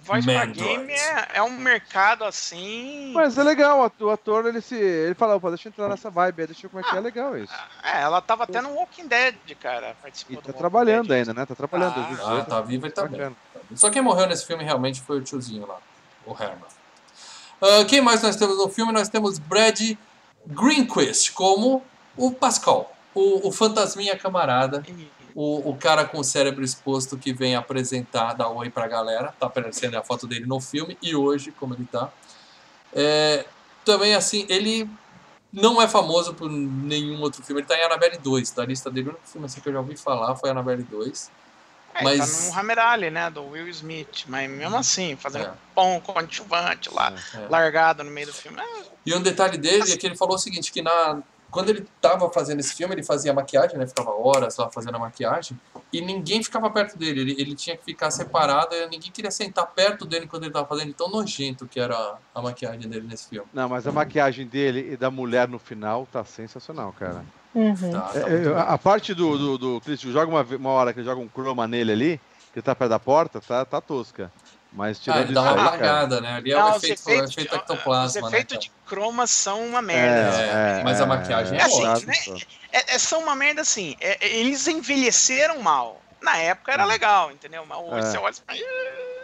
[0.04, 3.12] Voz pra game é, é um mercado assim.
[3.14, 4.76] Mas é legal, o ator- ele se.
[4.76, 6.96] Ele fala, opa, deixa eu entrar nessa vibe, aí, deixa eu ver como é que
[6.98, 7.54] é legal isso.
[7.82, 9.96] É, ela tava até no Walking Dead, cara.
[10.02, 11.20] Participou E tá trabalhando Dead.
[11.20, 11.46] ainda, né?
[11.46, 11.94] Tá trabalhando.
[11.94, 12.02] Ah.
[12.04, 12.42] 2018.
[12.42, 13.12] Ah, tá vivo e tá bem.
[13.12, 13.36] Bacana.
[13.76, 15.78] Só quem morreu nesse filme realmente foi o tiozinho lá,
[16.26, 16.60] o Herman.
[17.62, 18.92] Ah, quem mais nós temos no filme?
[18.92, 19.80] Nós temos Brad
[20.46, 21.84] Greenquist como
[22.18, 24.84] o Pascal, o, o fantasminha camarada,
[25.36, 29.34] o, o cara com o cérebro exposto que vem apresentar, dar oi pra galera.
[29.40, 32.10] Tá aparecendo a foto dele no filme e hoje, como ele tá.
[32.94, 33.46] É,
[33.84, 34.88] também, assim, ele
[35.52, 37.62] não é famoso por nenhum outro filme.
[37.62, 39.08] Ele tá em Annabelle 2, da lista dele.
[39.08, 41.32] O único filme assim, que eu já ouvi falar foi Annabelle 2.
[41.96, 43.30] É, Mas- tá no Hammer Ali, né?
[43.30, 44.26] Do Will Smith.
[44.28, 45.54] Mas mesmo assim, fazendo É.
[45.76, 47.48] pão coadjuvante lá, É.
[47.50, 48.60] largado no meio do filme.
[48.60, 51.22] É, E um detalhe dele é que ele falou o seguinte, que na,
[51.54, 53.86] quando ele tava fazendo esse filme, ele fazia maquiagem, né?
[53.86, 55.58] Ficava horas lá fazendo a maquiagem,
[55.94, 57.22] e ninguém ficava perto dele.
[57.22, 60.68] Ele, ele tinha que ficar separado, e ninguém queria sentar perto dele quando ele tava
[60.68, 63.48] fazendo, tão nojento que era a, a maquiagem dele nesse filme.
[63.54, 67.24] Não, mas a maquiagem dele e da mulher no final tá sensacional, cara.
[67.54, 67.92] Uhum.
[67.92, 68.54] Tá, tá É, é, bem.
[68.56, 71.68] a parte do, do, do Chris, joga uma, uma hora que ele joga um chroma
[71.68, 74.32] nele ali, que tá perto da porta, tá, tá tosca.
[74.76, 75.68] Mas Ah, tirando ele isso dá uma aí, cara.
[75.70, 76.34] apagada, né?
[76.36, 78.38] Ali é Não, o efeito, o efeitos, efeito de, ectoplasma, os né?
[78.40, 78.60] efeitos cara?
[78.62, 80.42] de croma são uma merda.
[80.42, 82.12] É, mas a maquiagem é É assim, ótima.
[82.12, 82.40] né?
[82.72, 83.96] É, é- são uma merda assim.
[84.00, 86.02] é- é- eles envelheceram mal.
[86.22, 86.88] Na época era Hum.
[86.88, 87.66] legal, entendeu?
[87.66, 88.02] Mas hoje É.
[88.12, 89.23] você olha e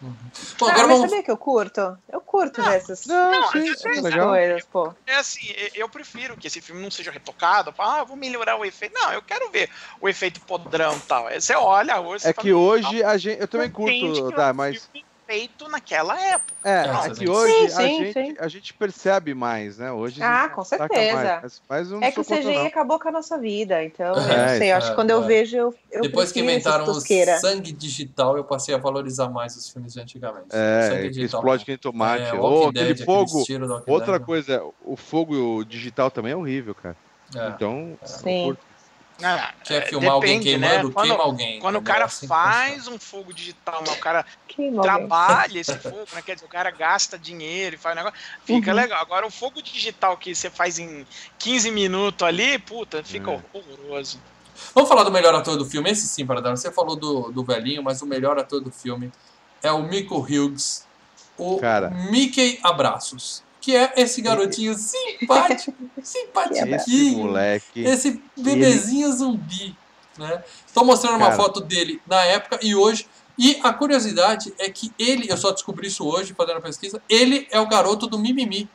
[0.00, 0.14] fala,
[0.58, 1.10] Bom, Ah, agora mas vamos...
[1.10, 1.98] sabia que eu curto?
[2.10, 4.28] Eu curto dessas Não, Não, sim, é legal.
[4.28, 4.94] coisas, pô.
[5.06, 7.74] É assim, eu prefiro que esse filme não seja retocado.
[7.78, 8.94] Ah, vou melhorar o efeito.
[8.94, 9.70] Não, eu quero ver
[10.00, 11.30] o efeito podrão e tal.
[11.30, 12.26] Você olha hoje.
[12.26, 13.40] É que fala, hoje a gente.
[13.40, 14.88] Eu também curto, tá, mas.
[14.92, 16.54] filme feito naquela época.
[16.64, 18.34] É, É, é que hoje Sim, a, sim, gente, sim.
[18.40, 19.92] a gente percebe mais, né?
[19.92, 21.14] Hoje Ah, com certeza.
[21.14, 22.66] Mais, mas, mas eu É que o CGI não.
[22.66, 25.10] acabou com a nossa vida, então eu É, não sei, eu acho é, que quando
[25.10, 25.26] eu é.
[25.26, 27.00] vejo, eu, eu Depois que inventaram o
[27.40, 30.48] sangue digital, eu passei a valorizar mais os filmes de antigamente.
[30.48, 32.24] O É, sangue digital, explode que nem tomate.
[32.24, 33.44] É, Ou Walking aquele Dead, fogo.
[33.86, 34.26] Outra Dead.
[34.26, 36.96] coisa, o fogo digital também é horrível, cara.
[37.36, 37.48] É.
[37.50, 38.56] Então, eu Sim.
[39.22, 40.68] Ah, Quer é, filmar alguém depende, né?
[40.68, 41.60] queimando, Quando- queima alguém.
[41.60, 44.82] Quando o cara Assim faz um fogo digital, mas o cara Que mal bem.
[45.08, 46.22] trabalha esse fogo, né?
[46.22, 48.76] Quer dizer, o cara gasta dinheiro e faz um negócio, fica Uhum.
[48.76, 49.00] legal.
[49.02, 51.06] Agora, o fogo digital que você faz em
[51.38, 53.40] 15 minutos ali, puta, fica É.
[53.52, 54.20] horroroso.
[54.74, 55.90] Vamos falar do melhor ator do filme?
[55.90, 56.50] Esse sim, para dar.
[56.50, 59.10] Você falou do, do velhinho, mas o melhor ator do filme
[59.62, 60.86] é o Mico Hughes,
[61.38, 61.90] o Cara.
[62.10, 67.84] Mickey Abraços, que é esse garotinho simpático, Esse simpatiquinho, moleque.
[67.84, 69.76] esse bebezinho zumbi.
[70.18, 70.42] Né?
[70.66, 71.36] Estou mostrando uma Cara.
[71.36, 73.06] foto dele na época e hoje.
[73.38, 77.48] E a curiosidade é que ele, eu só descobri isso hoje fazendo a pesquisa, ele
[77.50, 78.68] é o garoto do Mimimi.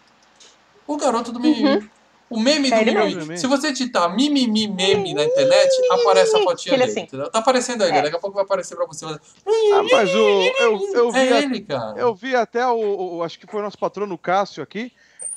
[0.87, 1.89] O garoto do Mimimi.
[2.29, 3.37] O meme do É ele Mimimi.
[3.37, 7.07] Se você digitar Mimimi meme na internet, aparece a fotinha Ele dele.
[7.07, 7.29] assim.
[7.31, 8.01] Tá aparecendo aí, É.
[8.01, 9.05] daqui a pouco vai aparecer pra você.
[9.05, 11.93] Ah, mas o, eu, eu, vi, É a- ele, cara.
[11.99, 14.91] eu vi até o, o- Acho que foi o nosso patrono Cássio aqui.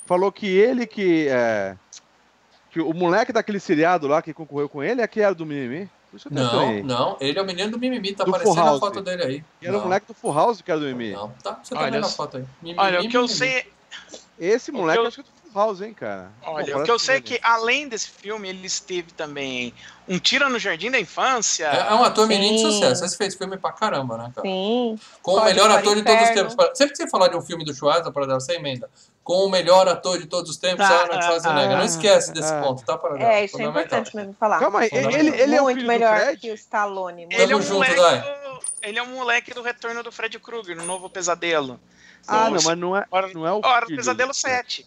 [0.07, 1.29] Falou que ele que.
[1.29, 1.77] É,
[2.71, 5.91] Que o moleque daquele seriado lá que concorreu com ele é que era do Mimimi?
[6.31, 9.45] Não, não, ele é o menino do Mimimi, tá Do aparecendo a foto dele aí.
[9.61, 11.13] E era o moleque do Full House que era do Mimimi.
[11.13, 12.45] Não, tá, você tá Olha, vendo a foto aí.
[12.63, 13.67] Mimimi, Olha, o que eu sei,
[14.39, 16.31] Esse moleque eu- acho que é do House, hein, cara.
[16.43, 17.25] Pô, olha, o parece que eu sei é ele.
[17.27, 19.75] que além desse filme, ele esteve também
[20.09, 21.67] um Tira no Jardim da Infância.
[21.67, 22.71] É, é um ator menino de Sim.
[22.73, 23.05] sucesso.
[23.05, 24.47] Esse fez filme pra caramba, né, cara?
[24.49, 24.99] Sim.
[25.23, 26.55] Com o Código melhor ator o de todos os tempos.
[26.79, 28.89] Sempre que você falar de um filme do Schwarzenegger, para dar essa emenda.
[29.23, 31.73] Com o melhor ator de todos os tempos, Ah, Arnold Schwarzenegger.
[31.73, 32.63] ah, Não esquece desse ah.
[32.63, 34.59] ponto, tá, para É, isso é importante mesmo falar.
[34.59, 35.21] Calma aí, Fundamental.
[35.21, 37.25] ele, ele é o Muito filho melhor que o Stallone.
[37.25, 40.39] Ele é, Tamo um junto, moleque do, ele é um moleque do retorno do Fred
[40.39, 41.79] Krueger, no novo pesadelo.
[42.27, 42.55] Ah, Sim.
[42.55, 44.57] não, mas não é, Hora, não é o Hora do Pesadelo do Fred.
[44.57, 44.87] 7.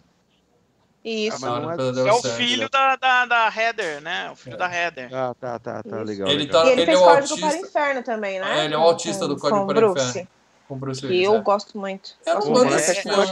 [1.03, 1.45] Isso.
[1.45, 4.29] Ah, mas não é- É o filho da, da, da Heather, né?
[4.31, 4.57] O filho É.
[4.57, 5.09] da Heather.
[5.13, 6.05] Ah, tá, tá, tá, Isso.
[6.05, 6.27] legal.
[6.27, 6.61] Ele legal.
[6.63, 7.67] tá- E ele, ele fez é o Código para o autista.
[7.67, 8.59] Inferno também, né?
[8.61, 10.27] É, ele é o Com- autista do Código para o Inferno.
[10.67, 11.39] Com Bruce Willis, eu é.
[11.41, 12.11] gosto muito.
[12.25, 12.59] Eu Gosto não O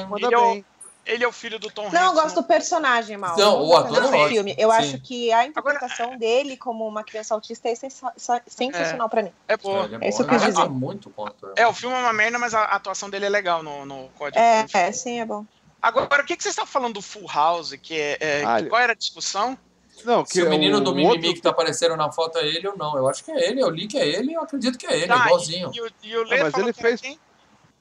[0.09, 0.65] manda Ele é o- bem.
[1.05, 1.93] Ele é o filho do Tom Hanks.
[1.93, 3.35] Não, eu gosto do personagem, mal.
[3.37, 4.53] Não, o ator do é filme.
[4.59, 4.77] Eu Sim.
[4.77, 8.13] acho que a interpretação dele como uma criança autista é sensa-
[8.45, 9.31] sensacional pra mim.
[9.47, 9.85] É boa.
[9.85, 10.05] Ele é, É bom.
[10.07, 10.69] isso que Ele eu quis é dizer.
[10.69, 11.53] muito bom ator.
[11.55, 14.37] É, o filme é uma merda, mas a atuação dele é legal no, no Código.
[14.39, 15.45] É, é, sim, é bom.
[15.81, 17.73] Agora, o que, que vocês estão falando do Full House?
[17.81, 19.57] Que é, é, Ah, que- qual era a discussão?
[20.05, 22.67] Não, que Se o menino do Mimimi outro- que tá aparecendo na foto é ele
[22.67, 22.97] ou não.
[22.97, 24.95] Eu acho que é ele, eu li que é ele e eu acredito que é
[24.97, 25.71] ele, Tá, igualzinho.
[25.73, 27.19] E, e o, e o Ah, mas ele fez- quem?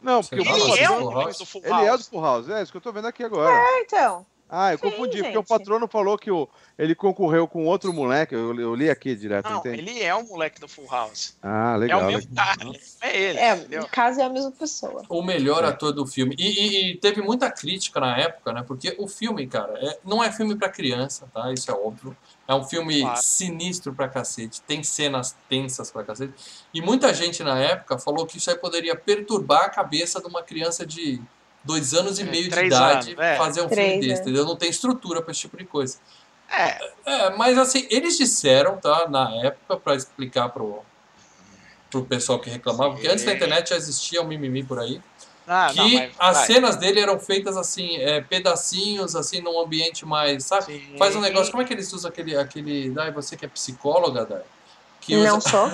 [0.03, 1.39] Não, porque Ele o Ele Full é House, um Full House.
[1.39, 2.05] do Ele é o do.
[2.05, 3.53] Full House, é isso que eu tô vendo aqui agora.
[3.53, 4.25] É, então.
[4.49, 5.37] Ah, eu Sim, confundi, porque gente.
[5.39, 9.49] o patrono falou que o, ele concorreu com outro moleque, eu, eu li aqui direto,
[9.51, 9.79] Não, entende?
[9.79, 11.37] ele é o moleque do Full House.
[11.43, 12.01] Ah, É legal.
[12.03, 12.59] o mesmo cara.
[13.03, 13.39] É ele.
[13.39, 13.83] É, entendeu?
[13.83, 15.03] no caso é a mesma pessoa.
[15.09, 15.69] O melhor É.
[15.69, 16.35] ator do filme.
[16.39, 18.65] E, e- e teve muita crítica na época, né?
[18.67, 21.53] Porque o filme, cara, é- não é filme pra criança, tá?
[21.53, 22.17] Isso é óbvio.
[22.47, 23.21] É um filme Claro.
[23.23, 24.63] sinistro pra cacete.
[24.63, 26.33] Tem cenas tensas pra cacete.
[26.73, 30.43] E muita gente na época falou que isso aí poderia perturbar a cabeça de uma
[30.43, 31.21] criança de
[31.69, 33.37] dois anos e É, meio de idade anos, é.
[33.37, 34.25] fazer um Três, filme desse, é.
[34.25, 34.45] entendeu?
[34.47, 35.99] Não tem estrutura pra esse tipo de coisa.
[36.51, 40.83] É, É, mas assim, eles disseram, tá, na época, pra explicar pro,
[41.91, 43.37] pro pessoal que reclamava, porque antes da Sim.
[43.37, 45.01] internet já existia um mimimi por aí,
[45.47, 46.47] ah, que não, mas as vai.
[46.47, 50.65] cenas dele eram feitas assim, é, pedacinhos, assim, num ambiente mais, sabe?
[50.65, 50.95] Sim.
[50.99, 54.25] Faz um negócio, como é que eles usam aquele, aquele, Dai, você que é psicóloga,
[54.25, 54.43] Dai?
[55.09, 55.71] Que Não usa, sou.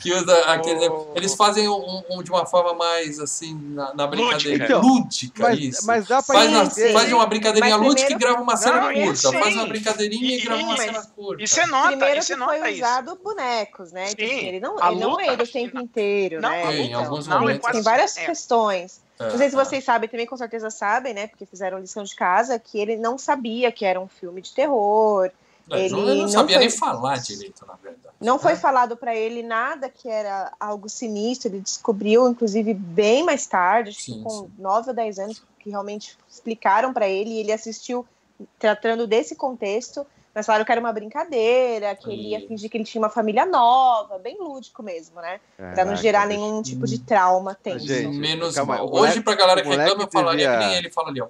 [0.00, 1.12] que usa aquele, Oh.
[1.14, 5.58] eles fazem um, um- de uma forma mais, assim, na, na brincadeira, Então, lúdica, Mas,
[5.58, 5.86] isso.
[5.86, 6.92] mas dá pra Faz, na- entender.
[6.92, 9.12] faz uma brincadeirinha Mas lúdica e grava uma cena Não, curta.
[9.12, 9.52] isso Faz sim.
[9.54, 11.42] uma brincadeirinha e, E- grava uma mas- cena curta.
[11.42, 12.78] E você nota, Primeiro e que você foi nota isso.
[12.84, 14.10] usado bonecos, né?
[14.10, 14.34] Então, Sim.
[14.34, 16.62] assim, ele não, ele não é ele o tempo inteiro, Não, né?
[16.64, 17.60] a Sim, em luta- alguns não, é momentos.
[17.62, 18.24] quase Tem várias é.
[18.26, 19.00] questões.
[19.18, 19.64] É, Não sei se é.
[19.64, 21.26] vocês sabem, também com certeza sabem, né?
[21.26, 25.30] Porque fizeram lição de casa, que ele não sabia que era um filme de terror.
[25.70, 28.14] É, Ele não, eu não não sabia foi- nem falar direito, na verdade.
[28.20, 28.56] Não foi É.
[28.56, 31.48] falado pra ele nada que era algo sinistro.
[31.48, 34.50] Ele descobriu, inclusive, bem mais tarde, acho Sim, que com sim.
[34.58, 37.30] 9 ou 10 anos, que realmente explicaram pra ele.
[37.30, 38.06] E ele assistiu
[38.58, 40.06] tratando desse contexto.
[40.34, 43.44] Mas falaram que era uma brincadeira, que ele ia fingir que ele tinha uma família
[43.44, 45.40] nova, bem lúdico mesmo, né?
[45.56, 47.84] Pra não gerar nenhum tipo de trauma tenso.
[47.84, 48.88] Gente, Menos mal.
[48.92, 51.26] Hoje, pra galera que reclama, eu falaria que devia- nem ele fala ali, ó.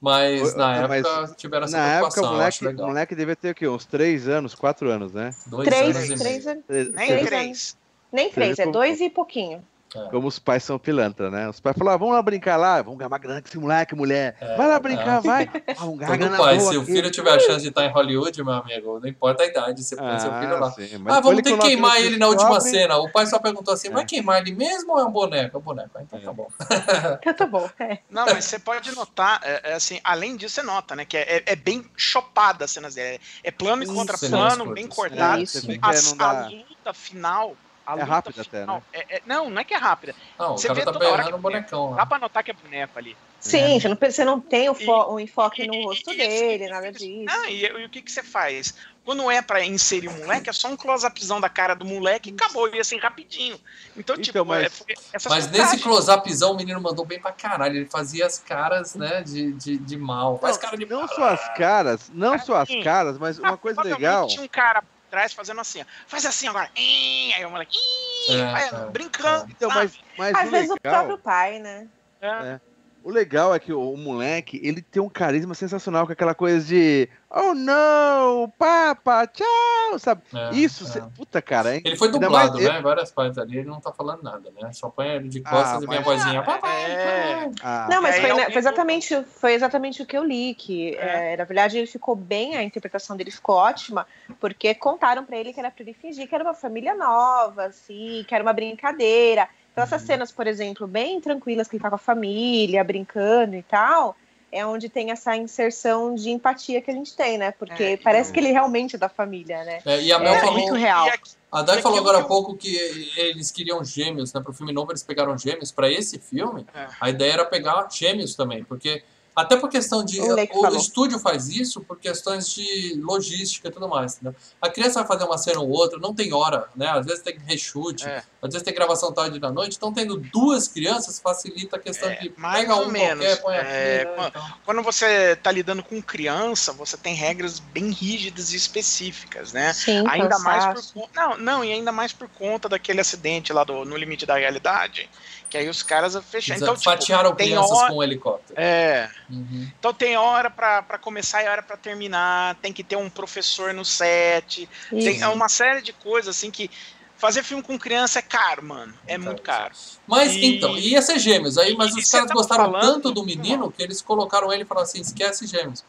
[0.00, 2.86] Mas na mas época tiveram essa Na época, o preocupação, moleque, acho o legal.
[2.86, 3.66] moleque devia ter o quê?
[3.68, 5.34] Uns 3 anos, 4 anos, né?
[5.46, 6.44] Dois Três, anos e três.
[6.44, 7.76] Três- Nem Três três.
[8.12, 9.62] Nem três, vê é como- dois e pouquinho.
[10.10, 11.48] Como os pais são pilantra, né?
[11.48, 13.94] Os pais falaram, ah, vamos lá brincar lá, vamos ganhar uma grana com esse moleque,
[13.94, 14.36] mulher.
[14.40, 15.20] É, vai lá brincar, é.
[15.20, 15.50] vai.
[15.68, 17.90] Ah, vamos ganhar grana pai, boa se o filho tiver a chance de estar em
[17.92, 20.70] Hollywood, meu amigo, não importa a idade, você põe seu filho lá.
[20.72, 22.96] sim, mas Ah, vamos ter que queimar ele na última cena.
[22.98, 23.90] O pai só perguntou assim: É.
[23.90, 25.56] vai queimar ele mesmo ou é um boneco?
[25.56, 25.90] É um boneco.
[25.94, 26.22] Ah, Então É.
[26.22, 26.48] tá bom.
[27.20, 27.70] Então tá bom.
[27.80, 27.98] É.
[28.10, 31.04] Não, mas você pode notar, é, é assim, além disso, você nota, né?
[31.04, 33.20] Que é, é- é bem chopada as cenas dele.
[33.42, 33.94] É plano e Isso.
[33.94, 35.40] contra plano, bem cortado.
[35.40, 35.66] É, Isso.
[35.82, 37.54] A, é, luta final.
[37.88, 38.82] A É rápida até, né?
[38.92, 40.14] é- é- não, não é que é rápida.
[40.38, 42.06] Não, o Você cara vê tá toda hora berrando que um bonecão Dá lá.
[42.06, 43.16] pra notar que é boneco ali.
[43.40, 46.64] Sim, você não, você não tem o, fo- o enfoque E- no rosto e- dele,
[46.64, 47.24] e- nada e- disso.
[47.30, 48.74] Ah, e, e o que, que você faz?
[49.06, 52.34] Quando é pra inserir o moleque, é só um close-upzão da cara do moleque e
[52.34, 53.54] acabou, e assim, rapidinho.
[53.96, 55.50] Então, Então, tipo, mas- é, Mas montagens.
[55.50, 57.76] nesse close-upzão, o menino mandou bem pra caralho.
[57.76, 60.36] Ele fazia as caras, né, de, de, de mal.
[60.38, 61.08] Faz Não, cara de Não mal.
[61.08, 64.26] só as caras, não Cara, só as caras, mas uma coisa Provavelmente legal.
[64.26, 65.84] Tinha um cara trás fazendo assim, ó.
[66.06, 66.70] Faz assim agora.
[66.76, 67.76] Ih, Aí o moleque.
[67.76, 69.46] ih, É, vai, é, brincando.
[69.50, 71.88] Então, mas, mas Às o vezes o legal, próprio pai, né?
[72.20, 72.60] É.
[73.08, 76.62] o legal é que o, o moleque, ele tem um carisma sensacional com aquela coisa
[76.66, 80.20] de oh não, papa, tchau, sabe?
[80.34, 80.86] É, Isso, é.
[80.88, 81.82] cê- puta cara, hein?
[81.86, 82.82] Ele foi dublado, mais eu- né?
[82.82, 84.70] Várias partes ali, ele não tá falando nada, né?
[84.74, 86.42] Só põe ele de costas Ah, e vem a mas- vozinha.
[86.42, 87.50] Papai, É.
[87.62, 90.54] Ah, Não, mas aí foi, é né, foi exatamente, foi exatamente o que eu li,
[90.54, 91.32] que É.
[91.32, 94.06] é, na verdade ele ficou bem, a interpretação dele ficou ótima,
[94.38, 98.22] porque contaram pra ele que era pra ele fingir que era uma família nova, assim,
[98.28, 99.48] que era uma brincadeira.
[99.78, 100.06] Então essas Uhum.
[100.08, 104.16] cenas, por exemplo, bem tranquilas que ele tá com a família, brincando e tal,
[104.50, 107.52] é onde tem essa inserção de empatia que a gente tem, né?
[107.52, 109.78] Porque É, parece que ele realmente é da família, né?
[109.86, 110.54] É, e a Mel É falou.
[110.54, 111.06] muito real.
[111.06, 112.74] Aqui- A Dai falou aquilo agora há eu- pouco que
[113.16, 114.40] eles queriam gêmeos, né?
[114.42, 115.70] Pro filme novo eles pegaram gêmeos.
[115.70, 116.86] Pra esse filme, É.
[117.00, 119.02] a ideia era pegar gêmeos também, porque
[119.40, 120.34] até por questão de O
[120.68, 124.34] o estúdio faz isso por questões de logística e tudo mais, entendeu?
[124.60, 126.88] A criança vai fazer uma cena ou outra, não tem hora, né?
[126.88, 128.22] Às vezes tem reshoot, É.
[128.42, 132.14] às vezes tem gravação tarde da noite, então tendo duas crianças facilita a questão É,
[132.16, 133.24] de mais pega ou um menos.
[133.26, 134.04] qualquer, põe É, aqui, né?
[134.14, 139.52] quando- Então, Quando você tá lidando com criança, você tem regras bem rígidas e específicas,
[139.52, 139.72] né?
[139.72, 143.84] Sim, Ainda mais por não, não, e ainda mais por conta daquele acidente lá do
[143.84, 145.08] No Limite da Realidade,
[145.48, 146.60] que aí os caras fecharam.
[146.60, 148.60] Então, tipo, fatiaram tem crianças hora- com um helicóptero.
[148.60, 149.68] É, Uhum.
[149.78, 153.72] então tem hora pra pra começar e hora pra terminar, tem que ter um professor
[153.72, 156.70] no set, tem é uma série de coisas assim que
[157.16, 159.74] fazer filme com criança é caro, mano, é É muito caro.
[160.06, 161.58] Mas E- então, ia ser gêmeos.
[161.58, 164.62] Aí, mas e os caras tá gostaram falando- tanto do menino que eles colocaram ele
[164.62, 165.82] e falaram assim: esquece gêmeos.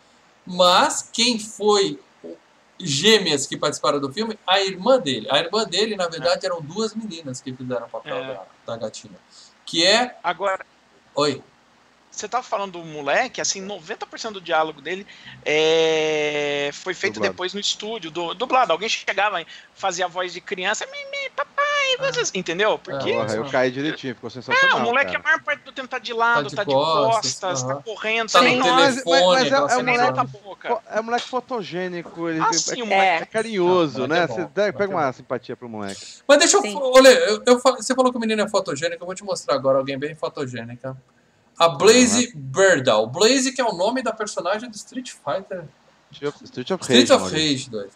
[0.45, 1.99] Mas quem foi
[2.79, 4.39] gêmeas que participaram do filme?
[4.47, 5.27] A irmã dele.
[5.29, 8.27] A irmã dele, na verdade, eram duas meninas que fizeram o papel É.
[8.33, 9.19] da, da gatinha.
[9.69, 10.15] Que é.
[10.23, 10.65] Agora,
[11.13, 11.43] Oi.
[12.09, 15.05] você tava falando do moleque, assim, 90% do diálogo dele
[15.45, 17.33] é, foi feito Dublado.
[17.33, 18.71] depois no estúdio, do, dublado.
[18.71, 19.45] Alguém chegava,
[19.75, 21.58] fazia a voz de criança, mimi, papai,
[21.97, 22.77] vocês, entendeu?
[22.77, 23.09] Porque.
[23.11, 24.77] É, Porra, eu caí direitinho, ficou sensacional.
[24.77, 25.23] Ah, o moleque, a cara.
[25.23, 27.81] maior parte do tempo tá de lado, Tá de tá de costas, costas, tá aham.
[27.81, 30.77] correndo, Tá tá no nem nós, mas- telefone, mas é- é solta a boca.
[30.91, 34.15] É moleque fotogênico, ele Ah, é- sim, o é, moleque é carinhoso, Ah, né?
[34.15, 35.13] moleque é Você bom, moleque pega é uma bom.
[35.13, 36.05] simpatia pro moleque.
[36.27, 36.63] Mas deixa eu.
[36.77, 39.77] Olha, eu, eu você falou que o menino é fotogênico, eu vou te mostrar agora
[39.77, 40.95] alguém bem fotogênica.
[41.57, 43.05] A Blaze Birdal.
[43.07, 45.65] Blaze, que é o nome da personagem do Street Fighter.
[46.11, 46.37] Street of,
[46.73, 47.31] of Street Rage, of.
[47.33, 47.89] Rage 2.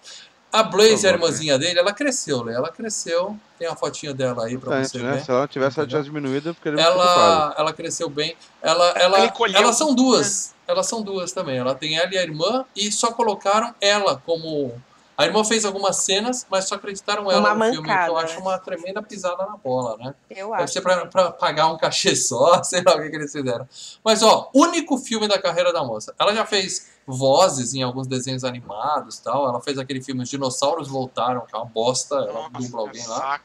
[0.54, 2.54] A Blaze, a irmãzinha dele, ela cresceu, Lê.
[2.54, 3.36] Ela cresceu.
[3.58, 5.14] Tem a fotinha dela aí pra você né?
[5.14, 5.26] ver.
[5.26, 6.84] Se ela tivesse, ela tivesse diminuído, porque ele é.
[6.84, 8.38] Ela, ela cresceu bem.
[8.62, 9.96] Ela, ela, colheu, elas são né?
[9.96, 10.54] duas.
[10.68, 11.58] Elas são duas também.
[11.58, 14.80] Ela tem ela e a irmã e só colocaram ela como.
[15.18, 17.88] A irmã fez algumas cenas, mas só acreditaram ela Uma no filme.
[17.88, 18.42] Que eu mancada, acho né?
[18.42, 20.14] uma tremenda pisada na bola, né?
[20.30, 20.74] Eu Deve acho.
[20.74, 23.68] ser pra, pra pagar um cachê só, sei lá o que, que eles fizeram.
[24.04, 26.14] Mas, ó, único filme da carreira da moça.
[26.20, 29.48] Ela já fez vozes em alguns desenhos animados tal.
[29.48, 32.16] Ela fez aquele filme Os Dinossauros Voltaram, que é uma bosta.
[32.16, 33.40] Ela Nossa, dubla alguém lá.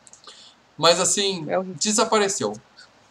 [0.76, 2.52] Mas, assim, É desapareceu.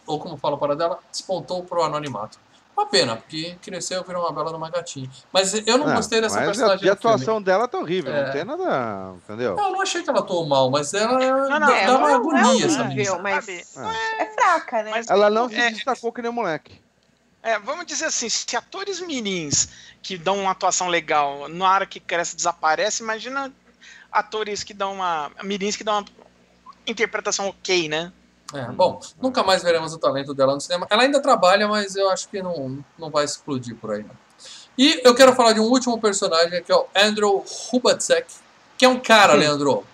[0.06, 2.38] Ou como fala para dela, despontou pro anonimato.
[2.74, 5.10] Uma pena, porque cresceu e virou uma bela numa gatinha.
[5.32, 7.14] Mas eu não Ah, gostei dessa personagem e a no filme.
[7.16, 8.24] atuação dela tá horrível, É.
[8.26, 9.14] não tem nada.
[9.16, 9.56] Entendeu?
[9.58, 12.00] Eu não achei que ela atuou mal, mas ela Não, não, dá, é, dá uma
[12.00, 13.18] não é agonia essa horrível, menina.
[13.18, 13.88] mas Sabe?
[14.20, 14.90] é fraca, né?
[14.92, 15.70] Mas- Ela não se É.
[15.72, 16.80] destacou que nem o moleque.
[17.42, 19.68] É, vamos dizer assim, se atores mirins
[20.02, 23.52] que dão uma atuação legal, na hora que cresce desaparece, imagina
[24.10, 25.30] atores que dão uma.
[25.42, 26.04] mirins que dão uma
[26.86, 28.12] interpretação ok, né?
[28.54, 30.86] É, bom, nunca mais veremos o talento dela no cinema.
[30.90, 34.02] Ela ainda trabalha, mas eu acho que não, não vai explodir por aí.
[34.02, 34.16] Não.
[34.76, 38.32] E eu quero falar de um último personagem, que é o Andrew Hubatsek,
[38.76, 39.34] que é um cara.
[39.36, 39.84] Leandro.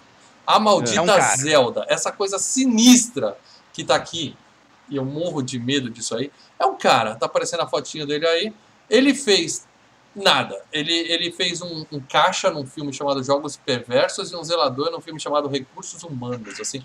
[0.47, 1.37] A maldita É um.
[1.37, 3.37] Zelda, essa coisa sinistra
[3.73, 4.37] que tá aqui,
[4.89, 8.27] e eu morro de medo disso aí, é um cara, tá aparecendo a fotinha dele
[8.27, 8.53] aí.
[8.89, 9.67] Ele fez
[10.15, 10.63] nada.
[10.73, 15.01] Ele, ele fez um, um caixa num filme chamado Jogos Perversos e um zelador num
[15.01, 16.85] filme chamado Recursos Humanos, assim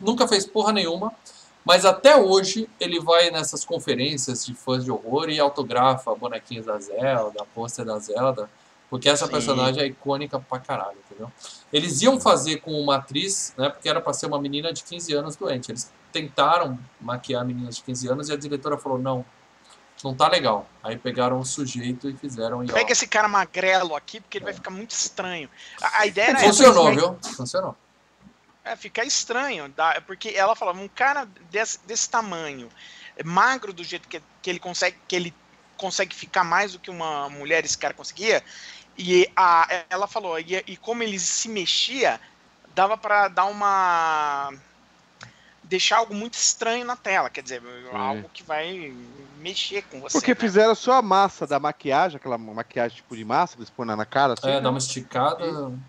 [0.00, 1.12] nunca fez porra nenhuma,
[1.64, 6.78] mas até hoje ele vai nessas conferências de fãs de horror e autografa bonequinhos da
[6.78, 8.48] Zelda, pôster da Zelda,
[8.88, 9.32] porque essa Sim.
[9.32, 11.30] personagem é icônica pra caralho, entendeu?
[11.76, 15.12] Eles iam fazer com uma atriz, né, porque era pra ser uma menina de 15
[15.12, 15.70] anos doente.
[15.70, 19.22] Eles tentaram maquiar meninas de 15 anos e a diretora falou: não,
[20.02, 20.66] não tá legal.
[20.82, 22.64] Aí pegaram o sujeito e fizeram.
[22.64, 25.50] E, Pega esse cara magrelo aqui, porque ele vai ficar muito estranho.
[25.82, 27.18] A, a ideia Funcionou, essa, viu?
[27.36, 27.76] Funcionou.
[28.64, 29.72] É, ficar estranho,
[30.06, 32.70] porque ela falava, um cara desse, desse tamanho,
[33.22, 35.34] magro do jeito que, que ele consegue, que ele
[35.76, 38.42] consegue ficar mais do que uma mulher esse cara conseguia,
[38.96, 42.20] e a, ela falou, e, e como ele se mexia,
[42.74, 44.50] dava pra dar uma
[45.62, 47.60] deixar algo muito estranho na tela, quer dizer,
[47.92, 48.94] algo que vai
[49.36, 50.18] mexer com você.
[50.18, 50.40] Porque né?
[50.40, 53.96] fizeram só a massa da maquiagem, aquela maquiagem tipo de massa que eles põem na-
[53.96, 54.48] na cara, assim.
[54.48, 54.60] É, né?
[54.60, 55.44] dá uma esticada.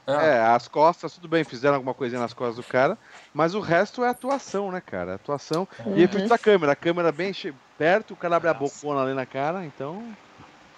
[0.07, 2.97] É, É, as costas, tudo bem, fizeram alguma coisinha nas costas do cara,
[3.33, 5.15] mas o resto é atuação, né, cara?
[5.15, 5.67] Atuação.
[5.95, 7.31] E efeito da câmera, a câmera bem
[7.77, 8.73] perto, o cara abre a Nossa.
[8.75, 10.01] bocona ali na cara, então.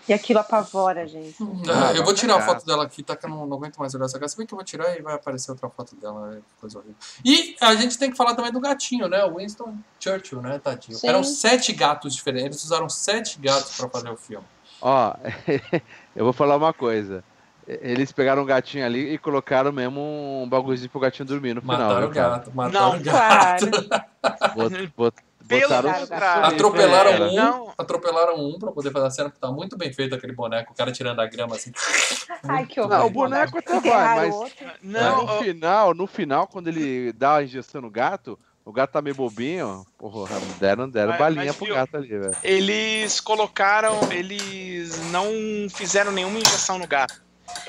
[0.10, 1.36] E aquilo apavora, gente.
[1.72, 3.16] Ah, eu vou tirar a foto dela aqui, tá?
[3.16, 4.28] Que eu não, não aguento mais olhar essa cara.
[4.28, 6.96] Se bem que eu vou tirar e vai aparecer outra foto dela, é coisa horrível.
[7.24, 9.24] E a gente tem que falar também do gatinho, né?
[9.26, 10.98] O Winston Churchill, né, tadinho?
[10.98, 11.08] Sim.
[11.08, 12.46] Eram sete gatos diferentes.
[12.58, 14.46] Eles usaram sete gatos pra fazer o filme.
[14.82, 15.14] Ó,
[16.16, 17.24] eu vou falar uma coisa.
[17.68, 21.78] Eles pegaram um gatinho ali e colocaram mesmo um bagulhozinho pro gatinho dormir no final.
[21.78, 23.70] Mataram o gato, mataram Não, o gato.
[23.70, 24.56] Claro.
[24.56, 26.46] Bot- bot- Pelo contrário.
[26.46, 27.74] Atropelaram É, um, Não.
[27.78, 30.76] atropelaram um pra poder fazer a cena, porque tá muito bem feito aquele boneco, o
[30.76, 31.72] cara tirando a grama assim.
[32.48, 33.06] Ai, que Não, horror.
[33.06, 34.52] o boneco até vai, mas.
[34.82, 39.02] Não, no final, no final, quando ele dá a injeção no gato, o gato tá
[39.02, 41.76] meio bobinho, porra, deram, deram Mas- balinha mas, pro viu?
[41.76, 42.36] gato ali, velho.
[42.44, 45.26] eles colocaram, eles não
[45.72, 47.20] fizeram nenhuma injeção no gato.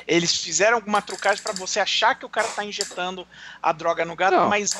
[0.07, 3.27] Eles fizeram alguma trucagem pra você achar que o cara tá injetando
[3.63, 4.49] a droga no gato, Não.
[4.49, 4.73] mas,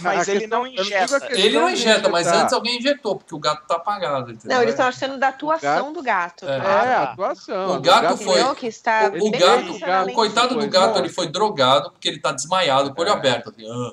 [0.00, 1.28] mas ele questão- não digo injeta.
[1.30, 4.32] Ele não injeta, mas antes alguém injetou, porque o gato tá apagado.
[4.32, 4.56] Entendeu?
[4.56, 6.48] Não, eles estão achando da atuação do gato.
[6.48, 6.56] É.
[6.56, 6.68] É, tá?
[6.70, 7.76] a atuação.
[7.76, 8.54] O gato foi- Entendeu?
[8.56, 12.32] Que está O, gato, o coitado do foi gato, ele foi drogado porque ele tá
[12.32, 13.14] desmaiado, com o olho É.
[13.14, 13.50] aberto.
[13.50, 13.92] Assim, ah.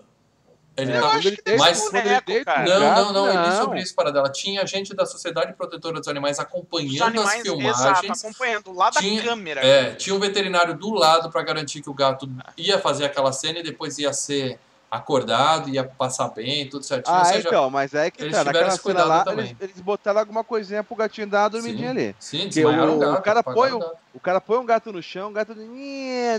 [0.76, 2.66] Ele É, tá- ele Mas- boneco, Não, gato,
[3.04, 3.62] não, não, eu li não.
[3.62, 4.28] sobre isso para dela.
[4.32, 7.58] Tinha gente da Sociedade Protetora dos Animais acompanhando as animais, exato,
[8.02, 8.26] filmagens.
[8.26, 9.62] acompanhando lá da Tinha- câmera.
[9.64, 13.60] É, tinha um veterinário do lado para garantir que o gato ia fazer aquela cena
[13.60, 14.58] e depois ia ser
[14.90, 17.16] acordado, ia passar bem, tudo certinho.
[17.16, 19.46] Ah, seja, então, mas é que eles tá, tiveram naquela esse cena cuidado lá, também.
[19.46, 22.16] eles, eles botaram alguma coisinha pro gatinho dar uma dormidinha sim, ali.
[22.20, 23.20] Sim, desmaiaram o- o gato.
[23.20, 23.80] o cara põe o
[24.14, 25.56] o- cara põe um gato no chão, o gato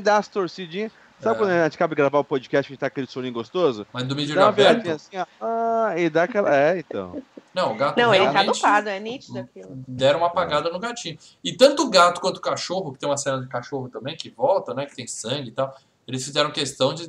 [0.03, 0.93] dá umas torcidinhas.
[1.21, 1.39] Sabe É.
[1.39, 3.87] quando a gente acaba de gravar o podcast e tá aquele soninho gostoso?
[3.93, 4.91] Mas dormir de olho aberto?
[4.91, 5.27] assim, ó.
[5.41, 6.55] Ah, e dá aquela.
[6.55, 7.23] É, então.
[7.55, 9.71] Não, o gato Não, ele tá dopado, é nítido aquilo.
[9.87, 11.17] deram uma apagada no gatinho.
[11.43, 14.29] E tanto o gato quanto o cachorro, que tem uma cena de cachorro também que
[14.29, 15.73] volta, né, que tem sangue e tal,
[16.07, 17.09] eles fizeram questão de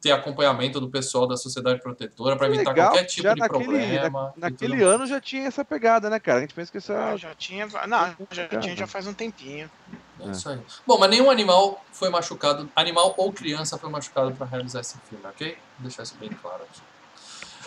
[0.00, 3.64] ter acompanhamento do pessoal da sociedade protetora para evitar Legal, qualquer tipo já de naquele,
[3.64, 4.34] problema.
[4.36, 6.38] na- naquele ano já tinha essa pegada, né, cara?
[6.38, 7.16] A gente pensa que isso Ah, é.
[7.16, 7.66] já tinha.
[7.86, 9.70] Não, já tinha já faz um tempinho.
[10.20, 10.60] É isso aí.
[10.86, 15.24] Bom, mas nenhum animal foi machucado, animal ou criança foi machucado para realizar esse filme,
[15.26, 15.52] ok?
[15.78, 16.80] Vou deixar isso bem claro aqui.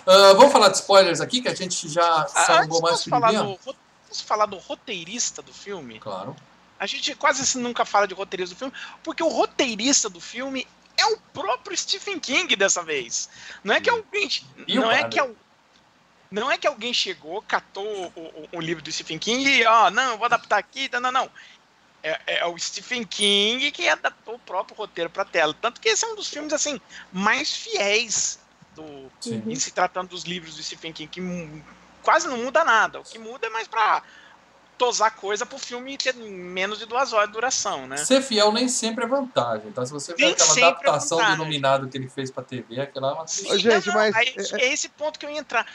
[0.06, 3.32] Ah, vamos falar de spoilers aqui, que a gente já Ah, sambou mais que falar,
[3.34, 6.00] do, vamos falar do roteirista do filme.
[6.00, 6.36] Claro.
[6.80, 8.74] A gente quase nunca fala de roteirista do filme,
[9.04, 13.30] porque o roteirista do filme é o próprio Stephen King dessa vez.
[13.64, 14.30] Não é que alguém.
[14.68, 15.20] E o não é que
[16.30, 17.86] não é que alguém chegou, catou
[18.16, 21.00] o, o- o livro do Stephen King e, ó, não, eu vou adaptar aqui, não,
[21.00, 21.32] não, não.
[22.04, 25.54] É, é o Stephen King que adaptou o próprio roteiro pra tela.
[25.60, 26.80] Tanto que esse é um dos filmes, assim,
[27.12, 28.39] mais fiéis
[28.76, 29.43] do, Sim.
[29.48, 31.64] em se tratando dos livros do Stephen King, que
[32.04, 33.00] quase não muda nada.
[33.00, 34.02] O que muda é mais pra
[34.78, 37.98] tosar coisa pro filme ter menos de duas horas de duração, né?
[37.98, 39.84] Ser fiel nem sempre é vantagem, tá?
[39.86, 41.41] Se você ver Nem aquela é adaptação do vantagem.
[41.41, 43.28] Iluminado que ele fez pra TV, aquela é uma...
[43.28, 45.66] Sim, Ô, gente, não, mas- aí é, esse ponto que eu ia entrar.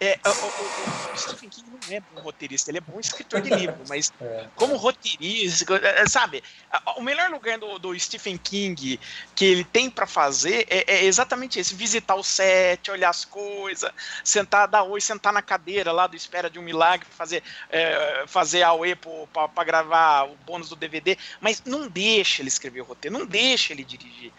[0.00, 3.50] É, o, o- o Stephen King não é bom roteirista, ele é bom escritor de
[3.50, 4.48] livro, mas É.
[4.54, 6.42] como roteirista, é, sabe?
[6.70, 9.00] a- O melhor lugar do, do Stephen King
[9.34, 13.90] que ele tem pra fazer é, é exatamente esse: visitar o set, olhar as coisas,
[14.22, 18.62] sentar, dar oi, sentar na cadeira lá do Espera de um Milagre, fazer, é, fazer
[18.62, 18.94] a UE
[19.32, 23.26] pra, pra gravar o bônus do DVD, mas não deixa ele escrever o roteiro, não
[23.26, 24.32] deixa ele dirigir.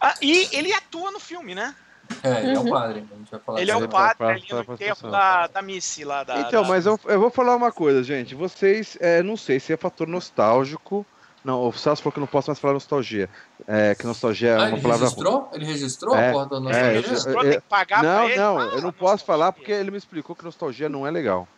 [0.00, 1.74] Ah, e ele atua no filme, né?
[2.22, 2.70] É, ele é o Uhum.
[2.70, 5.10] padre, a gente vai falar Ele é o padre ali no pra enterro situação.
[5.10, 6.40] da, da Missy lá da.
[6.40, 8.34] Então, da- mas eu, eu vou falar uma coisa, gente.
[8.34, 11.06] Vocês, é, não sei se é fator nostálgico.
[11.42, 13.30] Não, o Celso falou que eu não posso mais falar nostalgia.
[13.66, 15.16] É, que nostalgia é Ah, uma ele palavra ruim.
[15.16, 15.50] registrou?
[15.54, 18.24] Ele registrou É, a porra do nosso é, Ele registrou, tem que pagar Não, pra
[18.26, 18.36] ele.
[18.36, 18.92] não, eu não nostalgia.
[18.92, 21.48] posso falar porque ele me explicou que nostalgia não é legal.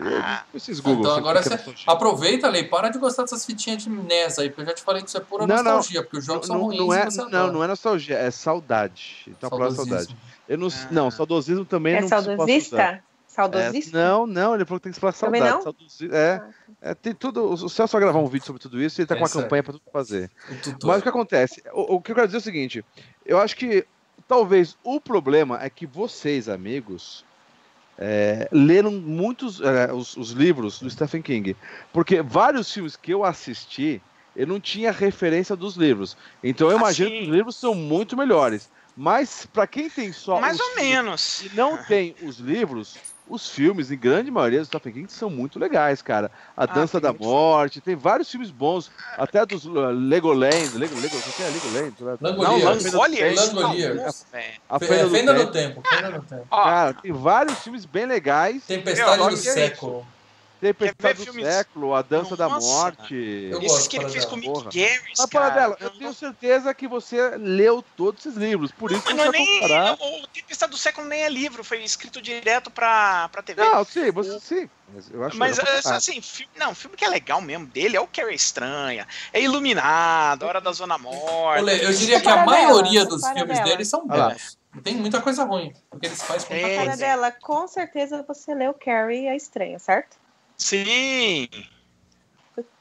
[0.00, 0.44] Ah.
[0.54, 1.00] Esses Google.
[1.02, 1.84] Então agora você nostalgia.
[1.86, 5.02] aproveita, Lei, para de gostar dessas fitinhas de NES aí, porque eu já te falei
[5.02, 5.62] que isso é pura Não, não.
[5.64, 7.52] nostalgia, porque os jogos são não, ruins não e é, não, adora.
[7.52, 9.24] não é nostalgia, é saudade.
[9.28, 10.04] Então, a palavra saudade.
[10.06, 10.18] Saudosismo.
[10.48, 10.88] Eu não, Ah.
[10.90, 12.22] não, saudosismo também É não usar.
[12.22, 12.80] saudosista?
[12.82, 13.98] É, Saudosista?
[13.98, 15.56] não, não, ele falou que tem que falar Também saudade.
[15.56, 15.62] não?
[15.62, 16.42] saudosismo, é,
[16.82, 17.50] é, tem tudo.
[17.50, 19.32] O Celso vai gravar um vídeo sobre tudo isso e ele tá com uma é.
[19.32, 20.30] campanha pra tudo fazer.
[20.82, 20.86] O.
[20.86, 21.62] Mas o que acontece?
[21.72, 22.84] O, o que eu quero dizer é o seguinte:
[23.24, 23.86] eu acho que
[24.28, 27.24] talvez o problema é que vocês, amigos,
[27.98, 31.56] é, leram muitos é, os, os livros do Stephen King.
[31.92, 34.00] Porque vários filmes que eu assisti,
[34.34, 36.16] eu não tinha referência dos livros.
[36.42, 38.70] Então eu Ah, imagino que os livros são muito melhores.
[38.96, 41.42] Mas para quem tem só Mais os ou menos.
[41.42, 42.96] e não tem os livros,
[43.28, 46.30] os filmes, em grande maioria do Stephen King, são muito legais, cara.
[46.56, 51.16] A Dança tem da Morte, tem vários filmes bons, até dos uh, Legoland, Lego, Lego,
[51.16, 51.94] o que é Legoland?
[52.20, 52.62] Langoliers.
[52.62, 53.52] Não, do Langoliers.
[53.52, 53.96] Langoliers.
[53.96, 54.52] não, velho.
[54.68, 55.46] A Fenda do Fenda Tempo.
[55.46, 58.64] no tempo, Fenda Cara, tem vários filmes bem legais.
[58.66, 60.06] Tempestade do século.
[60.62, 62.64] Tempestade do filmes- Século, A Dança da Nossa.
[62.68, 63.48] Morte.
[63.50, 64.38] Eu esses que ele fez com o.
[64.38, 65.50] Mick Garris, Mas, cara.
[65.50, 69.22] Paradela, eu não- tenho certeza que você leu todos esses livros, por isso que Mas
[69.24, 69.60] você não é nem.
[69.60, 69.94] comparar.
[69.94, 73.60] O Tempestade do Século nem é livro, foi escrito direto pra, pra TV.
[73.60, 74.70] Não, sim, você sim.
[74.94, 78.00] Mas eu acho Mas é, assim, filme, não, filme que é legal mesmo dele é
[78.00, 81.60] o Carrie Estranha, é Iluminado, Hora da Zona Morta.
[81.60, 84.56] Olê, eu diria que a maioria dos filmes dele são bons.
[84.84, 88.72] Tem muita coisa ruim, porque eles fazem com É, Cara dela, com certeza você leu
[88.72, 90.21] Carrie a Estranha, certo?
[90.56, 91.48] Sim.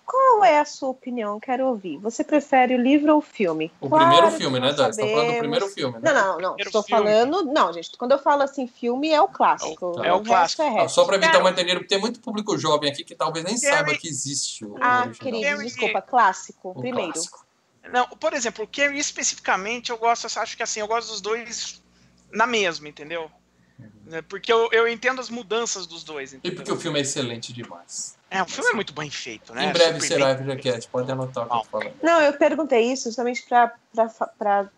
[0.05, 1.39] Qual é a sua opinião?
[1.39, 1.97] Quero ouvir.
[1.99, 3.71] Você prefere o livro ou o filme?
[3.79, 4.91] O Claro primeiro filme, né, nós Dan?
[4.91, 6.11] Você tá falando do primeiro filme, né?
[6.11, 6.35] Não, não, não.
[6.55, 7.03] Primeiro Estou filme.
[7.03, 7.45] falando.
[7.45, 7.91] Não, gente.
[7.97, 9.93] Quando eu falo assim, filme é o clássico.
[9.97, 10.61] É o- é o resto clássico.
[10.63, 13.15] É Ah, só para evitar Cara, um entendido, porque tem muito público jovem aqui que
[13.15, 15.15] talvez nem Gary- saiba que existe o Ah, original.
[15.41, 16.01] querido, desculpa.
[16.01, 17.13] Clássico, O primeiro.
[17.13, 17.45] clássico.
[17.89, 21.81] Não, por exemplo, o Carrie especificamente, eu gosto, acho que assim, eu gosto dos dois
[22.31, 23.31] na mesma, entendeu?
[24.05, 26.33] Né, Porque eu, eu entendo as mudanças dos dois.
[26.33, 26.55] E entendeu?
[26.57, 28.17] porque o filme é excelente demais.
[28.29, 29.65] É, o filme é muito bem feito, né?
[29.65, 31.95] em breve Super será bem FGCast, pode anotar o que eu tô falando.
[32.01, 34.69] Não, eu perguntei isso justamente para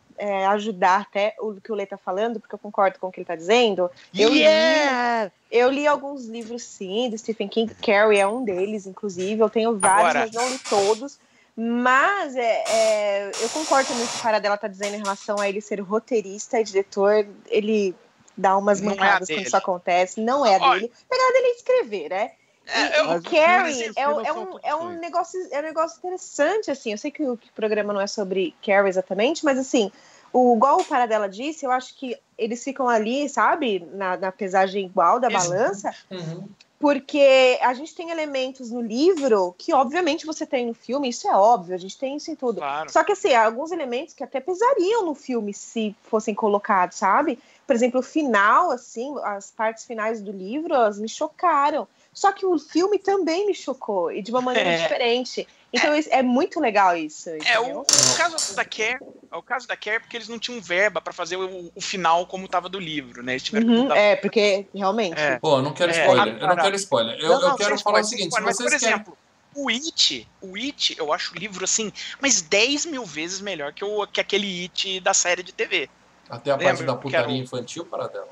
[0.50, 3.26] ajudar até o que o Lê tá falando, porque eu concordo com o que ele
[3.26, 3.90] tá dizendo.
[4.14, 5.32] Eu li- Yeah!
[5.52, 7.74] Eu li alguns livros, sim, do Stephen King.
[7.76, 9.40] Carrie é um deles, inclusive.
[9.40, 11.20] Eu tenho vários, Agora- mas não li todos.
[11.56, 14.98] Mas é, é, eu concordo também com o que o cara dela tá dizendo em
[14.98, 17.28] relação a ele ser roteirista e diretor.
[17.46, 17.94] Ele
[18.38, 19.40] dá umas Não é mancadas dele.
[19.42, 20.22] quando isso acontece.
[20.22, 20.92] Não é a Olha- dele.
[21.10, 22.32] A pegada dele é escrever, né?
[22.66, 26.72] É, eu- E Carrie é, não é um, é um negócio é um negócio interessante,
[26.72, 26.92] assim.
[26.94, 29.92] Eu sei que o, que o programa não é sobre Carrie exatamente, mas assim,
[30.32, 34.86] o, igual o Paradela disse, eu acho que eles ficam ali, sabe, na, na pesagem
[34.86, 36.48] igual da balança, Uhum.
[36.80, 41.36] porque a gente tem elementos no livro que, obviamente, você tem no filme, isso é
[41.36, 42.58] óbvio, a gente tem isso em tudo.
[42.60, 42.90] Claro.
[42.92, 47.38] Só que, assim, há alguns elementos que até pesariam no filme se fossem colocados, sabe?
[47.66, 51.88] Por exemplo, o final, assim, as partes finais do livro, elas me chocaram.
[52.14, 54.76] Só que o filme também me chocou, e de uma maneira É.
[54.76, 55.48] diferente.
[55.72, 57.30] Então, isso- é muito legal isso.
[57.30, 59.00] É, o, o caso da Care,
[59.32, 62.28] é o caso da Care porque eles não tinham verba pra fazer o, o final
[62.28, 63.34] como tava do livro, né?
[63.34, 63.98] Eles tiveram que Uhum, mudar.
[63.98, 65.20] é, porque realmente.
[65.20, 65.40] É.
[65.40, 67.16] Pô, eu não quero É, spoiler, eu não quero spoiler.
[67.20, 68.96] Eu, Não, eu não, quero sem falar o seguinte, se spoiler, mas, vocês por querem...
[68.96, 69.18] exemplo,
[69.56, 71.92] o It, o It, eu acho o livro assim,
[72.22, 75.90] mas 10 mil vezes melhor que, o, que aquele It da série de TV.
[76.36, 78.28] Até a parte da putaria era infantil para dela.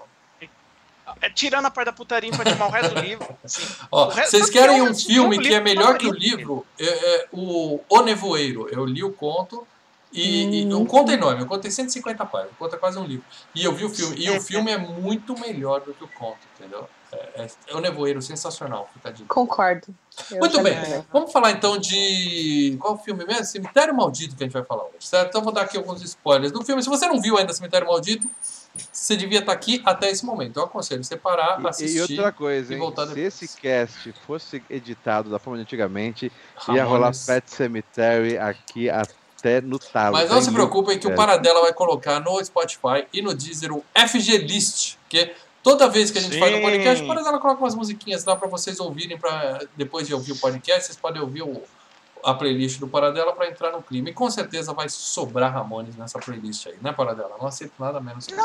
[1.22, 4.32] É, tirando a parte da putaria infantil, mas o resto do livro, assim, Ó, resto-
[4.32, 6.66] vocês querem que é um um filme segundo que é melhor que o livro?
[6.80, 8.68] É, é o O Nevoeiro.
[8.72, 9.68] Eu li o conto
[10.14, 10.82] e, e Hum.
[10.82, 11.44] o conto é enorme.
[11.44, 12.54] O conto tem 150 páginas.
[12.54, 13.26] O conto é quase um livro.
[13.54, 14.16] E eu vi o filme.
[14.18, 16.90] E o filme é muito melhor do que o conto, entendeu?
[17.12, 18.90] É, é, é o Nevoeiro, sensacional.
[18.94, 19.34] Fica a dica.
[19.34, 19.88] Concordo.
[20.30, 20.76] Eu Muito bem.
[21.12, 22.78] Vamos falar então de.
[22.80, 23.44] Qual filme mesmo?
[23.46, 25.30] Cemitério Maldito que a gente vai falar hoje, certo?
[25.30, 26.82] Então vou dar aqui alguns spoilers do filme.
[26.82, 28.30] Se você não viu ainda Cemitério Maldito,
[28.92, 30.58] você devia estar aqui até esse momento.
[30.58, 31.98] Eu aconselho você parar, E- assistir.
[31.98, 32.80] E, outra coisa, e hein?
[32.82, 36.32] voltar se esse cast fosse editado da forma de antigamente, ia
[36.84, 36.90] Ramones.
[36.90, 40.14] rolar Pet Cemetery aqui até no talo.
[40.14, 41.16] Mas não se em preocupem que o é.
[41.16, 45.34] Paradela vai colocar no Spotify e no Deezer o FG List, porque
[45.64, 46.62] toda vez que a gente faz um Sim.
[46.64, 50.38] podcast, o Paradela coloca umas musiquinhas lá para vocês ouvirem, pra, depois de ouvir o
[50.38, 51.62] podcast, vocês podem ouvir o-
[52.24, 54.10] a playlist do Paradela para entrar no clima.
[54.10, 57.36] E com certeza vai sobrar Ramones nessa playlist aí, né, Paradela?
[57.40, 58.42] Não aceito nada menos que isso.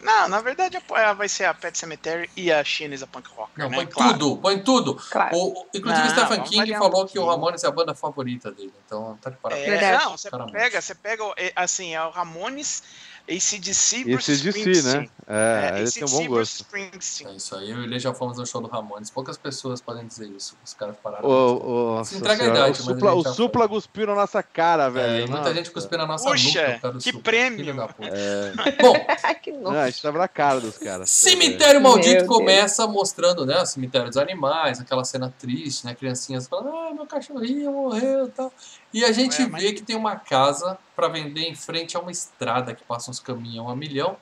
[0.00, 3.64] Não, na verdade é- vai ser a Pet Cemetery e a Chinese a Punk Rocker,
[3.64, 3.76] Não, né?
[3.78, 4.12] põe Claro.
[4.12, 4.94] tudo, põe tudo.
[4.94, 5.36] Claro.
[5.36, 7.26] O, inclusive Não, o Stephen King variar um falou que o.
[7.26, 9.66] Ramones é a banda favorita dele, então tá de parabéns.
[9.82, 12.84] É, não, você pega, você pega, é, assim, é o Ramones,
[13.30, 15.00] ACDC Bruce Esse de si, Springsteen.
[15.02, 15.08] né?
[15.30, 16.66] É, ele tem um AC/DC, bom gosto.
[16.74, 19.10] É isso aí, eu e ele já fomos no show do Ramones.
[19.10, 20.56] Poucas pessoas podem dizer isso.
[20.64, 22.02] Os caras pararam.
[22.04, 24.42] Se entrega a senhora, idade, o mas supla, a o já supla cuspiu na nossa
[24.42, 25.26] cara, É, velho.
[25.26, 26.92] e muita gente cuspindo na nossa Puxa, nuca.
[26.98, 27.22] que suco.
[27.22, 27.74] prêmio.
[28.00, 28.94] É, Bom,
[29.42, 31.10] que não, a gente tava na cara dos caras.
[31.10, 32.26] Cemitério Meu Maldito Deus.
[32.26, 37.06] começa mostrando, né, o cemitério dos animais, aquela cena triste, né, criancinhas falando, ah, meu
[37.06, 38.50] cachorrinho morreu e tal.
[38.92, 42.10] E a gente mas- vê que tem uma casa para vender em frente a uma
[42.10, 44.16] estrada que passa uns caminhão a milhão.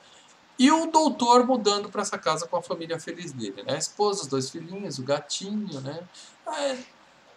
[0.59, 3.75] E o doutor mudando para essa casa com a família feliz dele, né?
[3.75, 5.99] A esposa, os dois filhinhos, o gatinho, né?
[6.47, 6.75] É,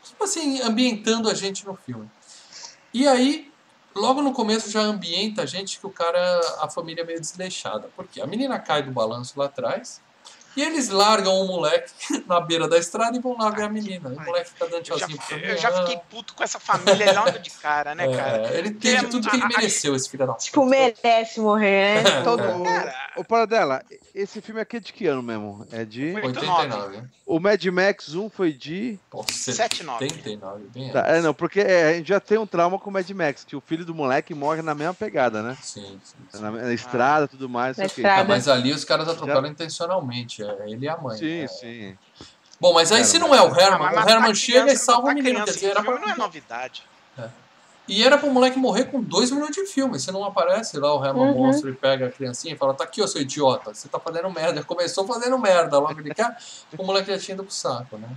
[0.03, 2.11] tipo assim, ambientando a gente no filme.
[2.95, 3.53] E aí,
[3.95, 7.91] logo no começo já ambienta a gente que o cara, a família é meio desleixada.
[7.95, 10.01] Porque a menina cai do balanço lá atrás
[10.57, 11.93] e eles largam o moleque
[12.27, 14.11] na beira da estrada e vão lá ver a menina.
[14.11, 17.13] E o moleque fica dando já, tchauzinho pro eu já fiquei puto com essa família
[17.13, 18.59] logo de cara, né, É, cara?
[18.59, 20.71] ele teve Porque tudo que ele a- mereceu, esse filho da Tipo, puta.
[20.71, 22.23] merece morrer, né?
[22.23, 22.53] Todo É.
[22.53, 22.65] mundo.
[22.65, 23.83] Cara, Ô, Paradela,
[24.15, 25.67] esse filme aqui é de que ano mesmo?
[25.73, 26.13] É de.
[26.13, 27.03] Foi- 89.
[27.27, 28.99] O Mad Max 1 foi de.
[29.11, 30.09] Pô, 79.
[30.09, 32.93] 79, bem Tá, é, não, porque é, a gente já tem um trauma com o
[32.93, 35.57] Mad Max, que o filho do moleque morre na mesma pegada, né?
[35.63, 36.41] Sim, sim, sim.
[36.41, 37.77] Na, na estrada tudo mais.
[37.77, 38.01] Na quê.
[38.01, 38.23] estrada.
[38.23, 41.17] Ah, mas ali os caras atropelam intencionalmente, é ele e a mãe.
[41.19, 41.47] Sim, né?
[41.49, 41.99] sim.
[42.61, 45.01] Bom, mas aí se não é o Ah, Herman, o matar Herman chega e salva
[45.03, 45.99] o matar menino, quer dizer, era pra...
[45.99, 46.83] não é novidade.
[47.89, 49.99] E era pro moleque morrer com dois minutos de filme.
[49.99, 51.35] Se não aparece lá o Herman Uhum.
[51.35, 54.31] monstro e pega a criancinha e fala, tá aqui, ô seu idiota, você tá fazendo
[54.31, 54.63] merda.
[54.63, 56.37] Começou fazendo merda logo de cá,
[56.79, 58.09] o moleque já tinha ido pro saco, né?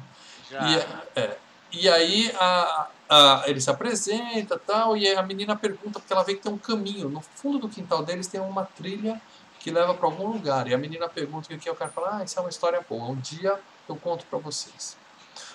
[0.52, 0.60] Já.
[0.62, 1.38] E, é,
[1.72, 6.36] e aí a, a- ele se apresenta tal, e a menina pergunta, porque ela vê
[6.36, 7.10] que tem um caminho.
[7.10, 9.20] No fundo do quintal deles tem uma trilha
[9.64, 10.68] que leva para algum lugar.
[10.68, 12.84] E a menina pergunta o que é o cara fala, ah, isso é uma história
[12.88, 13.58] boa, um dia
[13.88, 14.98] eu conto para vocês.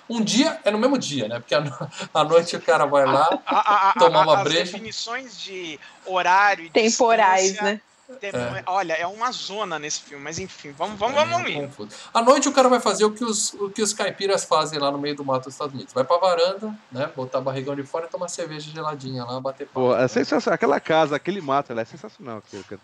[0.09, 1.39] Um dia é no mesmo dia, né?
[1.39, 4.65] Porque à noite o cara vai lá A- a- a- tomar uma as breja.
[4.65, 7.81] definições de horário e Temporais, né?
[8.19, 8.63] tem- É.
[8.65, 11.71] Olha, é uma zona nesse filme, mas enfim, vamos, vamos, vamos É ir.
[12.15, 14.91] À noite o cara vai fazer o que, os, o que os caipiras fazem lá
[14.91, 15.93] no meio do mato dos Estados Unidos.
[15.93, 17.11] Vai pra varanda, né?
[17.15, 20.03] Botar barrigão de fora e tomar cerveja geladinha lá, bater Pô, papo.
[20.03, 20.55] é sensacional.
[20.55, 22.39] Aquela casa, aquele mato, ela é sensacional.
[22.39, 22.81] aquilo, cara.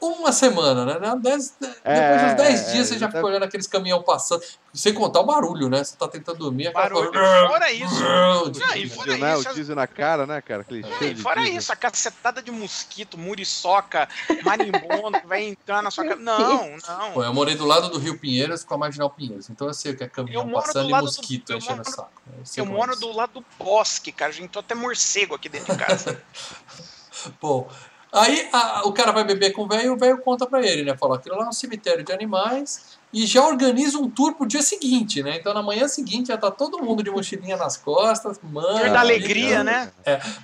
[0.00, 1.14] Uma semana, né?
[1.20, 1.54] Dez-
[1.84, 3.10] É, depois dos 10 é, dias você já é.
[3.10, 4.42] fica olhando aqueles caminhão passando.
[4.74, 5.84] Sem contar o barulho, né?
[5.84, 7.10] Você tá tentando dormir, Barulho.
[7.12, 7.94] coisa- Fora isso.
[7.94, 9.38] O Não, e O fora diesel, né?
[9.38, 10.62] isso, O diesel na cara, né, cara?
[10.62, 14.08] Aquele É, cheiro e de fora isso, a cacetada de mosquito, muriçoca,
[14.42, 16.20] marimbondo, que vai entrar na sua casa.
[16.20, 17.12] Não, não.
[17.12, 19.50] Pô, eu morei do lado do Rio Pinheiros com a Marginal Pinheiros.
[19.50, 21.74] Então eu sei o que é Eu caminhão passando do e do- mosquito eu enchendo
[21.74, 22.10] o moro- saco.
[22.44, 23.00] sei Eu como moro é isso.
[23.02, 24.30] do lado do bosque, cara.
[24.30, 26.22] A gente tem até morcego aqui dentro de casa.
[27.40, 27.68] Bom,
[28.12, 30.82] aí a- o cara vai beber com o velho e o velho conta pra ele,
[30.84, 30.96] né?
[30.96, 34.62] Fala, aquilo lá é um cemitério de animais e já organiza um tour pro dia
[34.62, 35.36] seguinte, né?
[35.38, 38.78] Então na manhã seguinte já tá todo mundo de mochilinha nas costas, mano.
[38.80, 39.90] Tour da alegria, né?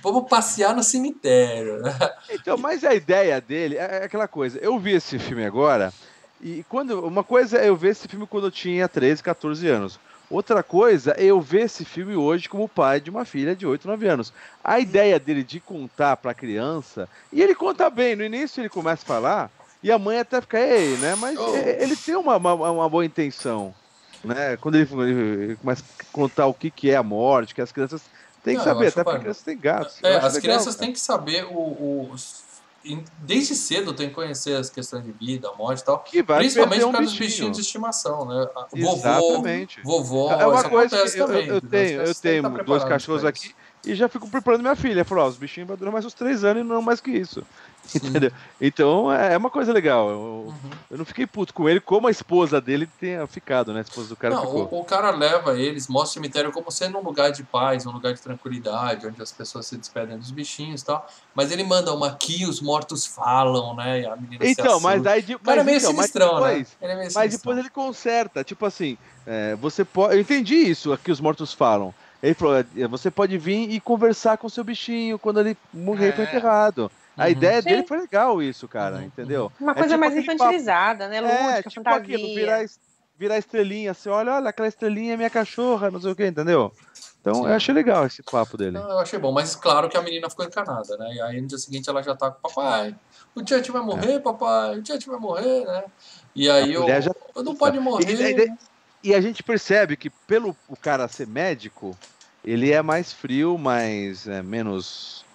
[0.03, 1.95] Vamos passear no cemitério, né?
[2.31, 4.57] Então, mas a ideia dele é aquela coisa.
[4.59, 5.91] Eu vi esse filme agora,
[6.41, 7.05] e quando.
[7.05, 9.99] Uma coisa é eu ver esse filme quando eu tinha 13, 14 anos.
[10.29, 13.87] Outra coisa é eu ver esse filme hoje como pai de uma filha de 8,
[13.87, 14.31] 9 anos.
[14.63, 19.01] A ideia dele de contar pra criança, e ele conta bem, no início ele começa
[19.03, 19.51] a falar,
[19.81, 21.15] e a mãe até fica, ei, né?
[21.15, 21.55] Mas Oh.
[21.55, 23.73] ele tem uma, uma, uma boa intenção.
[24.23, 24.55] Né?
[24.57, 28.01] Quando ele, ele começa a contar o que, que é a morte, que as crianças
[28.43, 29.97] têm que Não, saber, até porque crianças têm gatos.
[30.03, 30.85] É, as legal, crianças cara.
[30.85, 31.57] têm que saber o.
[31.57, 32.15] o-
[33.19, 35.99] desde cedo tem que conhecer as questões de vida, morte e tal.
[35.99, 37.29] que vai Principalmente por um causa dos bichinho.
[37.29, 38.47] bichinhos de estimação, né?
[38.55, 39.81] A- Vovô, Exatamente.
[39.83, 41.47] vovó, É uma coisa que eu, também.
[41.47, 43.53] eu As tenho, eu que tenho estar dois cachorros aqui
[43.85, 45.05] e já fico preparando minha filha.
[45.05, 47.43] Falou, os bichinhos vão durar mais uns três anos e não mais que isso.
[47.95, 48.31] Entendeu?
[48.59, 50.09] Então é é uma coisa legal.
[50.09, 50.19] Eu,
[50.49, 50.69] Uhum.
[50.91, 53.79] eu não fiquei puto com ele como a esposa dele tenha ficado, né?
[53.79, 54.67] A esposa do cara Não, ficou.
[54.71, 57.91] o, o cara leva eles, mostra o cemitério como sendo um lugar de paz, um
[57.91, 61.07] lugar de tranquilidade, onde as pessoas se despedem dos bichinhos e tal.
[61.35, 64.01] Mas ele manda uma aqui, os mortos falam, né?
[64.01, 66.05] E a menina se Então, mas aí de, O cara é mas, meio então, mas
[66.07, 66.47] sinistrão, né?
[66.49, 68.43] depois, Ele é meio mas depois ele conserta.
[68.43, 70.15] Tipo assim, é, você pode.
[70.15, 71.93] Eu entendi isso que os mortos falam.
[72.21, 76.11] Ele falou: é, você pode vir e conversar com seu bichinho quando ele morrer É.
[76.13, 76.91] foi enterrado.
[77.19, 77.31] A Uhum.
[77.31, 77.87] ideia dele Sim.
[77.87, 79.51] foi legal, isso, cara, Uhum, entendeu?
[79.59, 80.43] Uma É coisa tipo mais aquele papo.
[80.43, 81.19] infantilizada, né?
[81.21, 81.99] Lúdica, É, tipo fantasia.
[81.99, 82.65] aquilo, virar,
[83.17, 86.71] virar estrelinha, assim, olha, olha, aquela estrelinha é minha cachorra, não sei o que, entendeu?
[87.19, 87.47] Então Sim.
[87.49, 88.71] eu achei legal esse papo dele.
[88.79, 91.13] Não, eu achei bom, mas claro que a menina ficou encanada, né?
[91.15, 92.95] E aí no dia seguinte ela já tá com papai,
[93.35, 95.83] o Tietchan vai morrer, papai, o Tietchan vai morrer, né?
[96.33, 98.09] E aí eu, já- eu não pode morrer.
[98.09, 101.97] E, e- e a gente percebe que pelo o cara ser médico,
[102.43, 105.25] ele é mais frio, mais é, menos,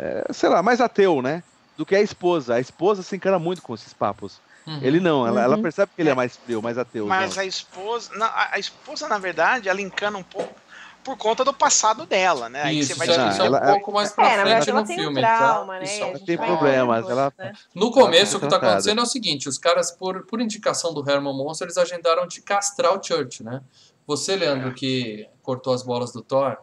[0.00, 1.42] é, sei lá, mais ateu, né?
[1.76, 2.54] Do que a esposa.
[2.54, 4.40] A esposa se encana muito com esses papos.
[4.66, 4.78] Uhum.
[4.82, 5.62] Ele não, ela, ela Uhum.
[5.62, 7.06] percebe que ele é mais frio, mais ateu.
[7.06, 7.42] Mas não.
[7.42, 10.54] a esposa, na- a, esposa, na verdade, ela encana um pouco
[11.02, 12.62] por conta do passado dela, né?
[12.62, 14.44] Aí Isso, você vai isso, é- Não, é um ela- pouco mais pra É, na
[14.44, 15.18] verdade frente ela no tem filme.
[15.18, 15.78] um trauma, tá?
[15.78, 15.84] né?
[15.84, 17.52] Isso é- A gente tem problemas, ela- né?
[17.74, 18.72] No começo, o que tá Tratada.
[18.72, 22.42] acontecendo é o seguinte: os caras, por, por indicação do Herman Monster, eles agendaram de
[22.42, 23.62] castrar o Church, né?
[24.06, 24.74] Você, Leandro, É.
[24.74, 26.58] que cortou as bolas do Thor.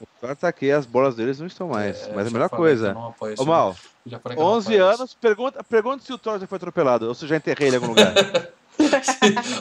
[0.00, 2.02] O cara tá aqui, as bolas deles não estão mais.
[2.02, 2.96] é, mas a já melhor coisa.
[3.38, 3.76] Ô, Mal,
[4.06, 5.00] já falei que eu não 11 apoio isso.
[5.00, 7.76] anos, pergunta, pergunta se o Thor já foi atropelado, ou se eu já enterrei ele
[7.76, 8.14] em algum lugar.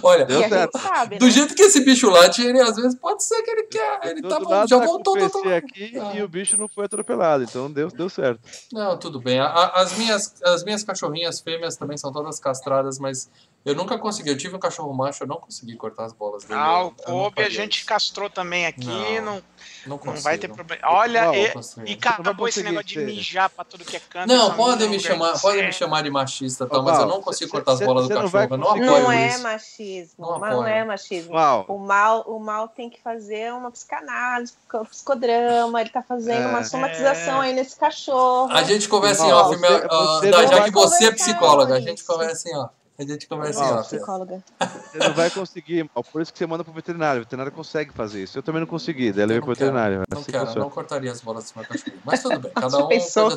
[0.01, 0.77] Olha, Deu a certo.
[0.77, 1.31] gente sabe, do né?
[1.31, 3.99] jeito que esse bicho late, ele às vezes pode ser que ele quer.
[4.05, 5.41] Ele Do tá outro bom, já tá voltou com o total.
[5.43, 6.13] PC aqui Ah.
[6.15, 8.39] e o bicho não foi atropelado, então deu, deu certo.
[8.71, 9.39] Não, tudo bem.
[9.39, 13.29] A- a- as, minhas, as minhas cachorrinhas fêmeas também são todas castradas, mas
[13.65, 14.29] eu nunca consegui.
[14.29, 16.57] Eu tive um cachorro macho, eu não consegui cortar as bolas dele.
[16.59, 19.41] Ah, o Kobe a gente castrou também aqui, Não, não,
[19.85, 20.23] Não, não consigo.
[20.23, 20.81] vai ter problema.
[20.87, 23.99] Olha, Não, e, Não e não acabou esse negócio de mijar pra tudo que é
[23.99, 24.27] canto.
[24.27, 26.77] Não, podem me no chamar, podem me chamar de machista, tá?
[26.79, 28.57] Ô, mas eu não consigo cê- cortar as cê- bolas do não cachorro.
[28.57, 29.43] não Não é isso.
[29.43, 31.33] machismo, Não mas não é machismo.
[31.33, 31.65] Uau.
[31.67, 36.47] O mal, o mal tem que fazer uma psicanálise, um psicodrama, ele tá fazendo É.
[36.47, 38.51] uma somatização aí nesse cachorro.
[38.51, 42.03] A gente conversa em Ó, off, ah, não já que você é psicóloga, a gente
[42.03, 42.73] conversa em off.
[42.99, 43.95] A gente conversa em Ó, off.
[43.95, 44.43] Psicóloga.
[44.91, 47.21] Você não vai conseguir, Mal, por isso que você manda pro veterinário.
[47.21, 48.37] O veterinário consegue fazer isso.
[48.37, 50.03] Eu também não consegui, daí eu levei pro quero, veterinário.
[50.11, 50.65] Não Assim quero, funciona.
[50.65, 51.97] não cortaria as bolas do meu cachorro.
[52.03, 53.29] Mas tudo bem, cada um seu...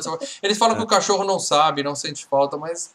[0.43, 2.93] Eles falam que o cachorro não sabe, não sente falta, mas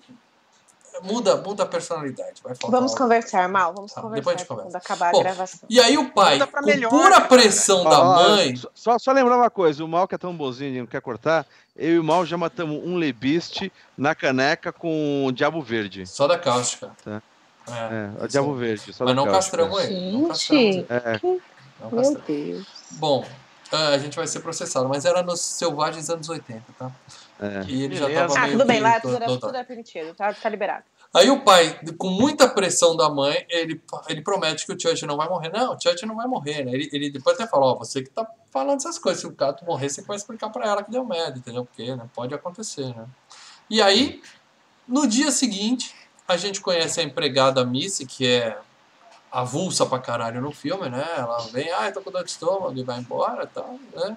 [1.03, 2.43] muda, muda a personalidade.
[2.43, 2.97] Vamos algo.
[2.97, 3.73] conversar, Mal.
[3.73, 4.79] Vamos Tá, conversar depois a gente quando conversa.
[4.79, 5.61] acabar Bom, a gravação.
[5.71, 7.29] E aí o pai, com melhor, pura cara.
[7.29, 8.55] pressão da mãe...
[8.75, 11.47] Só, só lembrar uma coisa, o Mal que é tão bonzinho e não quer cortar,
[11.79, 16.05] eu e o Mal já matamos um lebiste na caneca com o Diabo Verde.
[16.07, 16.91] Só da cáustica.
[17.05, 17.23] Tá.
[17.69, 17.71] É,
[18.21, 18.55] É, o Diabo.
[18.55, 18.93] Verde.
[18.93, 19.57] Só Mas da não cáustica.
[19.59, 20.13] castramos ele.
[20.13, 20.29] Não Gente.
[20.29, 20.87] castramos ele.
[20.91, 22.23] É, Não Meu castramos.
[22.27, 22.67] Deus.
[22.93, 23.25] Bom,
[23.71, 26.91] ah, a gente vai ser processado, mas era nos selvagens anos 80, tá?
[27.41, 27.65] é.
[27.69, 29.63] E ele já tava Ah, meio tudo bem, lá do- tudo, é- do- tudo é
[29.65, 30.85] permitido, tá, tá liberado.
[31.15, 35.17] Aí o pai, com muita pressão da mãe, ele, ele promete que o Church não
[35.17, 35.51] vai morrer.
[35.51, 36.73] Não, o Church não vai morrer, né?
[36.73, 39.65] Ele, ele depois até fala, ó, você que tá falando essas coisas, se o gato
[39.65, 41.65] morrer, você vai explicar pra ela que deu merda, entendeu?
[41.65, 42.09] Porque, né?
[42.15, 43.07] Pode acontecer, né?
[43.71, 44.23] E aí,
[44.87, 45.95] no dia seguinte,
[46.27, 48.59] a gente conhece a empregada Missy, que é
[49.31, 51.07] avulsa pra caralho no filme, né?
[51.17, 54.17] Ela vem, ah, tô com dor de estômago e vai embora e tal, né?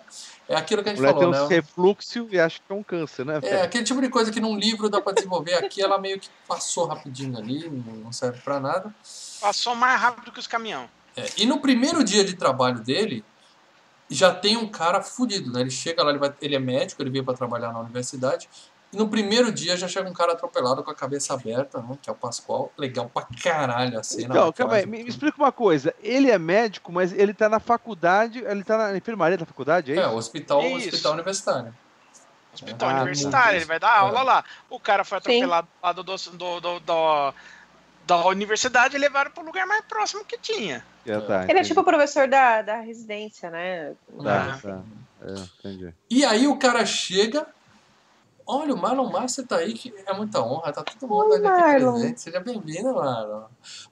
[0.52, 1.56] É aquilo que a gente falou, tem um né?
[1.56, 3.38] refluxo e acha que é um câncer, né?
[3.38, 3.64] É, velho?
[3.64, 6.86] aquele tipo de coisa que num livro dá pra desenvolver aqui, ela meio que passou
[6.86, 8.94] rapidinho ali, não serve pra nada.
[9.40, 10.90] Passou mais rápido que os caminhão.
[11.16, 13.24] É, e no primeiro dia de trabalho dele,
[14.10, 15.62] já tem um cara fudido, né?
[15.62, 18.50] Ele chega lá, ele, vai- ele é médico, ele veio pra trabalhar na universidade.
[18.94, 21.98] E no primeiro dia já chega um cara atropelado com a cabeça aberta, né?
[22.02, 22.72] Que é o Pascoal.
[22.78, 24.24] Legal pra caralho a cena.
[24.34, 24.52] Então, né?
[24.54, 25.96] calma aí, me, me explica uma coisa.
[26.04, 29.96] Ele é médico, mas ele tá na faculdade, ele tá na enfermaria da faculdade, é
[29.96, 30.10] É, isso?
[30.10, 30.90] o hospital, o Isso.
[30.90, 31.74] hospital universitário.
[32.54, 34.24] Hospital Ah, universitário, ele vai dar aula É.
[34.24, 34.44] lá.
[34.70, 37.34] O cara foi atropelado lá do, do, do, do- do-
[38.06, 40.84] da universidade e levaram pro lugar mais próximo que tinha.
[41.06, 43.94] Já tá, Ele é tipo o professor da, da residência, né?
[44.22, 44.82] Tá, tá.
[45.22, 45.94] É, entendi.
[46.10, 47.48] E aí o cara chega.
[48.54, 51.48] Olha, o Marlon Master tá aí, que é muita honra, tá todo mundo Oi, ali
[51.48, 52.20] aqui presente.
[52.22, 53.44] Seja bem-vindo, Marlon.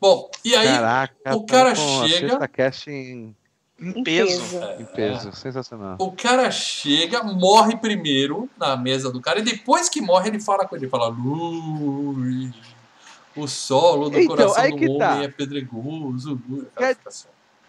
[0.02, 3.34] Bom, e aí Caraca, o cara chega- cast em,
[3.80, 4.57] Em Em peso.
[4.57, 5.31] É, em peso.
[5.31, 5.95] Sensacional.
[5.98, 10.68] O cara chega, morre primeiro na mesa do cara, e depois que morre, ele fala
[10.68, 12.53] com ele, ele fala, Lui,
[13.38, 15.23] o solo do Então, coração aí do que homem tá.
[15.23, 16.38] é pedregoso.
[16.77, 16.98] Quer-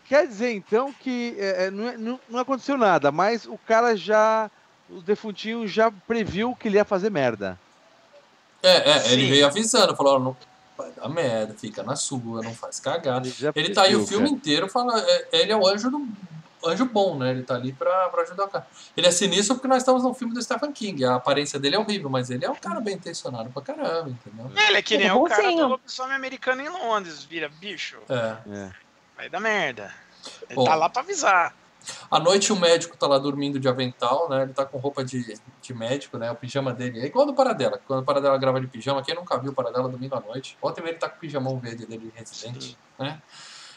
[0.09, 4.51] Quer dizer, então, que é, é, é- não- não aconteceu nada, mas o cara já.
[4.91, 7.59] O defuntinho já previu que ele ia fazer merda.
[8.63, 10.37] É, é, ele veio avisando, falou, não
[10.77, 13.27] vai dar merda, fica na sua, não faz cagada.
[13.27, 14.37] Ele, já Ele tá aí o previu, filme cara.
[14.37, 16.07] inteiro falando, é, ele é o anjo do
[16.67, 17.31] anjo bom, né?
[17.31, 18.67] Ele tá ali pra, pra ajudar o cara.
[18.97, 21.05] Ele é sinistro porque nós estamos num filme do Stephen King.
[21.05, 24.51] A aparência dele é horrível, mas ele é um cara bem intencionado pra caramba, entendeu?
[24.55, 27.99] Ele é que nem é o cara do lobisomem americano em Londres, vira bicho.
[28.09, 28.37] É.
[28.53, 28.71] É.
[29.17, 29.95] Vai dar merda.
[30.49, 30.65] Ele Bom.
[30.65, 31.55] tá lá pra avisar.
[32.11, 34.43] À noite o médico tá lá dormindo de avental, né?
[34.43, 36.31] Ele tá com roupa de, de médico, né?
[36.31, 37.81] O pijama dele é igual do Paradela.
[37.87, 40.57] Quando o Paradela grava de pijama, quem nunca viu o Paradela domingo à noite?
[40.63, 43.21] Ontem ele tá com o pijamão verde dele de residente, né?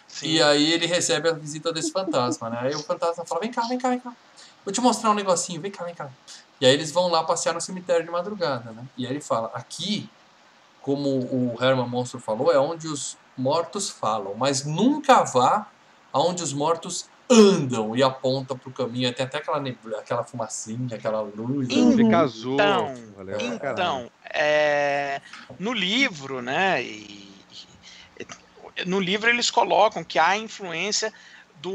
[0.08, 0.28] Sim.
[0.28, 2.60] E aí ele recebe a visita desse fantasma, né?
[2.62, 4.14] Aí o fantasma fala, vem cá, vem cá, vem cá.
[4.64, 6.10] Vou te mostrar um negocinho, vem cá, vem cá.
[6.62, 8.86] E aí eles vão lá passear no cemitério de madrugada, né?
[8.98, 10.10] E aí ele fala, aqui,
[10.82, 15.68] como o Herman Monstro falou, é onde os mortos falam, mas nunca vá
[16.12, 19.08] aonde os mortos andam e aponta pro caminho.
[19.08, 21.70] Aí Tem até aquela neblina, aquela fumacinha, aquela luz.
[21.70, 21.96] né?
[21.96, 22.54] Fica azul.
[22.54, 23.40] Então, Valeu.
[23.40, 25.22] Então, é,
[25.60, 26.84] no livro, né?
[26.84, 27.46] e-
[28.20, 31.12] e- no livro eles colocam que há influência
[31.56, 31.72] do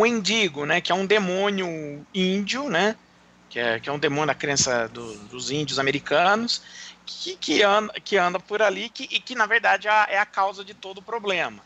[0.00, 0.80] Wendigo, né?
[0.80, 2.96] Que é um demônio índio, né?
[3.48, 6.62] Que é, que é um demônio da crença do- dos índios americanos,
[7.04, 10.18] que, que, anda, que anda por ali que, e que, na verdade, é a- é
[10.18, 11.62] a causa de todo o problema.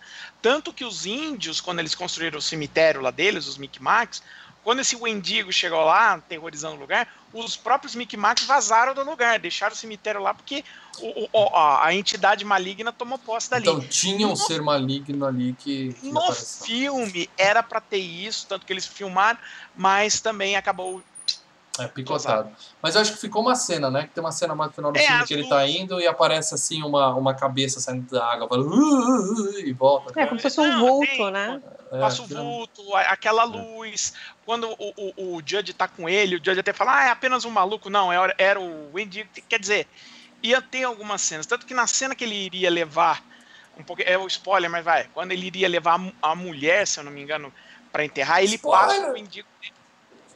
[0.47, 4.23] Tanto que os índios, quando eles construíram o cemitério lá deles, os Micmacs,
[4.63, 9.73] quando esse Wendigo chegou lá, terrorizando o lugar, os próprios Micmacs vazaram do lugar, deixaram
[9.75, 10.65] o cemitério lá porque
[11.01, 13.63] o- o- a, a entidade maligna tomou posse dali.
[13.69, 16.65] Então tinha um ser maligno ali que, que no apareceu.
[16.65, 19.41] filme era pra ter isso, tanto que eles filmaram,
[19.75, 21.03] mas também acabou.
[21.79, 22.51] É, picotado.
[22.81, 24.03] Mas eu acho que ficou uma cena, né?
[24.05, 26.07] Que tem uma cena mais no final do É, filme que ele tá indo e
[26.07, 30.19] aparece assim uma, uma cabeça saindo da água, fala, "Uh, uh, uh", e volta.
[30.19, 31.61] É como se fosse um vulto, tem- né?
[31.93, 34.13] É, passa o vira- vulto, aquela luz.
[34.45, 37.45] Quando o, o, o Judge tá com ele, o Judge até fala, ah, é apenas
[37.45, 37.89] um maluco.
[37.91, 39.29] Não, era, era o Wendigo.
[39.49, 39.87] Quer dizer,
[40.43, 41.47] ia ter algumas cenas.
[41.47, 43.23] Tanto que na cena que ele iria levar,
[43.79, 46.99] um pouco, é o spoiler, mas vai, quando ele iria levar a, a mulher, se
[46.99, 47.53] eu não me engano,
[47.93, 48.97] pra enterrar, ele Spoiler!
[49.01, 49.49] passa o Wendigo.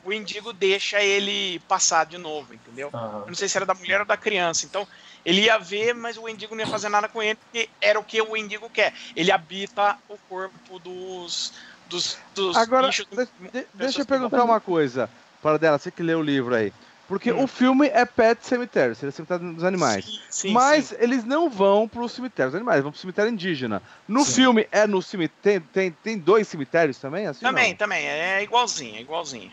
[0.03, 2.91] O Wendigo deixa ele passar de novo, entendeu?
[2.95, 3.21] Aham.
[3.23, 4.65] Eu não sei se era da mulher ou da criança.
[4.67, 4.87] Então,
[5.25, 8.05] ele ia ver, mas o Wendigo não ia fazer nada com ele, porque era o
[8.05, 8.95] que o Wendigo quer.
[9.15, 11.53] Ele habita o corpo dos.
[11.87, 13.07] dos, dos Agora, bichos.
[13.11, 15.11] de- deixa eu perguntar uma coisa
[15.41, 16.73] para dela, você que leu o livro aí.
[17.07, 17.43] Porque Hum.
[17.43, 20.05] o filme é Pet Cemetery, seria cemitério dos animais.
[20.05, 20.97] Sim, sim, Mas sim.
[21.01, 23.83] eles não vão pro cemitério dos animais, vão pro cemitério indígena.
[24.07, 24.33] No Sim.
[24.35, 25.67] filme é no cemitério.
[25.73, 27.27] Tem, tem dois cemitérios também?
[27.27, 27.77] Assim, Também, não?
[27.77, 28.07] também.
[28.07, 29.51] É igualzinho, é igualzinho.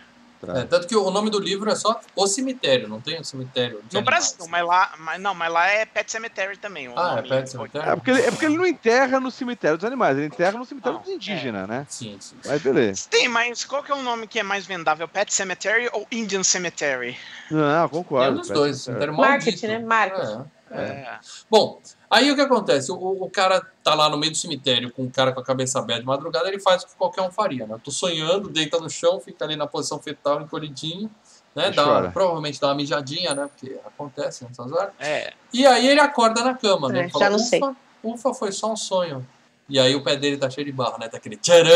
[0.55, 3.81] É, tanto que o nome do livro é só O Cemitério, não tem o cemitério.
[3.87, 4.01] de No.
[4.03, 6.87] Brasil, mas lá, mas, não, mas lá é Pet Cemetery também.
[6.87, 7.29] o Ah, é nome.
[7.29, 7.89] Pet Cemetery?
[7.89, 10.65] É porque, ele, é porque ele não enterra no cemitério dos animais, ele enterra no
[10.65, 11.85] cemitério Não, dos indígenas, né?
[11.89, 12.35] Sim, sim.
[12.45, 13.07] Mas beleza.
[13.09, 15.07] Tem, mas qual que é o nome que é mais vendável?
[15.07, 17.17] Pet Cemetery ou Indian Cemetery?
[17.49, 18.37] Não, É concordo.
[18.37, 18.87] um dos dois.
[18.87, 19.67] Marketing, maldito.
[19.67, 19.79] né?
[19.79, 20.45] Marketing.
[20.69, 20.81] É.
[20.81, 21.19] É.
[21.49, 22.91] Bom, aí o que acontece?
[22.91, 25.79] O, o cara tá lá no meio do cemitério com o cara com a cabeça
[25.79, 27.75] aberta de madrugada, ele faz o que qualquer um faria, né?
[27.75, 31.09] Eu tô sonhando, deita no chão, fica ali na posição fetal, encolhidinho,
[31.55, 31.69] né?
[31.69, 33.47] E Dá, provavelmente dá uma mijadinha, né?
[33.47, 34.93] Porque acontece nessas horas.
[34.99, 35.33] É.
[35.53, 36.99] E aí ele acorda na cama, né?
[36.99, 37.61] É, Ele fala, já não ufa, sei.
[38.03, 39.27] ufa, foi só um sonho.
[39.69, 41.09] E aí o pé dele tá cheio de barro, né?
[41.09, 41.69] Tá aquele tcharam,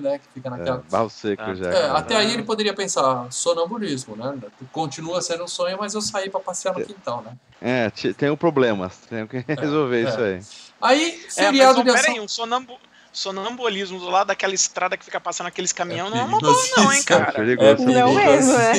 [0.00, 0.18] né?
[0.18, 0.82] Que fica É, naquela...
[0.90, 1.54] barro seco Ah.
[1.54, 1.68] já.
[1.68, 1.98] É, cara.
[1.98, 4.38] até aí ele poderia pensar, sonambulismo, né?
[4.72, 7.32] Continua sendo um sonho, mas eu saí pra passear no quintal, né?
[7.60, 8.90] É, te- tem um problema.
[9.10, 10.08] Tem que resolver é.
[10.08, 10.40] isso aí.
[10.80, 12.14] Aí, É, mas seriado ó, de pera ação...
[12.14, 12.78] aí, um sonambu-
[13.12, 16.92] sonambulismo do lado daquela estrada que fica passando aqueles caminhão não é uma boa não,
[16.92, 17.30] hein, cara.
[17.32, 17.84] perigoso.
[17.84, 18.72] Não mesmo, né?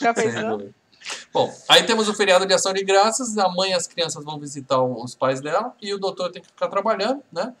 [0.00, 0.70] Já pensou?
[1.32, 4.38] Bom, aí temos o feriado de ação de graças, a mãe e as crianças vão
[4.38, 7.52] visitar os pais dela e o doutor tem que ficar trabalhando, né?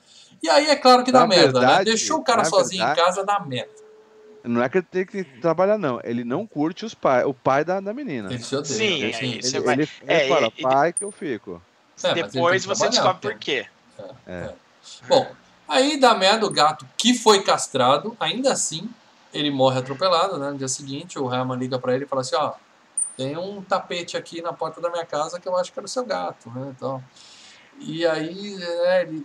[0.42, 1.84] E aí é claro que dá Na merda, né?
[1.84, 3.70] Deixou o cara sozinho verdade- em casa, dá merda.
[4.44, 5.98] Não é que ele tem que trabalhar, não.
[6.04, 8.28] Ele não curte os pai, o pai da, da menina.
[8.30, 8.74] Ele se odeia.
[8.74, 11.62] Sim, ele, aí Ele, você ele, vai- ele é, fala, ele- pai que eu fico.
[12.02, 13.66] É, Depois você descobre por quê.
[14.26, 14.50] É.
[15.08, 15.26] Bom,
[15.66, 18.90] aí dá merda o gato que foi castrado, ainda assim,
[19.32, 20.50] ele morre atropelado, né?
[20.50, 22.52] No dia seguinte, o Herman liga pra ele e fala assim, ó,
[23.16, 25.88] tem um tapete aqui na porta da minha casa que eu acho que era o
[25.88, 26.72] seu gato, né?
[26.76, 27.02] Então,
[27.78, 29.24] e aí, é, ele,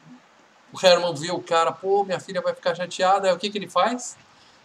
[0.74, 3.58] o Herman vê o cara, pô, minha filha vai ficar chateada, aí o que que
[3.58, 4.16] ele faz?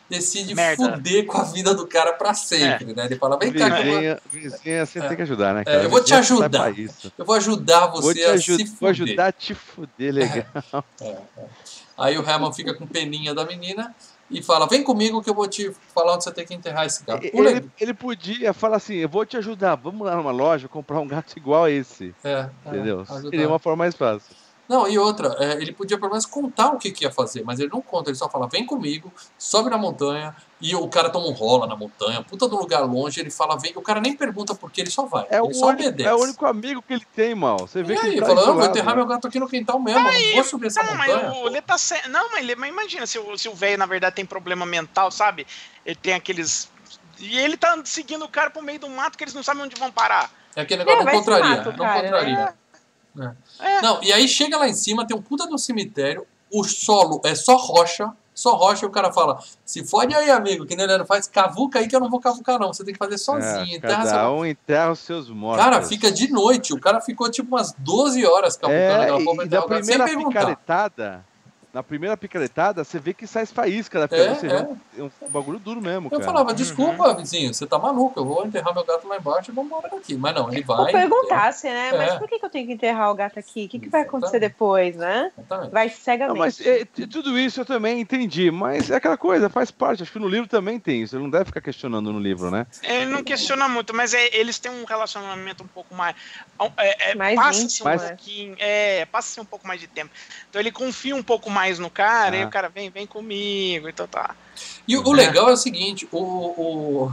[0.08, 0.96] Decide Merda.
[0.96, 3.06] fuder com a vida do cara pra sempre, né?
[3.06, 5.08] Ele fala, vem cá, que eu vou, Vizinha, vizinha, você É.
[5.08, 5.82] tem que ajudar, né, É, cara?
[5.82, 6.72] eu vou te ajudar.
[7.18, 8.90] eu vou ajudar Vou você te a se vou fuder.
[8.90, 10.84] ajudar a te fuder legal.
[11.96, 13.94] Aí o Herman fica com peninha da menina
[14.30, 17.04] e fala: Vem comigo que eu vou te falar onde você tem que enterrar esse
[17.04, 17.24] gato.
[17.24, 21.06] Ele, ele podia falar assim: eu vou te ajudar, vamos lá numa loja comprar um
[21.06, 22.14] gato igual a esse.
[22.22, 23.00] É, é, Entendeu?
[23.00, 23.30] ajudar.
[23.30, 24.43] Seria uma forma mais fácil.
[24.68, 27.60] Não, e outra, é, ele podia pelo menos contar o que, que ia fazer, mas
[27.60, 31.26] ele não conta, ele só fala: Vem comigo, sobe na montanha, e o cara toma
[31.26, 34.54] um rola na montanha, puta do lugar longe, ele fala: Vem, o cara nem pergunta
[34.54, 35.26] por que ele só vai.
[35.28, 36.08] É o, ele só único, obedece.
[36.08, 37.58] é o único amigo que ele tem, mal.
[37.58, 39.38] Você E vê que aí, ele ele tá falou: Não, vou enterrar meu gato aqui
[39.38, 41.32] no quintal mesmo, não vou subir essa Não, mas montanha.
[41.34, 41.98] o Lê tá sem...
[42.08, 45.10] Não, mas, Lê, mas imagina, se o se o velho, na verdade, tem problema mental,
[45.10, 45.46] sabe?
[45.84, 46.70] Ele tem aqueles.
[47.18, 49.76] E ele tá seguindo o cara pro meio do mato que eles não sabem onde
[49.76, 50.30] vão parar.
[50.56, 52.54] É aquele negócio, É, não se contraria, mata o não cara, contraria.
[53.60, 53.80] É.
[53.82, 57.34] Não, e aí chega lá em cima, tem um puta do cemitério, o solo é
[57.34, 61.04] só rocha, só rocha, e o cara fala, se fode aí, amigo, que nem ele
[61.04, 63.76] faz, cavuca aí que eu não vou cavucar não, você tem que fazer sozinho, É,
[63.76, 64.30] enterra cada seu...
[64.30, 65.64] um enterra os seus mortos.
[65.64, 69.44] Cara, fica de noite, o cara ficou tipo umas 12 horas cavucando É, aquela porra
[69.44, 69.60] e sem
[69.94, 70.28] primeira perguntar.
[70.40, 71.24] picaretada,
[71.74, 74.30] na primeira picaretada, você vê que sai faísca da É.
[74.30, 74.54] Ou seja,
[74.96, 75.00] é.
[75.00, 76.24] é um, um bagulho duro mesmo, Eu cara.
[76.24, 79.72] falava, desculpa, vizinho, você tá maluco, eu vou enterrar meu gato lá embaixo e vamos
[79.72, 80.14] embora daqui.
[80.16, 80.92] Mas não, ele Ou vai.
[80.92, 81.88] perguntasse, né?
[81.88, 81.98] É.
[81.98, 83.64] Mas por que, que eu tenho que enterrar o gato aqui?
[83.64, 85.32] O que, que vai acontecer depois, né?
[85.36, 85.72] Exatamente.
[85.72, 86.38] Vai Não, cegamente.
[86.38, 90.04] mas é, tudo isso eu também entendi, mas é aquela coisa, faz parte.
[90.04, 91.16] Acho que no livro também tem isso.
[91.16, 92.68] Ele não deve ficar questionando no livro, né?
[92.84, 96.14] Ele não questiona muito, mas é- eles têm um relacionamento um pouco mais.
[96.76, 97.98] É, é, Mais passa-se um né?
[97.98, 98.56] pouquinho.
[98.60, 100.12] É, passa-se um pouco mais de tempo.
[100.48, 102.46] Então ele confia um pouco mais no cara, e Ah.
[102.46, 104.34] o cara vem, vem comigo, então tá.
[104.86, 107.12] E o, o legal é o seguinte, o, o,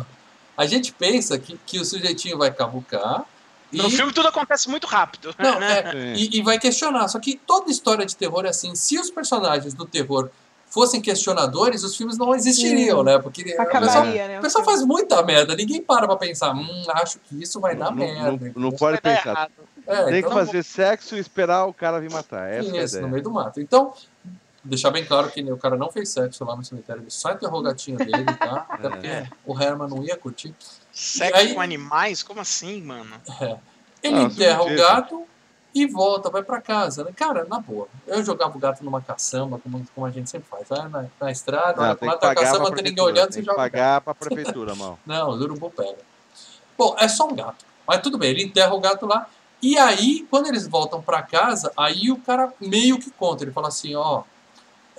[0.57, 3.25] a gente pensa que, que o sujeitinho vai cavucar
[3.71, 3.77] e...
[3.77, 5.33] No filme tudo acontece muito rápido.
[5.39, 5.79] Não, né?
[5.95, 7.07] é, e, e vai questionar.
[7.07, 8.75] Só que toda história de terror é assim.
[8.75, 10.29] Se os personagens do terror
[10.69, 13.05] fossem questionadores, os filmes não existiriam, Sim.
[13.05, 13.19] né?
[13.19, 14.39] Porque o pessoal, Acabaria, né?
[14.39, 15.55] o pessoal faz muita merda.
[15.55, 18.51] Ninguém para pra pensar, hum, acho que isso vai dar Não- merda.
[18.55, 19.49] não, não pode pensar.
[19.87, 22.49] É, Tem que então, fazer sexo e esperar o cara vir matar.
[22.49, 23.59] Essa é isso, no meio do mato.
[23.59, 23.93] Então,
[24.63, 27.59] deixar bem claro que o cara não fez sexo lá no cemitério, ele só enterrou
[27.59, 28.65] o gatinho dele, tá?
[28.69, 29.29] Até porque É.
[29.45, 30.53] o Herman não ia curtir.
[30.91, 32.21] Sexo aí- com animais?
[32.23, 33.09] Como assim, mano?
[34.03, 35.25] Ele Ah, enterra o gato
[35.73, 37.03] e volta, vai pra casa.
[37.03, 37.11] né?
[37.15, 37.87] Cara, na boa.
[38.05, 40.67] Eu jogava o gato numa caçamba, como, como a gente sempre faz.
[40.67, 42.95] Vai na, na estrada, Não, tem lá que tá a pagar caçamba, não tem ninguém
[42.95, 43.13] prefeitura.
[43.13, 43.71] olhando, você Tem que joga o gato.
[43.71, 44.99] pagar pra prefeitura, mal.
[45.05, 45.97] Não, o urubu pega.
[46.77, 47.63] Bom, é só um gato.
[47.87, 49.27] Mas tudo bem, ele enterra o gato lá.
[49.61, 53.43] E aí, quando eles voltam pra casa, aí o cara meio que conta.
[53.43, 54.23] Ele fala assim, ó,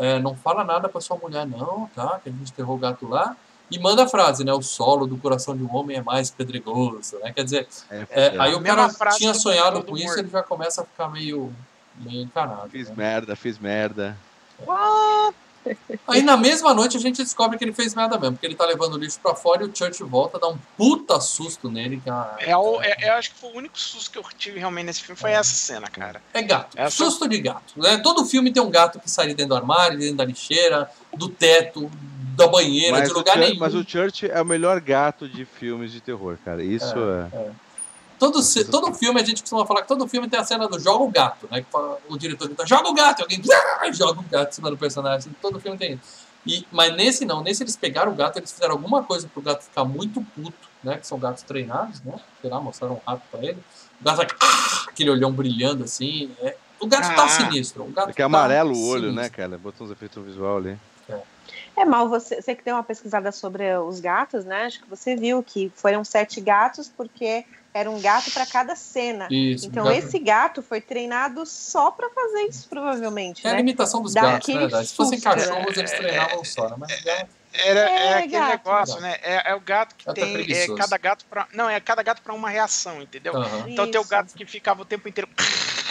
[0.02, 2.20] é, não fala nada pra sua mulher não, tá?
[2.22, 3.36] Que a gente enterrou o gato lá.
[3.70, 4.52] E manda a frase, né?
[4.52, 7.32] O solo do coração de um homem é mais pedregoso, né?
[7.32, 8.40] Quer dizer, É, é, é.
[8.40, 10.18] aí o cara tinha do sonhado com isso, Morto.
[10.18, 11.52] ele já começa a ficar meio,
[11.96, 12.68] meio encanado.
[12.68, 12.94] Fiz né?
[12.96, 14.16] merda, fiz merda.
[16.08, 18.66] Aí na mesma noite a gente descobre que ele fez merda mesmo, porque ele tá
[18.66, 22.00] levando o lixo pra fora e o Church volta, dá um puta susto nele.
[22.02, 24.58] Que a- É, o, é, eu acho que foi o único susto que eu tive
[24.58, 26.20] realmente nesse filme foi essa cena, cara.
[26.34, 26.76] É gato.
[26.78, 27.74] Essa- Susto de gato.
[27.76, 27.98] Né?
[27.98, 31.28] Todo filme tem um gato que sai de dentro do armário, dentro da lixeira, do
[31.28, 31.90] teto,
[32.36, 33.60] da banheira, Mas de lugar Church, nenhum.
[33.60, 36.62] mas o Church é o melhor gato de filmes de terror, cara.
[36.64, 36.94] Isso
[37.32, 37.50] é.
[38.22, 38.38] Todo,
[38.70, 41.10] todo filme a gente costuma falar que todo filme tem a cena do joga o
[41.10, 41.60] gato, né?
[41.60, 41.66] Que
[42.08, 43.42] o diretor grita, joga o gato, e alguém
[43.80, 45.34] "Ah!" joga o gato em cima do personagem.
[45.42, 46.22] Todo filme tem isso.
[46.46, 49.64] E, mas nesse não, nesse eles pegaram o gato, eles fizeram alguma coisa pro gato
[49.64, 50.98] ficar muito puto, né?
[50.98, 52.14] Que são gatos treinados, né?
[52.40, 53.58] Sei lá, mostraram um rato pra ele.
[54.00, 56.30] O gato vai, "Ah!" aquele olhão brilhando assim.
[56.42, 57.28] É, o gato tá Ah.
[57.28, 57.82] sinistro.
[57.82, 59.20] O gato é amarelo tá o olho, sinistro.
[59.20, 59.58] né, cara?
[59.58, 60.78] Botou uns efeitos visual ali.
[61.76, 64.64] É mal você, você que deu uma pesquisada sobre os gatos, né?
[64.64, 69.26] Acho que você viu que foram sete gatos porque era um gato para cada cena.
[69.30, 73.58] Isso, Então gato- esse gato foi treinado só para fazer isso, provavelmente, É a né?
[73.58, 74.84] limitação dos Dá gatos, né, Dai?
[74.84, 75.44] Se fossem susto, né?
[75.46, 76.76] cachorros, eles treinavam só, né?
[76.78, 78.48] Mas gato, Era, é, É, aquele gato.
[78.48, 79.16] negócio, né?
[79.22, 80.56] É, é o gato que Gato é tem.
[80.56, 81.46] É cada gato pra.
[81.52, 83.34] Não, é cada gato pra uma reação, entendeu?
[83.36, 83.66] aham.
[83.68, 85.28] Então tem o gato que ficava o tempo inteiro.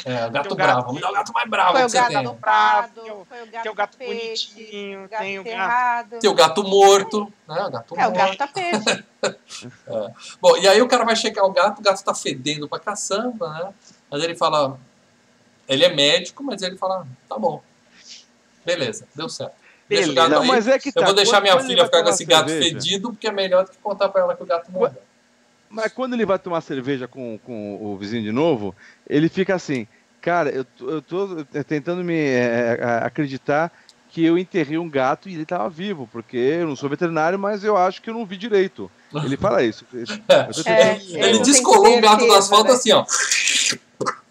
[0.06, 0.94] É, o gato Tem o gato- bravo.
[0.94, 2.18] Me dá o gato mais bravo Foi que o você gato tem.
[2.18, 4.08] Tem o- foi o gato tem o gato tapete,
[4.54, 6.20] bonitinho, o gato tem o gato-.
[6.20, 7.64] Tem o gato morto, né?
[7.66, 8.18] O gato É, o morto.
[8.18, 9.06] gato tapete.
[10.42, 13.50] Bom, e aí o cara vai checar o gato, o gato tá fedendo pra caçamba,
[13.54, 13.74] né?
[14.10, 14.80] Mas ele fala.
[15.68, 17.62] Ele é médico, mas ele fala, tá bom.
[18.66, 19.54] Beleza, deu certo.
[19.88, 20.30] Deixa o Beleza.
[20.30, 20.48] gato Não, aí.
[20.48, 22.74] mas é que Eu tá, vou deixar quando- minha filha ficar com esse gato cerveja-
[22.74, 25.02] fedido, porque é melhor do que contar pra ela que o gato morreu.
[25.72, 28.76] Mas quando ele vai tomar cerveja com, com o vizinho de novo,
[29.10, 29.88] ele fica assim,
[30.22, 33.72] cara, eu, tô- eu tô tentando me é, é, acreditar
[34.10, 37.64] que eu enterrei um gato e ele tava vivo, porque eu não sou veterinário, mas
[37.64, 38.92] eu acho que eu não vi direito.
[39.24, 39.86] Ele fala isso.
[40.68, 42.74] É, Ele não tem descolou o gato do asfalto né?
[42.74, 43.06] assim, ó.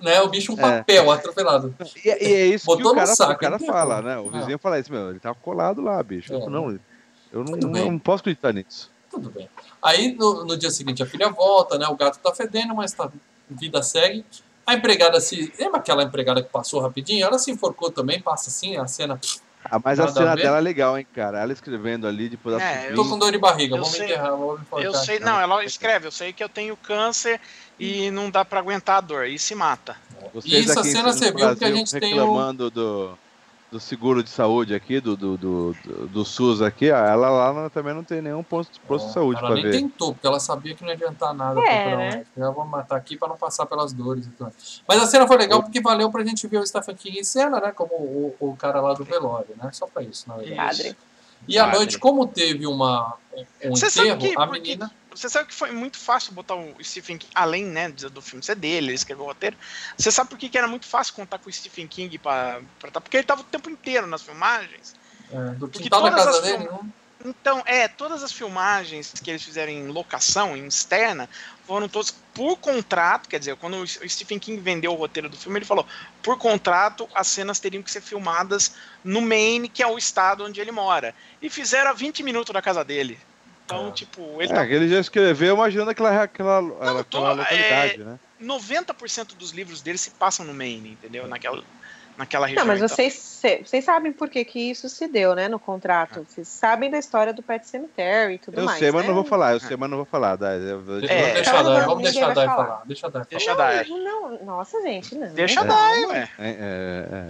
[0.01, 0.21] Né?
[0.23, 0.79] O bicho um É.
[0.79, 1.75] papel atropelado.
[2.05, 4.19] E, e é isso Botou que o cara, saco, o cara fala, né?
[4.19, 4.33] O Ah.
[4.39, 6.33] vizinho fala isso, meu, ele tá colado lá, bicho.
[6.33, 6.37] É.
[6.37, 6.71] Eu, não,
[7.33, 8.91] eu não, não posso acreditar nisso.
[9.11, 9.49] Tudo bem.
[9.83, 11.87] Aí no, no dia seguinte a filha volta, né?
[11.89, 13.11] O gato tá fedendo, mas tá,
[13.49, 14.25] vida segue.
[14.67, 15.53] A empregada se.
[15.59, 17.25] Lembra aquela empregada que passou rapidinho?
[17.25, 19.21] Ela se enforcou também, passa assim, a cena.
[19.65, 21.41] Ah, mas a Nada a cena dela é legal, hein, cara?
[21.41, 22.97] Ela escrevendo ali, depois ela É, subindo.
[22.97, 24.87] Tô com dor de barriga, Eu vou me enterrar, vou me enforcar.
[24.87, 27.41] Eu sei, não, ela escreve, eu sei que eu tenho câncer
[27.79, 29.97] e não dá pra aguentar a dor, e se mata.
[30.33, 32.21] Vocês E isso a cena você viu porque a gente tem o.
[32.21, 33.19] reclamando do,
[33.71, 37.71] do seguro de saúde aqui, do, do, do, do- do SUS aqui, ah, ela lá
[37.71, 39.71] também não tem nenhum posto, posto de saúde ela pra nem ver.
[39.71, 41.61] tentou, porque ela sabia que não ia adiantar nada.
[41.61, 42.27] É, um né?
[42.37, 44.53] Já vou matar aqui pra não passar pelas dores e tudo.
[44.89, 47.61] Mas a cena foi legal porque valeu pra gente ver o Stephen King em cena,
[47.61, 47.71] né?
[47.71, 49.71] Como o, o cara lá do velório, né?
[49.73, 50.57] Só pra isso, na verdade.
[50.83, 50.97] Padre.
[51.51, 53.17] E à noite, como teve uma,
[53.65, 54.91] um Você sabe enterro, que- a menina.
[55.13, 58.55] Você sabe que foi muito fácil botar o Stephen King, além né, do filme ser
[58.55, 59.57] dele, ele escreveu o roteiro.
[59.99, 62.61] Você sabe por que que era muito fácil contar com o Stephen King pra
[62.93, 64.95] tá- Porque ele tava o tempo inteiro nas filmagens.
[65.33, 66.91] É, do Porque quintal da todas casa as dele, film- né?
[67.23, 71.29] Então, é, todas as filmagens que eles fizeram em locação, em externa,
[71.71, 75.57] foram todas por contrato, quer dizer, quando o Stephen King vendeu o roteiro do filme,
[75.59, 75.87] ele falou,
[76.21, 78.75] por contrato, as cenas teriam que ser filmadas
[79.05, 81.15] no Maine, que é o estado onde ele mora.
[81.41, 83.17] E fizeram a 20 minutos da casa dele.
[83.65, 83.93] Então, Ah.
[83.93, 88.19] tipo, ele É, tá que ele já escreveu imaginando aquela, aquela, aquela, tô- localidade, né?
[88.41, 91.29] 90% dos livros dele se passam no Maine, entendeu?
[91.29, 91.63] Naquela,
[92.21, 92.65] naquela região.
[92.65, 92.89] Não, mas então.
[92.95, 96.25] vocês, cê- vocês sabem por que, que isso se deu, né, no contrato.
[96.29, 99.09] Vocês sabem da história do Pet Cemetery e tudo Eu mais, sei, mas né?
[99.09, 100.37] não vou falar, eu sei, mas não vou falar.
[100.37, 102.67] Dai, eu- eu- É, deixa a então Dai, vamos deixar a vai Dai falar.
[102.67, 102.83] falar.
[102.85, 103.31] Deixa a Dai falar.
[103.31, 103.85] Deixa a Dai.
[103.89, 105.33] Não, não, nossa, gente, não.
[105.35, 105.65] Deixa a.
[105.65, 106.29] Dai, ué.
[106.39, 106.53] É, é,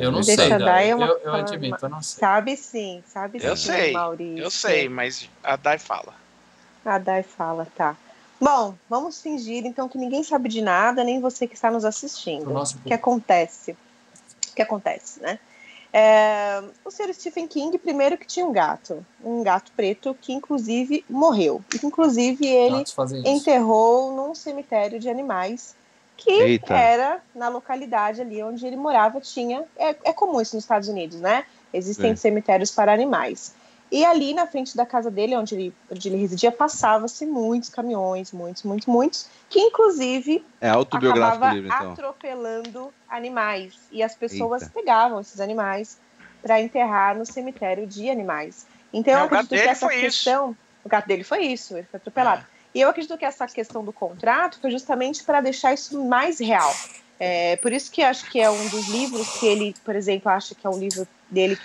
[0.01, 0.05] é.
[0.05, 0.91] Eu não Deixa sei, a Dai.
[0.91, 2.21] É uma- Eu, eu admito, eu não sei.
[2.21, 4.43] Sabe sim, sabe Eu sim, sei, Maurício.
[4.45, 6.13] Eu sei, mas a Dai fala.
[6.85, 7.97] A Dai fala, tá.
[8.41, 12.51] Bom, vamos fingir então que ninguém sabe de nada, nem você que está nos assistindo.
[12.53, 13.77] O que acontece?
[14.53, 15.39] O que acontece, né?
[15.93, 21.05] É, o senhor Stephen King, primeiro que tinha um gato, um gato preto que inclusive
[21.11, 21.65] morreu.
[21.83, 22.85] Inclusive ele
[23.25, 25.75] enterrou num cemitério de animais
[26.17, 26.75] que Eita.
[26.75, 31.19] era na localidade ali onde ele morava tinha é, é comum isso nos Estados Unidos
[31.19, 32.21] né existem Sim.
[32.21, 33.55] cemitérios para animais
[33.91, 38.33] e ali na frente da casa dele onde ele, onde ele residia passava-se muitos caminhões
[38.33, 41.93] muitos muitos muitos que inclusive É autobiográfico acabava livro, então.
[41.93, 44.75] atropelando animais e as pessoas Eita.
[44.75, 45.99] pegavam esses animais
[46.43, 49.95] para enterrar no cemitério de animais então É, eu o gato acredito que essa foi
[49.97, 50.05] isso.
[50.05, 52.45] questão o gato dele foi isso ele foi atropelado
[52.75, 56.73] e eu acredito que essa questão do contrato foi justamente para deixar isso mais real.
[57.19, 60.55] É, por isso que acho que é um dos livros que ele, por exemplo, acha
[60.55, 61.63] que é um livro dele que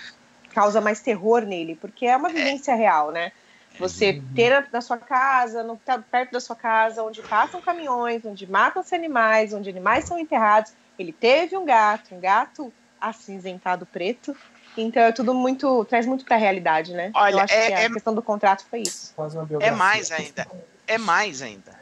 [0.56, 3.30] causa mais terror nele, porque é uma vivência real, né?
[3.78, 4.28] Você Uhum.
[4.34, 8.50] ter na- na sua casa, no, tá perto da sua casa, onde passam caminhões, onde
[8.50, 10.72] matam-se animais, onde animais são enterrados.
[10.98, 14.34] Ele teve um gato, um gato acinzentado preto.
[14.78, 15.84] Então é tudo muito.
[15.84, 17.10] traz muito para a realidade, né?
[17.14, 19.14] Olha, eu acho é- que a é- questão do contrato foi isso.
[19.60, 20.46] É mais ainda.
[20.86, 21.78] É mais ainda.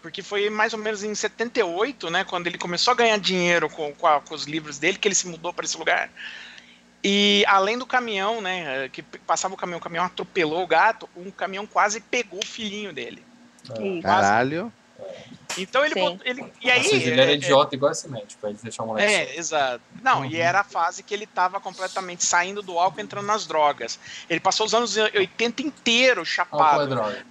[0.00, 3.92] Porque foi mais ou menos em 78, né, quando ele começou a ganhar dinheiro com,
[3.94, 6.10] com, a- com os livros dele, que ele se mudou para esse lugar.
[7.04, 11.30] E além do caminhão, né, que passava o caminhão, o caminhão atropelou o gato, um
[11.30, 13.24] caminhão quase pegou o filhinho dele.
[13.70, 14.00] É.
[14.02, 14.72] Caralho.
[15.58, 18.40] Então ele, botou, ele e aí Ou seja, ele era é- idiota igual esse médico,
[18.40, 19.12] pra eles deixar o moleque.
[19.12, 19.82] É, exato.
[20.00, 20.24] Não, Uhum.
[20.26, 23.98] e era a fase que ele estava completamente saindo do álcool, entrando nas drogas.
[24.30, 26.88] Ele passou os anos 80 inteiro Álcool é chapado.
[26.88, 27.24] droga.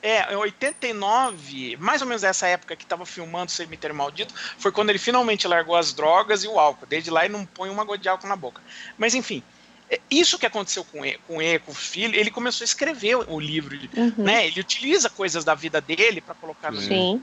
[0.00, 4.70] É, em 89, mais ou menos essa época que tava filmando o Cemitério Maldito, foi
[4.70, 6.86] quando ele finalmente largou as drogas e o álcool.
[6.86, 8.62] Desde lá ele não põe uma gota de álcool na boca.
[8.96, 9.42] Mas enfim,
[9.90, 13.16] é, isso que aconteceu com ele, com ele, com o filho, ele começou a escrever
[13.16, 14.12] o livro, uhum.
[14.18, 14.46] né?
[14.46, 17.22] Ele utiliza coisas da vida dele para colocar no livro.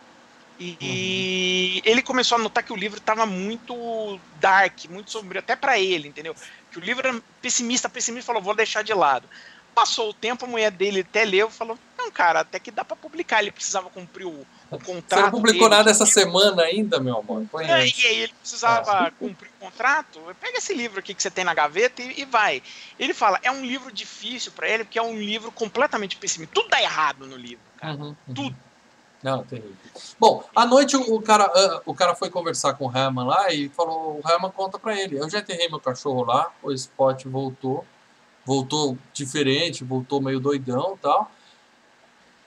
[0.58, 1.92] E, uhum.
[1.92, 6.08] ele começou a notar que o livro estava muito dark, muito sombrio, até para ele,
[6.08, 6.36] entendeu?
[6.72, 9.28] Que o livro era pessimista, pessimista, falou, vou deixar de lado.
[9.74, 12.86] Passou o tempo, a mulher dele até leu e falou: Não, cara, até que dá
[12.86, 13.42] para publicar.
[13.42, 15.20] Ele precisava cumprir o, o contrato.
[15.20, 17.44] Você não publicou dele, nada essa semana ainda, meu amor?
[17.52, 19.12] Põe é, e aí ele precisava é.
[19.12, 20.20] cumprir o contrato.
[20.40, 22.62] Pega esse livro aqui que você tem na gaveta e, e vai.
[23.00, 26.54] Ele fala: É um livro difícil para ele, porque é um livro completamente pessimista.
[26.54, 27.96] Tudo dá errado no livro, cara.
[27.96, 28.34] Uhum, uhum.
[28.34, 28.56] Tudo.
[29.24, 29.76] Não, terrível.
[30.20, 33.70] Bom, à noite o cara, uh, o cara foi conversar com o Herman lá e
[33.70, 35.18] falou: o Herman conta pra ele.
[35.18, 37.84] Eu já enterrei meu cachorro lá, o Spot voltou
[38.46, 41.32] voltou diferente, voltou meio doidão tal.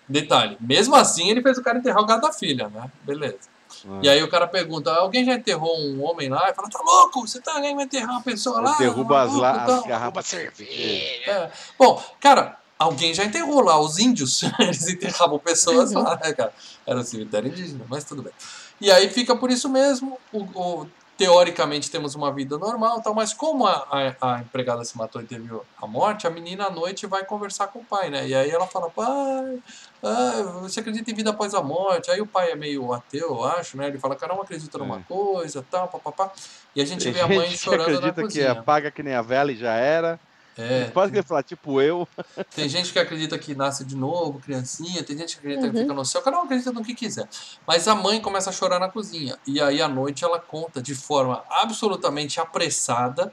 [0.08, 2.90] Detalhe, mesmo assim ele fez o cara enterrar o gato da filha, né?
[3.02, 3.38] Beleza.
[3.86, 4.00] Ah.
[4.02, 6.48] E aí o cara pergunta, alguém já enterrou um homem lá?
[6.48, 7.26] E fala, tá louco?
[7.26, 8.76] Você tá alguém vai enterrar uma pessoa lá?
[8.78, 11.30] Derruba as, lá, as garrafas de cerveja.
[11.30, 11.50] É.
[11.78, 16.52] Bom, cara, alguém já enterrou lá, os índios, eles enterravam pessoas lá, né, cara?
[16.86, 18.32] Era um cemitério indígena, mas tudo bem.
[18.80, 20.86] E aí fica por isso mesmo, o, o
[21.18, 25.26] teoricamente temos uma vida normal, tal, mas como a, a, a, empregada se matou e
[25.26, 25.50] teve
[25.82, 28.28] a morte, a menina à noite vai conversar com o pai, né?
[28.28, 29.58] E aí ela fala, pai,
[30.02, 32.10] ah, você acredita em vida após a morte?
[32.10, 33.88] Aí o pai é meio ateu, eu acho, né?
[33.88, 35.02] Ele fala, cara, não acredita numa é.
[35.08, 36.32] coisa, tal, papapá.
[36.74, 38.10] E a gente Tem vê a mãe chorando na cozinha.
[38.10, 40.20] acredita que apaga que nem a vela e já era.
[40.58, 40.86] É.
[40.86, 42.06] Pode querer falar, tipo eu.
[42.54, 45.72] Tem gente que acredita que nasce de novo, criancinha, tem gente que acredita uhum.
[45.72, 47.28] que fica no céu, cada um acredita no que quiser.
[47.64, 49.38] Mas a mãe começa a chorar na cozinha.
[49.46, 53.32] E aí à noite ela conta de forma absolutamente apressada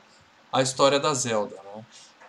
[0.53, 1.55] a história da Zelda.
[1.55, 1.83] Né?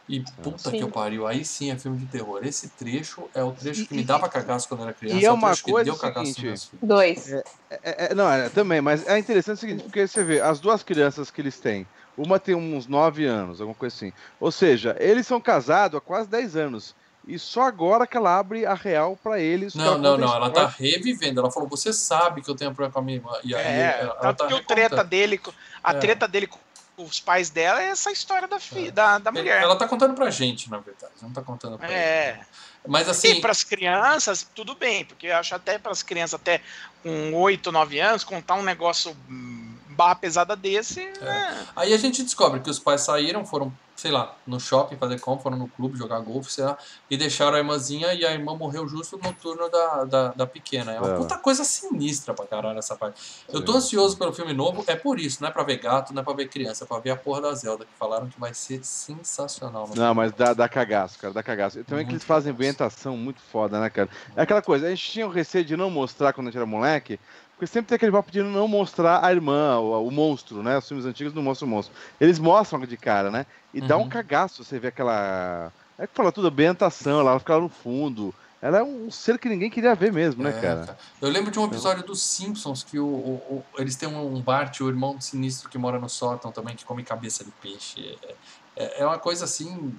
[0.09, 0.79] E puta sim.
[0.79, 2.41] que eu pariu, aí sim é filme de terror.
[2.45, 5.19] Esse trecho é o trecho que me dava cagaço quando era criança.
[5.19, 7.33] E é, é uma coisa que deu seguinte, Dois.
[7.33, 10.61] É, é, é, não, é, também, mas é interessante o seguinte, porque você vê, as
[10.61, 14.13] duas crianças que eles têm, uma tem uns 9 anos, alguma coisa assim.
[14.39, 16.95] Ou seja, eles são casados há quase 10 anos.
[17.27, 19.75] E só agora que ela abre a real para eles.
[19.75, 20.33] Não, não, não.
[20.33, 21.41] Ela tá revivendo.
[21.41, 23.33] Ela falou: você sabe que eu tenho problema com a minha irmã.
[23.43, 25.41] E aí, é, ela, tanto tá que o treta dele,
[25.83, 25.99] a é.
[25.99, 26.61] treta dele com
[26.97, 28.93] os pais dela é essa história da filha, é.
[28.93, 29.63] da, da mulher.
[29.63, 31.13] Ela tá contando pra gente, na verdade.
[31.21, 32.31] Não tá contando pra É.
[32.31, 32.47] Ele.
[32.89, 33.29] Mas assim.
[33.29, 36.61] E pras crianças, tudo bem, porque eu acho até pras crianças até
[37.03, 41.01] com 8, 9 anos, contar um negócio hum, barra pesada desse.
[41.01, 41.25] É.
[41.25, 41.67] É.
[41.75, 45.45] Aí a gente descobre que os pais saíram, foram, sei lá, no shopping fazer compra,
[45.45, 46.77] foram no clube jogar golfe, sei lá,
[47.11, 50.93] e deixaram a irmãzinha e a irmã morreu justo no turno da, da, da pequena.
[50.93, 51.17] É uma é.
[51.17, 53.45] puta coisa sinistra pra caralho essa parte.
[53.49, 56.21] Eu tô ansioso pelo filme novo, é por isso, não é pra ver gato, não
[56.21, 58.53] é pra ver criança, é pra ver a porra da Zelda, que falaram que vai
[58.53, 59.89] ser sensacional.
[59.97, 61.79] Não, mas dá, dá cagaço, cara, dá cagaço.
[61.79, 64.11] E também muito que eles fazem ambientação muito foda, né, cara?
[64.37, 66.67] É aquela coisa, a gente tinha o receio de não mostrar quando a gente era
[66.67, 67.19] moleque,
[67.57, 70.77] porque sempre tem aquele papo de não mostrar a irmã, o, o, monstro, né?
[70.77, 71.95] Os filmes antigos não mostram o monstro.
[72.21, 73.47] Eles mostram de cara, né?
[73.73, 73.87] E uhum.
[73.87, 74.09] dá um uhum.
[74.11, 75.73] cagaço você vê aquela.
[75.99, 78.35] É que fala tudo, ambientação, ela fica lá no fundo.
[78.61, 80.99] Ela é um ser que ninguém queria ver mesmo, né, é, cara?
[81.21, 84.81] Eu lembro de um episódio dos Simpsons que o, o, o eles têm um Bart,
[84.81, 88.19] o irmão sinistro que mora no sótão também, que come cabeça de peixe.
[88.23, 89.95] É, é, é uma coisa assim.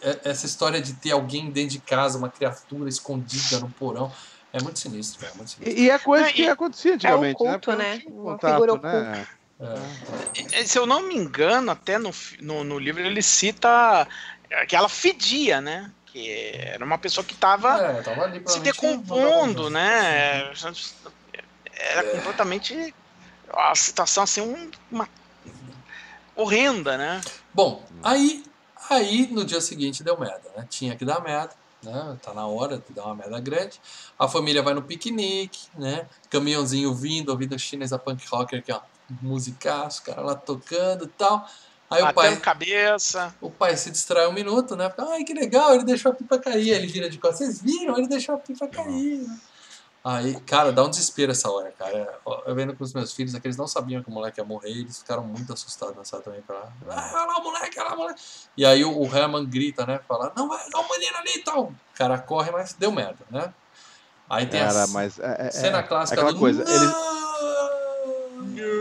[0.00, 4.12] É, essa história de ter alguém dentro de casa, uma criatura escondida no porão.
[4.54, 5.26] É muito sinistro.
[5.26, 5.78] É muito sinistro.
[5.78, 7.96] E, e é coisa que acontecia antigamente, é um culto, né?
[7.96, 8.02] né?
[8.06, 9.26] Uma contato, figura né?
[9.60, 10.64] É.
[10.64, 14.06] Se eu não me engano, até no, no, no, livro ele cita
[14.68, 15.90] que ela fedia, né?
[16.06, 18.02] Que era uma pessoa que estava é,
[18.46, 20.52] se decompondo, né?
[21.72, 22.10] Era é.
[22.16, 22.94] completamente
[23.52, 25.08] a situação assim um, uma
[26.36, 27.20] horrenda, né?
[27.52, 28.44] Bom, aí
[28.88, 30.64] aí no dia seguinte deu merda, né?
[30.70, 32.16] Tinha que dar merda né?
[32.22, 33.80] Tá na hora de dar uma merda grande.
[34.18, 36.06] A família vai no piquenique, né?
[36.30, 38.80] Caminhãozinho vindo, ouvindo chinesa punk rocker aqui, ó.
[39.20, 41.46] Musicaço, cara lá tocando e tal.
[41.90, 42.36] Aí o pai.
[42.36, 43.34] cabeça.
[43.40, 44.92] O pai se distrai um minuto, né?
[44.98, 46.56] Ai, que legal, ele deixou a pipa cair.
[46.56, 47.38] Aí ele vira de costas.
[47.38, 47.96] Vocês viram?
[47.98, 49.18] Ele deixou a pipa cair.
[49.18, 49.38] Né?
[50.06, 52.20] Aí, cara, dá um desespero essa hora, cara.
[52.44, 54.44] Eu vendo com os meus filhos, é que eles não sabiam que o moleque ia
[54.44, 56.42] morrer, eles ficaram muito assustados nessa também.
[56.42, 58.22] Pra, ah, olha lá o moleque, olha lá o moleque.
[58.54, 59.98] E aí o, o Herman grita, né?
[60.06, 61.62] Fala, não, vai, dá um menino ali e tal.
[61.64, 63.54] O cara corre, mas deu merda, né?
[64.28, 67.14] Aí tem cara, a mas é, é, cena é, clássica aquela do coisa, não!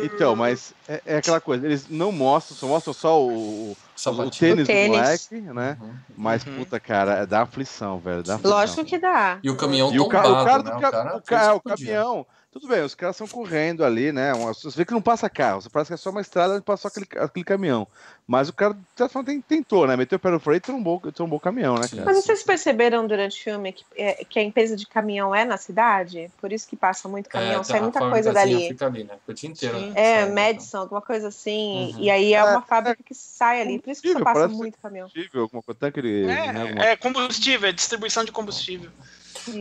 [0.04, 4.32] Então, mas é, é aquela coisa, eles não mostram, só mostram só o, o, o
[4.32, 4.90] tênis, tênis.
[4.90, 5.78] do moleque, né?
[5.82, 5.94] Uhum.
[6.18, 6.56] Mas, Uhum.
[6.58, 8.24] puta, cara, é dá aflição, velho.
[8.24, 8.58] Dá aflição.
[8.58, 9.40] Lógico que dá.
[9.44, 10.72] E o caminhão E o, ca- tombado, o cara né?
[10.72, 11.76] do O ca- cara o, ca- o o podia.
[11.88, 14.32] caminhão, tudo bem, os caras estão correndo ali, né?
[14.34, 16.64] uma- Você vê que não passa carro, você parece que é só uma estrada onde
[16.64, 17.88] passou aquele, aquele caminhão.
[18.28, 19.98] Mas o cara, de certa forma, tem- tentou, né?
[19.98, 22.06] Meteu o pé no freio e trombou, trombou o caminhão, né, cara?
[22.06, 25.58] Mas vocês perceberam durante o filme que, é, que a empresa de caminhão é na
[25.58, 26.32] cidade?
[26.40, 28.68] Por isso que passa muito caminhão, É, sai muita coisa dali.
[28.68, 29.16] Fica ali, né?
[29.20, 29.78] Fica o dia inteiro.
[29.80, 29.94] Sim.
[29.96, 31.94] É, Sai, Madison, alguma coisa assim.
[31.96, 32.00] Uhum.
[32.00, 33.80] E aí é É, uma fábrica que sai ali.
[33.80, 35.08] Por isso que só combustível, passa muito caminhão.
[35.10, 38.92] Combustível, alguma coisa, tanque de, né, alguma- É, é combustível, é distribuição de combustível.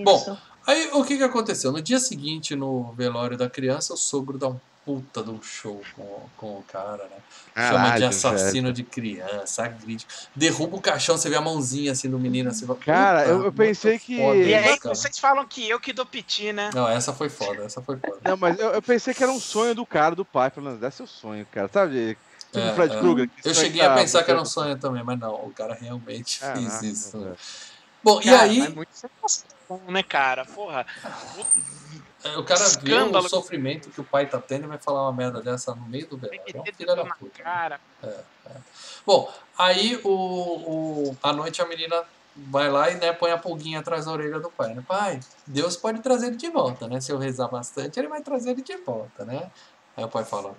[0.05, 0.39] Bom, Isso.
[0.67, 1.73] Aí o que que aconteceu?
[1.73, 5.81] No dia seguinte, no velório da criança, o sogro dá um puta de um show
[5.95, 7.17] com, com o cara, né?
[7.55, 10.05] Chama de Caralho, assassino de criança, agride.
[10.35, 12.67] Derruba o caixão, você vê a mãozinha assim do menino assim.
[12.85, 15.93] Cara, "Puta, eu- eu pensei que- foda E aí cara." vocês falam que eu que
[15.93, 16.71] dou piti, né?
[16.75, 18.19] Não, essa foi foda, essa foi foda.
[18.25, 20.91] Não, mas eu, eu pensei que era um sonho do cara, do pai, falando, dá
[20.91, 22.19] seu sonho, cara, sabe?
[22.47, 22.99] Tipo É, Fred é.
[22.99, 23.29] Krueger.
[23.31, 26.41] que Eu cheguei a pensar que era um sonho também, mas não, o cara realmente
[26.41, 27.19] fez isso.
[27.19, 27.35] né?
[28.03, 28.15] Velho.
[28.15, 30.45] Bom, e Cara, aí É muito sensação, né, cara?
[30.45, 30.87] Porra.
[32.25, 33.29] é, o cara vê o escândalo.
[33.29, 36.17] sofrimento que o pai tá tendo e vai falar uma merda dessa no meio do
[36.17, 36.43] velório.
[36.55, 37.43] É um filho da puta.
[37.43, 37.81] cara.
[39.07, 42.05] Bom, aí o, o, à noite a menina
[42.35, 44.83] vai lá e né, põe a pulguinha atrás da orelha do pai, né?
[44.87, 47.01] Pai, Deus pode trazer ele de volta, né?
[47.01, 49.51] Se eu rezar bastante, ele vai trazer ele de volta, né?
[49.97, 50.55] Aí o pai fala,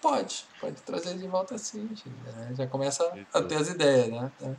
[0.00, 2.54] pode, pode trazer ele de volta sim, filha, né?
[2.56, 4.56] Já começa a ter as ideias, né?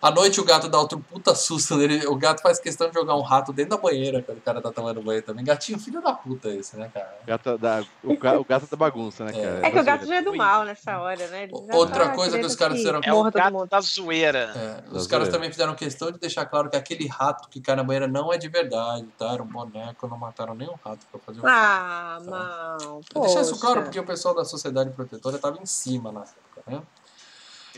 [0.00, 2.06] À noite o gato dá outro puta susto nele.
[2.06, 4.70] O gato faz questão de jogar um rato dentro da banheira quando o cara tá
[4.72, 5.44] tomando banho também.
[5.44, 7.16] Gatinho, filho da puta esse, né, cara?
[7.26, 9.42] Gato da, o, ga- o gato da bagunça, né, É.
[9.42, 9.66] cara?
[9.66, 11.48] É que o gato já é do mal nessa hora, né?
[11.48, 14.52] Já Outra tá coisa que os caras fizeram- É o gato da zoeira.
[14.56, 15.30] É, os Da caras zoeira.
[15.32, 18.38] também fizeram questão de deixar claro que aquele rato que cai na banheira não é
[18.38, 19.32] de verdade, tá?
[19.32, 21.56] Era um boneco, não mataram nenhum rato pra fazer o filme.
[21.56, 22.30] Ah, Tá.
[22.30, 23.00] mal.
[23.14, 26.62] Eu deixar isso claro porque o pessoal da Sociedade Protetora tava em cima na época,
[26.66, 26.82] né?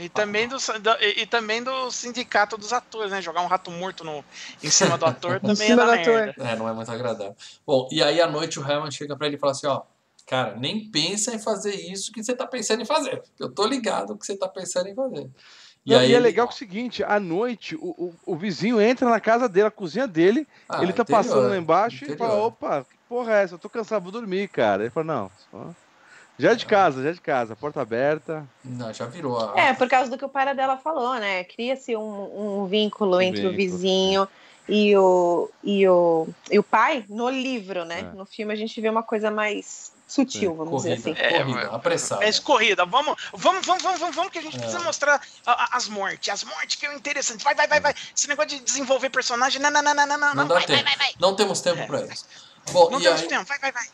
[0.01, 0.57] E também, do,
[1.01, 3.21] e, e também do sindicato dos atores, né?
[3.21, 4.25] Jogar um rato morto no,
[4.63, 6.35] em cima do ator também é da merda.
[6.39, 7.37] É, não é muito agradável.
[7.67, 9.83] Bom, e aí à noite o Hammond chega pra ele e fala assim, ó,
[10.27, 13.23] cara, nem pensa em fazer isso que você tá pensando em fazer.
[13.39, 15.29] Eu tô ligado que você tá pensando em fazer.
[15.85, 18.81] E, aí, é ele- legal que é o seguinte, à noite, o, o, o vizinho
[18.81, 22.07] entra na casa dele, a cozinha dele, Ah, ele tá interior, passando lá embaixo e
[22.07, 22.29] interior.
[22.29, 23.55] fala, opa, que porra é essa?
[23.55, 24.83] Eu tô cansado, vou dormir, cara.
[24.83, 25.75] Ele fala, não, só...
[26.41, 28.45] já é de casa, já é de casa, porta aberta.
[28.65, 29.59] Não, já virou a...
[29.59, 31.45] É, por causa do que o pai dela falou, né?
[31.45, 34.29] Cria-se um, um vínculo Um entre o vínculo, vizinho
[34.69, 38.01] e o, e, o, e o pai no livro, né?
[38.01, 38.17] É.
[38.17, 41.35] No filme a gente vê uma coisa mais sutil, vamos dizer corrida, assim.
[41.37, 42.25] É, corrida, apressada.
[42.25, 42.85] É escorrida.
[42.85, 44.59] Vamos, vamos, vamos, vamos, vamos, vamos que a gente É.
[44.59, 46.29] precisa mostrar a- a- as mortes.
[46.33, 47.45] As mortes que é o interessante.
[47.45, 47.95] Vai, vai, vai, vai.
[48.17, 49.61] Esse negócio de desenvolver personagem.
[49.63, 50.35] Não, não, não, não, não, não.
[50.35, 50.83] Não dá vai, tempo.
[50.83, 51.15] vai, vai, vai.
[51.21, 51.87] Não temos tempo É.
[51.87, 52.27] pra isso.
[52.73, 53.45] Bom, Não temos aí, tempo.
[53.45, 53.85] Vai, vai, vai.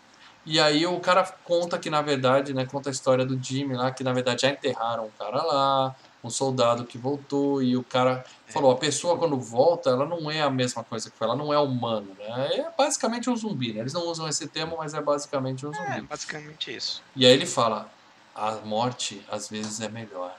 [0.47, 3.90] E aí o cara conta que, na verdade, né, conta a história do Jimmy lá,
[3.90, 5.93] que na verdade já enterraram um cara lá,
[6.23, 10.43] um soldado que voltou, e o cara falou, a pessoa quando volta, ela não é
[10.43, 12.48] a mesma coisa que foi, ela não é humano, né?
[12.59, 13.81] É basicamente um zumbi, né?
[13.81, 16.06] Eles não usam esse termo, mas é basicamente um É, zumbi.
[16.09, 17.02] basicamente isso.
[17.16, 17.90] E aí ele fala,
[18.35, 20.32] a morte às vezes é melhor.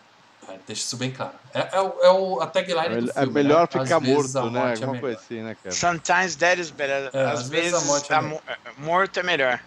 [0.47, 1.37] Aí Deixa isso bem claro.
[1.53, 3.67] É, é, o- é o, a tagline do É filme, melhor né?
[3.83, 4.59] ficar Às vezes a morto, né?
[4.59, 5.01] é Alguma melhor.
[5.01, 5.75] coisa assim, né, cara?
[5.75, 7.09] Sometimes that is better.
[7.13, 9.59] É, às, vezes, a morte é mo- é, morto é melhor.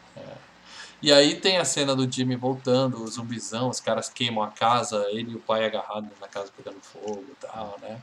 [1.02, 5.06] E aí tem a cena do Jimmy voltando, o zumbizão, os caras queimam a casa,
[5.10, 7.98] ele e o pai agarrados na casa pegando fogo e tal, né?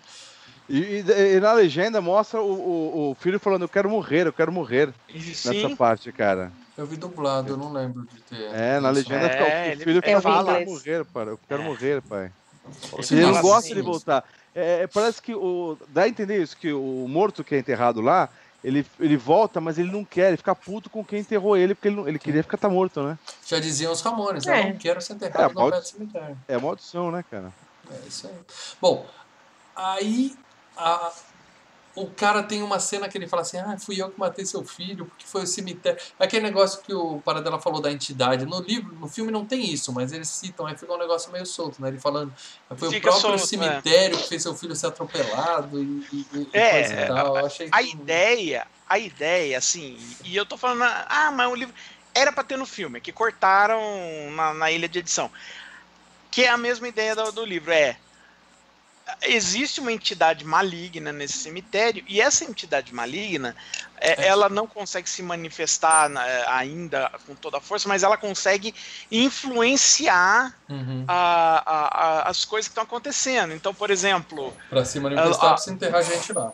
[0.69, 4.33] E, e- e na legenda mostra o, o, o filho falando, eu quero morrer, eu
[4.33, 4.93] quero morrer.
[5.07, 6.51] E Nessa sim, parte, cara.
[6.77, 8.53] Eu vi dublado, eu não lembro de ter.
[8.53, 11.27] É, na legenda É, fica, o ele- filho ele fala, fala- eu quero morrer, pai.
[11.29, 11.65] Eu quero É.
[11.65, 12.31] morrer, pai.
[12.91, 14.23] Você ele não gosta assim, de voltar.
[14.53, 15.77] É, é, parece que o.
[15.89, 18.29] Dá a entender isso, que o morto que é enterrado lá,
[18.67, 21.87] ele, ele volta, mas ele não quer, ele fica puto com quem enterrou ele, porque
[21.87, 23.17] ele, não- ele queria ficar tá morto, né?
[23.45, 24.59] Já diziam os Ramones, É.
[24.59, 26.37] eu não quero ser enterrado É, no do cemitério.
[26.49, 27.53] É maldição, né, cara?
[27.89, 28.33] É isso aí.
[28.81, 29.05] Bom,
[29.73, 30.35] aí
[30.75, 31.13] a-
[31.97, 34.63] o cara tem uma cena que ele fala assim: Ah, fui eu que matei seu
[34.63, 35.99] filho, porque foi o cemitério.
[36.19, 38.45] É Aquele negócio que o Paradela falou da entidade.
[38.45, 41.45] No livro, no filme não tem isso, mas eles citam, aí fica um negócio meio
[41.45, 41.89] solto, né?
[41.89, 42.31] Ele falando,
[42.77, 47.03] foi Fica o próprio solto, cemitério que fez seu filho ser atropelado e, e, É,
[47.03, 47.37] e tal.
[47.37, 51.55] Eu achei a que- ideia, a ideia, assim, e eu tô falando, ah, mas o
[51.55, 51.73] livro
[52.13, 53.81] era pra ter no filme, que cortaram
[54.35, 55.31] na, na ilha de edição.
[56.29, 57.97] Que é a mesma ideia do, do livro, é
[59.21, 63.55] existe uma entidade maligna nesse cemitério e essa entidade maligna
[63.99, 64.27] é, É.
[64.27, 66.23] ela não consegue se manifestar na-
[66.55, 68.73] ainda com toda a força mas ela consegue
[69.11, 71.03] influenciar Uhum.
[71.07, 71.87] a- a-
[72.21, 76.03] a- as coisas que estão acontecendo então por exemplo Pra se manifestar, Ela- precisa enterrar
[76.03, 76.51] gente lá.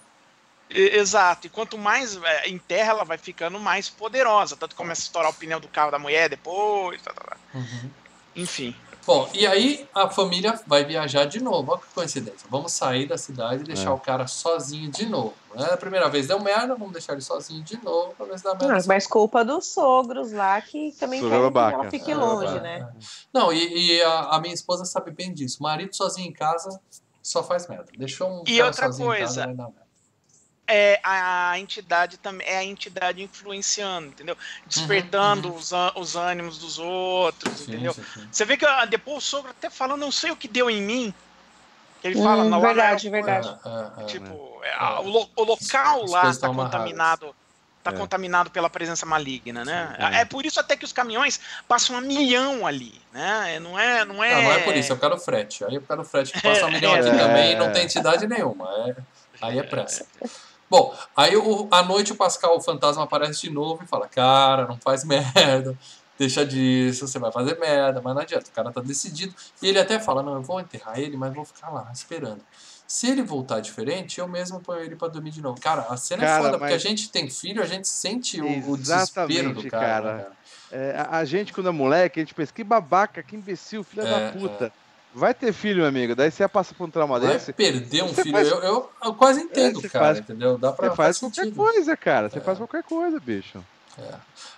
[0.70, 4.56] Exato, e quanto mais é, em terra ela vai ficando mais poderosa.
[4.56, 7.00] Tanto começa a estourar o pneu do carro da mulher depois.
[7.02, 7.38] Tá, tá, tá.
[7.54, 7.90] Uhum.
[8.36, 8.76] Enfim.
[9.06, 11.72] Bom, e aí a família vai viajar de novo.
[11.72, 12.48] Olha que coincidência.
[12.50, 13.94] Vamos sair da cidade e deixar é.
[13.94, 15.34] o cara sozinho de novo.
[15.56, 18.44] É a primeira vez deu merda, vamos deixar ele sozinho de novo pra ver se
[18.44, 18.68] dá merda.
[18.68, 22.90] Não, mas culpa dos sogros lá que também querem que ela fique é, longe, né?
[23.34, 25.62] Não, e, e a, a, minha esposa sabe bem disso.
[25.62, 26.80] Marido sozinho em casa
[27.22, 27.88] só faz merda.
[27.98, 29.83] Deixou um e cara outra sozinho coisa, em casa, vai dar merda
[30.68, 34.38] é a entidade também é a entidade influenciando, entendeu?
[34.66, 35.60] Despertando uhum, uhum.
[35.60, 37.94] Os, os ânimos dos outros, sim, entendeu?
[37.94, 38.28] Sim, sim.
[38.32, 41.14] Você vê que depois o sogro até fala, não sei o que deu em mim.
[42.04, 43.48] Ele fala, hum, não, verdade, verdade.
[43.48, 45.00] É, é, tipo, é, é.
[45.00, 47.34] o, o, local lá está contaminado,
[47.80, 47.94] está é.
[47.94, 49.96] contaminado pela presença maligna, né?
[50.14, 50.26] É.
[50.26, 53.58] por isso até que os caminhões passam a milhão ali, né?
[53.62, 54.36] Não é, não é.
[54.36, 55.64] Não, não é por isso, é causa do frete.
[55.64, 58.28] Aí é causa do frete que passa um milhão aqui também e não tem entidade
[58.28, 58.70] nenhuma.
[59.42, 60.06] aí é pressa.
[60.74, 64.66] Bom, aí o, à noite o Pascal, o fantasma, aparece de novo e fala: Cara,
[64.66, 65.78] não faz merda,
[66.18, 69.36] deixa disso, você vai fazer merda, mas não adianta, o cara tá decidido.
[69.62, 72.42] E ele até fala: Não, eu vou enterrar ele, mas vou ficar lá esperando.
[72.88, 75.62] Se ele voltar diferente, eu mesmo ponho ele pra dormir de novo.
[75.62, 76.60] Cara, a cena é cara, é foda, mas...
[76.62, 79.86] porque a gente tem filho, a gente sente o, o desespero do cara.
[79.86, 80.14] cara.
[80.14, 80.38] Né, cara.
[80.72, 84.10] É, a gente, quando é moleque, a gente pensa: Que babaca, que imbecil, filho é,
[84.10, 84.66] da puta.
[84.66, 84.83] É.
[85.14, 86.16] Vai ter filho, meu amigo.
[86.16, 87.54] Daí você passa por um trauma Vai desse.
[87.54, 88.32] perder um filho.
[88.32, 88.48] Faz...
[88.48, 90.06] Eu, eu, eu, quase entendo, é, cara.
[90.06, 90.20] Faz...
[90.20, 90.58] Entendeu?
[90.58, 91.56] Dá pra Você faz qualquer sentido.
[91.56, 92.30] coisa, cara.
[92.30, 92.42] Você é.
[92.42, 93.64] faz qualquer coisa, bicho.
[94.00, 94.16] É.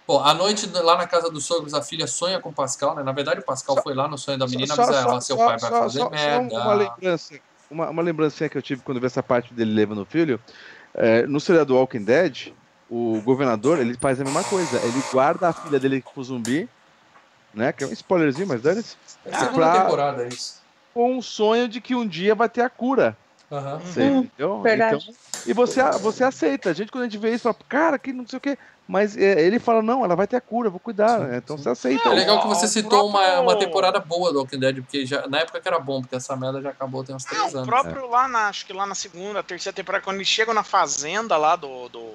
[0.07, 3.03] Bom, à noite, lá na casa dos sogros, a filha sonha com o Pascal, né?
[3.03, 5.57] Na verdade, o Pascal só, foi lá no sonho da menina avisar ela: seu pai
[5.57, 6.49] vai fazer só, merda.
[6.49, 7.39] Só uma lembrança.
[7.69, 10.39] Uma, uma lembrancinha que eu tive quando vi essa parte dele levando o filho.
[10.93, 12.53] É, no seriado do Walking Dead,
[12.89, 14.77] o governador ele faz a mesma coisa.
[14.77, 16.69] Ele guarda a filha dele com o zumbi,
[17.55, 17.71] né?
[17.71, 18.95] Que é um spoilerzinho, mas dane-se.
[19.25, 19.81] É a segunda pra...
[19.81, 20.65] temporada, é isso
[20.95, 23.17] com um sonho de que um dia vai ter a cura.
[23.51, 23.79] Uhum.
[23.79, 24.61] Você, entendeu?
[24.61, 25.09] Verdade.
[25.09, 26.69] Então, e você, você aceita.
[26.69, 28.57] A gente, quando a gente vê isso, fala, cara, que não sei o quê.
[28.87, 31.19] Mas é, ele fala, não, ela vai ter a cura, vou cuidar.
[31.19, 31.63] Sim, então sim.
[31.63, 32.09] você aceita.
[32.09, 35.39] É legal que você citou uma, uma temporada boa do Walking Dead, porque já, na
[35.39, 37.63] época que era bom, porque essa merda já acabou tem uns três é, anos.
[37.63, 38.09] O próprio é.
[38.09, 41.57] lá na, acho que lá na segunda, terceira temporada, quando eles chegam na fazenda lá
[41.57, 42.11] do, do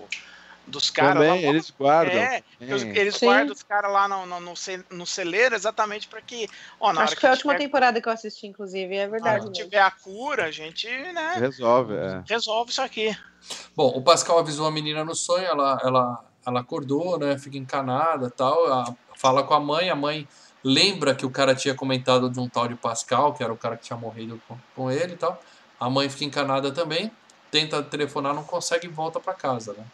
[0.71, 1.15] dos caras.
[1.15, 2.15] Também, lá, eles guardam.
[2.15, 3.27] É, eles Sim.
[3.27, 4.55] guardam os caras lá no, no, no,
[4.91, 6.49] no, celeiro exatamente para que.
[6.79, 7.65] Ó, na Acho que foi a última tiver...
[7.65, 9.45] temporada que eu assisti, inclusive, é verdade.
[9.45, 11.35] Se tiver a cura, a gente, né?
[11.39, 12.23] Resolve, é.
[12.27, 13.17] Resolve isso aqui.
[13.75, 17.39] Bom, o Pascal avisou a menina no sonho, ela, ela, ela acordou, né?
[17.39, 18.67] Fica encanada tal.
[18.67, 20.27] Ela fala com a mãe, a mãe
[20.63, 23.77] lembra que o cara tinha comentado de um tal de Pascal, que era o cara
[23.77, 25.41] que tinha morrido com, com ele e tal.
[25.79, 27.11] A mãe fica encanada também,
[27.51, 29.85] tenta telefonar, não consegue e volta para casa, né?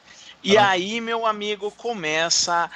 [0.42, 0.70] E ah.
[0.70, 2.70] aí, meu amigo, começa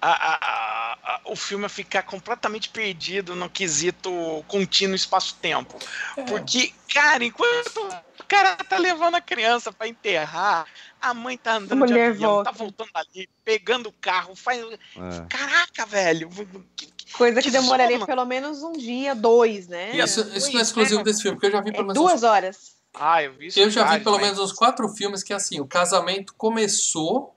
[0.00, 4.10] a, a, a, o filme a ficar completamente perdido no quesito
[4.46, 5.78] contínuo espaço-tempo.
[6.16, 6.22] É.
[6.22, 7.78] Porque, cara, enquanto
[8.20, 10.66] o cara tá levando a criança para enterrar,
[11.00, 12.52] a mãe tá andando de avião, volta.
[12.52, 14.60] tá voltando ali, pegando o carro, faz.
[14.60, 15.26] É.
[15.28, 16.30] Caraca, velho!
[16.76, 19.96] Que, Coisa que, que demoraria pelo menos um dia, dois, né?
[19.96, 21.94] Isso, isso não é exclusivo desse filme, porque eu já vi pelo é menos.
[21.94, 22.77] Duas horas.
[22.94, 23.60] Ah, eu vi isso.
[23.60, 27.34] Eu já vi pelo menos uns quatro filmes que assim, o casamento começou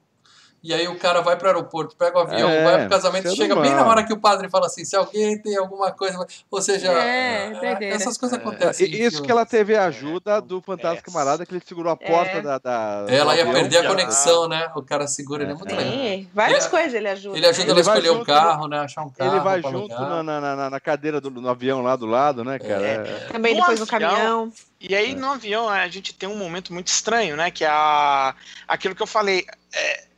[0.63, 3.27] e aí o cara vai para o aeroporto, pega o avião, é, vai pro casamento,
[3.27, 6.25] é chega bem na hora que o padre fala assim, se alguém tem alguma coisa,
[6.49, 7.51] ou seja, é,
[7.81, 8.87] é essas coisas acontecem.
[8.89, 12.41] Isso que ela teve a ajuda do fantasma camarada que ele segurou a porta é.
[12.41, 14.69] da, da, Ela ia perder a conexão, né?
[14.75, 16.25] O cara segura, ele é muito legal.
[16.33, 17.37] Várias ele, coisas ele ajuda.
[17.37, 18.79] Ele ajuda ela a escolher um carro, né?
[18.79, 19.31] Achar um carro.
[19.31, 23.27] Ele vai junto na, na, na, cadeira do no avião lá do lado, né, cara?
[23.31, 24.51] Também depois no caminhão.
[24.79, 27.51] E aí no avião a gente tem um momento muito estranho, né?
[27.51, 28.35] Que é a,
[28.67, 29.45] aquilo que eu falei.
[29.73, 30.10] É,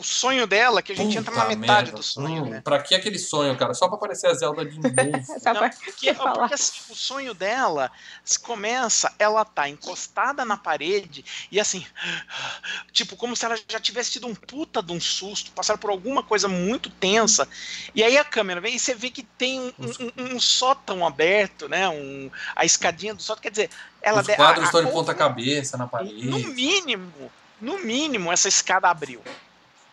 [0.00, 1.92] o sonho dela, que a gente Puta entra na metade merda.
[1.92, 2.62] do sonho, hum, né?
[2.62, 3.74] Pra que aquele sonho, cara?
[3.74, 4.94] Só pra aparecer a Zelda de novo.
[5.44, 7.92] Não, porque, porque assim, o sonho dela
[8.42, 11.22] começa, ela tá encostada na parede
[11.52, 11.84] e assim,
[12.92, 16.22] tipo, como se ela já tivesse tido um puta de um susto, passar por alguma
[16.22, 17.46] coisa muito tensa.
[17.94, 21.68] E aí a câmera vem e você vê que tem um, um, um sótão aberto,
[21.68, 21.86] né?
[21.90, 23.70] Um, a escadinha do sótão, quer dizer,
[24.00, 24.22] ela...
[24.22, 26.26] Os quadros a, a, estão de ponta cabeça na parede.
[26.26, 29.22] No mínimo, no mínimo, essa escada abriu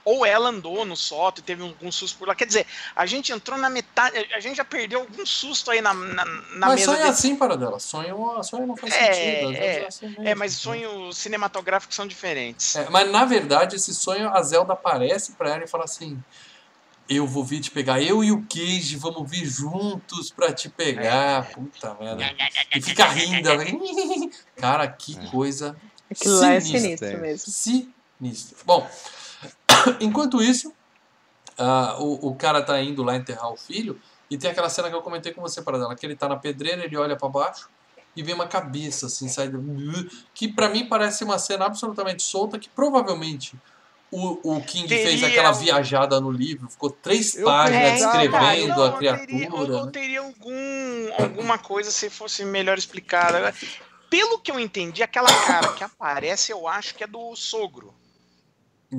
[0.08, 2.34] ou ela andou no sótão e teve algum susto por lá.
[2.34, 2.66] Quer dizer,
[2.96, 6.26] a gente entrou na metade, a gente já perdeu algum susto aí na, na, na
[6.26, 6.68] mas mesa.
[6.70, 7.78] Mas sonho é assim, para dela.
[7.78, 9.52] Sonho, sonho não faz é, sentido.
[9.52, 12.78] É, é, assim é, mas sonhos cinematográficos são diferentes.
[12.78, 16.18] É, mas na verdade, esse sonho, a Zelda aparece para ela e fala assim.
[17.10, 21.50] Eu vou vir te pegar, eu e o Cage vamos vir juntos pra te pegar.
[21.50, 21.54] É.
[21.54, 22.26] Puta merda.
[22.76, 23.50] E fica rindo.
[24.58, 25.26] Cara, que é.
[25.28, 25.76] coisa.
[26.12, 27.52] Aquilo lá é sinistro mesmo.
[27.52, 28.58] Sinistro.
[28.66, 28.90] Bom,
[29.99, 30.69] Enquanto isso,
[31.59, 33.99] uh, o, o cara tá indo lá enterrar o filho
[34.30, 36.35] e tem aquela cena que eu comentei com você, para dela, que ele tá na
[36.35, 37.69] pedreira, ele olha para baixo
[38.15, 39.61] e vem uma cabeça assim, sai do...
[40.34, 43.55] que para mim parece uma cena absolutamente solta que provavelmente
[44.11, 48.68] o, o King Teria fez aquela viajada no livro, ficou três Eu páginas pensava- descrevendo
[48.76, 49.27] Não, a eu criatura.
[49.27, 49.91] Teria, ou, ou né?
[49.91, 53.53] teria algum, alguma coisa se fosse melhor explicada.
[54.09, 57.93] Pelo que eu entendi, aquela cara que aparece, eu acho que é do sogro.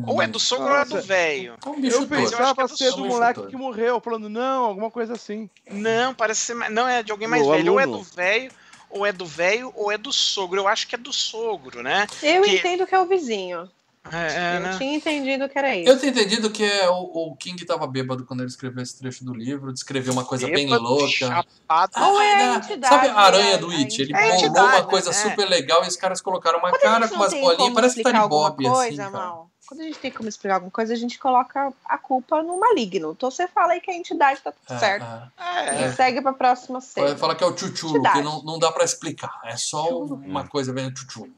[0.07, 1.55] Ou é do sogro ou é do velho.
[1.65, 3.09] É Eu eu que pensava é do ser do Sogro.
[3.09, 5.49] moleque que morreu, falando, não, alguma coisa assim.
[5.71, 6.55] Não, parece ser.
[6.55, 7.73] mais- Não, é de alguém mais O velho.
[7.73, 7.99] Ou é aluno.
[7.99, 8.51] do velho,
[8.91, 10.61] ou é do velho, ou é do sogro.
[10.61, 12.07] Eu acho que é do sogro, né?
[12.23, 13.69] Eu Que- entendo que é o vizinho.
[14.11, 14.75] É, é, eu né?
[14.79, 15.91] tinha entendido que era isso.
[15.91, 16.95] Eu tenho entendido que é o,
[17.33, 20.65] o King tava bêbado quando ele escreveu esse trecho do livro, descreveu uma coisa bem
[20.67, 21.09] Bêbado, louca.
[21.09, 21.93] Chapado.
[21.99, 22.57] Ou é a né?
[22.57, 24.01] entidade, Sabe a aranha a- do It?
[24.01, 24.83] Ele É bolou uma né?
[24.85, 25.13] coisa É.
[25.13, 28.29] super legal e os caras colocaram uma cara com umas bolinhas, parece que tá de
[28.29, 29.13] Bob, coisa, assim.
[29.13, 29.51] Mal.
[29.69, 33.13] Quando a gente tem como explicar alguma coisa, a gente coloca a culpa no maligno.
[33.13, 35.05] Então você fala aí que a entidade tá tudo É, certo.
[35.39, 35.85] é.
[35.85, 37.15] É, E segue pra próxima cena.
[37.19, 39.41] Falar que é o chuchulo, que não, não dá pra explicar.
[39.45, 41.31] É só uma coisa bem chuchulo,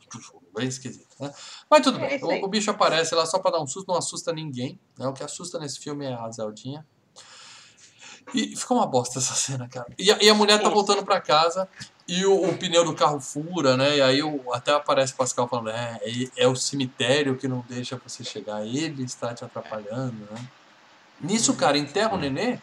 [0.57, 1.09] bem esquisita.
[1.19, 1.33] Né?
[1.69, 3.97] Mas tudo É bem, o, o bicho aparece lá só pra dar um susto, não
[3.99, 4.79] assusta ninguém.
[4.97, 5.09] Né?
[5.09, 6.87] O que assusta nesse filme é a Zeldinha.
[8.33, 9.89] E ficou uma bosta essa cena, cara.
[9.99, 11.69] E a, e a mulher tá voltando pra casa
[12.13, 13.99] e o, o pneu do carro fura, né?
[13.99, 17.65] E aí o, até aparece o Pascal falando: é, é, é o cemitério que não
[17.69, 20.41] deixa você chegar, ele está te atrapalhando, né?
[21.21, 22.59] Nisso, cara, enterra o nenê.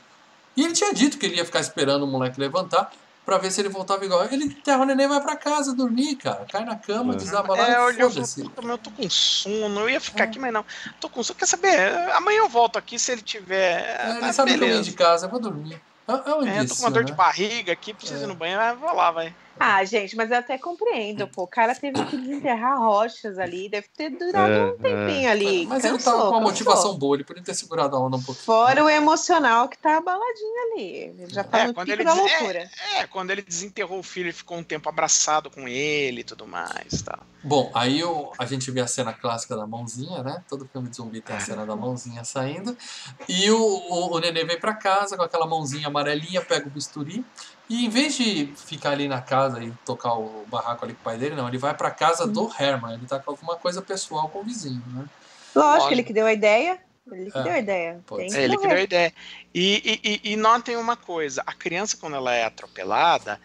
[0.56, 2.91] E ele tinha dito que ele ia ficar esperando o moleque levantar
[3.24, 4.26] pra ver se ele voltava igual.
[4.26, 6.45] Ele enterra o nenê e vai pra casa dormir, cara.
[6.52, 7.18] Cai na cama, É.
[7.18, 8.49] desaba lá É, eu e foda-se.
[8.56, 10.65] mas eu tô com sono, eu ia ficar aqui, mas não.
[10.99, 11.38] Tô com sono.
[11.38, 11.78] Quer saber?
[12.14, 13.82] Amanhã eu volto aqui se ele tiver.
[13.99, 14.84] É, ele sabe que eu vim beleza.
[14.84, 15.80] de casa, eu vou dormir.
[16.10, 17.16] É, é É, eu tô com uma dor de né?
[17.16, 18.24] barriga aqui, preciso É.
[18.24, 19.38] ir no banheiro, mas vou lá, vai.
[19.60, 21.44] Ah, gente, mas eu até compreendo, pô.
[21.44, 25.66] O cara teve que desenterrar rochas ali, deve ter durado É, um tempinho ali.
[25.66, 26.42] Mas ele cansou, tava com uma cansou.
[26.52, 28.46] motivação boa, ele podia ter segurado a onda um pouquinho.
[28.46, 30.92] Fora o emocional que tá abaladinho ali.
[30.96, 32.70] Ele já tá É, no quando pico ele da diz- loucura.
[32.96, 36.46] É, quando ele desenterrou o filho, ele ficou um tempo abraçado com ele e tudo
[36.46, 37.02] mais.
[37.02, 37.18] Tá.
[37.44, 40.44] Bom, aí o- a gente vê a cena clássica da mãozinha, né?
[40.50, 42.78] Todo filme de zumbi tem a cena da mãozinha saindo.
[43.28, 47.26] E o, o, o nenê vem pra casa com aquela mãozinha amarelinha, pega o bisturi.
[47.69, 51.03] E em vez de ficar ali na casa e tocar o barraco ali com o
[51.03, 52.94] pai dele, não, ele vai pra casa do Herman.
[52.94, 55.06] Ele tá com alguma coisa pessoal com o vizinho, né?
[55.53, 55.94] Lógico, Lógico.
[55.94, 56.80] ele que deu a ideia.
[57.11, 57.99] Ele que É, deu a ideia.
[58.06, 58.39] pode Tem ser.
[58.39, 59.14] É, ele que deu a ideia.
[59.53, 63.39] E, e, e, e notem uma coisa: a criança, quando ela é atropelada,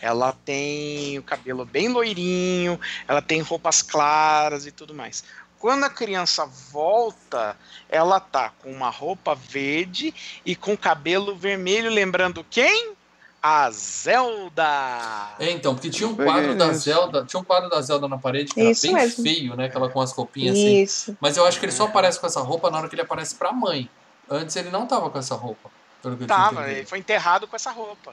[0.00, 5.22] ela tem o cabelo bem loirinho, ela tem roupas claras e tudo mais.
[5.58, 7.56] Quando a criança volta,
[7.88, 10.14] ela tá com uma roupa verde
[10.46, 12.96] e com cabelo vermelho, lembrando quem?
[13.40, 15.28] A Zelda!
[15.38, 16.72] É, então, porque tinha um quadro da.
[16.72, 19.22] Zelda, tinha um quadro da Zelda na parede que era Isso bem mesmo.
[19.22, 19.66] feio, né?
[19.66, 20.82] Aquela com as roupinhas assim.
[20.82, 21.16] Isso.
[21.20, 23.36] Mas eu acho que ele só aparece com essa roupa na hora que ele aparece
[23.36, 23.88] pra mãe.
[24.28, 25.70] Antes ele não tava com essa roupa.
[26.02, 28.12] Pelo que Tava, ele foi enterrado com essa roupa.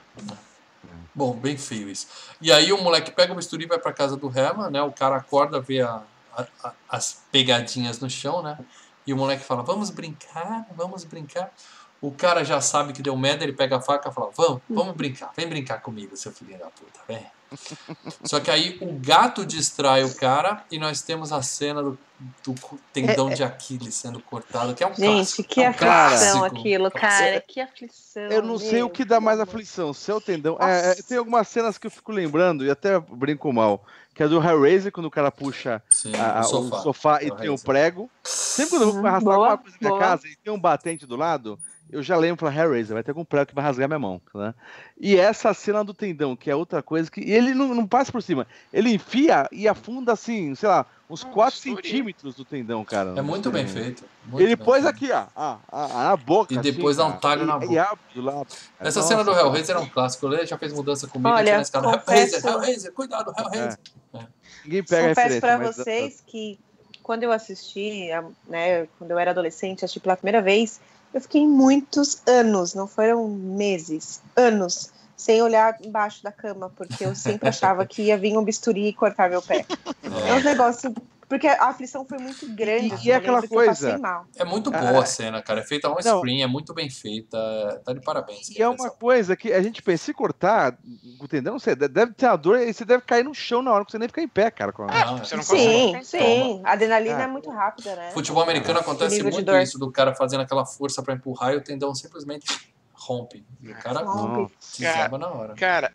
[1.14, 2.08] Bom, bem feio isso.
[2.42, 4.82] E aí o moleque pega o bisturi e vai pra casa do Herman, né?
[4.82, 6.02] O cara acorda, vê a-
[6.36, 8.58] a- a- as pegadinhas no chão, né?
[9.08, 11.52] E o moleque fala, vamos brincar, vamos brincar.
[12.06, 14.96] O cara já sabe que deu merda, ele pega a faca e fala, vamos, vamos
[14.96, 17.26] brincar, vem brincar comigo, seu filho da puta, vem.
[18.26, 21.98] Só que aí o gato distrai o cara e nós temos a cena do,
[22.44, 22.54] do
[22.94, 25.44] tendão de Aquiles sendo cortado, que é um Gente, clássico.
[25.50, 26.56] que é um aflição clássico.
[26.60, 27.42] aquilo, cara.
[27.42, 28.24] Que aflição.
[28.32, 30.58] Eu não sei o que dá mais aflição, se é o tendão.
[30.60, 34.28] É, é, tem algumas cenas que eu fico lembrando, e até brinco mal, que é
[34.28, 36.80] do Hellraiser, quando o cara puxa Sim, a- o sofá.
[36.80, 38.10] o sofá e É tem o prego.
[38.24, 41.06] Sempre quando eu vou Uhum, arrastar boa, alguma coisa na casa e tem um batente
[41.06, 41.60] do lado,
[41.92, 44.54] eu já lembro para Hellraiser, vai ter algum prego que vai rasgar minha mão, né?
[45.00, 48.12] E essa cena do tendão, que é outra coisa que e ele não, não passa
[48.12, 51.84] por cima, ele enfia e afunda assim, sei lá, uns Ah, 4 estourei.
[51.84, 53.14] centímetros do tendão, cara.
[53.16, 54.04] É muito bem feito.
[54.26, 54.96] muito Ele bem pôs feito.
[54.96, 56.54] aqui, ó, ah, ah, na boca.
[56.54, 57.74] E depois assim, dá um talho cara, na boca.
[57.74, 58.48] E abre do lado.
[58.80, 59.44] Essa Nossa, cena do cara.
[59.46, 60.26] Hellraiser é um clássico.
[60.34, 61.88] Ele já fez mudança comigo Olha, escada.
[61.88, 62.06] Hellraiser,
[62.42, 63.80] confesso- Hellraiser, cuidado, Hellraiser.
[64.64, 65.42] Ninguém pega a Confesso referência.
[65.42, 66.60] pra mas- vocês que
[67.06, 68.08] quando eu assisti,
[68.48, 70.82] né, quando eu era adolescente, assisti pela primeira vez,
[71.14, 77.14] eu fiquei muitos anos, não foram meses, anos, sem olhar embaixo da cama, porque eu
[77.14, 79.68] sempre achava que ia vir um bisturi e cortar meu pé.
[80.04, 80.92] É um negócio.
[81.28, 82.88] Porque a aflição foi muito grande.
[82.90, 84.28] E- assim, e eu aquela coisa- passei mal.
[84.36, 85.62] É muito Ah, boa a cena, cara.
[85.62, 86.18] É feita on não.
[86.20, 87.38] screen, é muito bem feita.
[87.84, 88.50] Tá de parabéns.
[88.52, 90.78] E é uma coisa que a gente pensa, se cortar
[91.20, 93.72] o tendão, não sei, deve ter uma dor e você deve cair no chão na
[93.72, 94.72] hora que você nem fica em pé, cara.
[94.72, 96.06] com- Não, Você não Sim, consegue.
[96.06, 96.62] sim.
[96.64, 97.24] A adrenalina Ah.
[97.24, 98.12] é muito rápida, né?
[98.12, 99.60] Futebol americano acontece muito dor.
[99.62, 102.46] isso, do cara fazendo aquela força pra empurrar e o tendão simplesmente
[102.94, 103.44] rompe.
[103.62, 104.54] E o cara Rompe.
[104.78, 105.54] Desaba na hora.
[105.56, 105.92] Cara,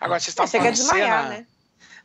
[0.00, 1.46] agora vocês É, estavam chega a falando desmaiar, cena, né?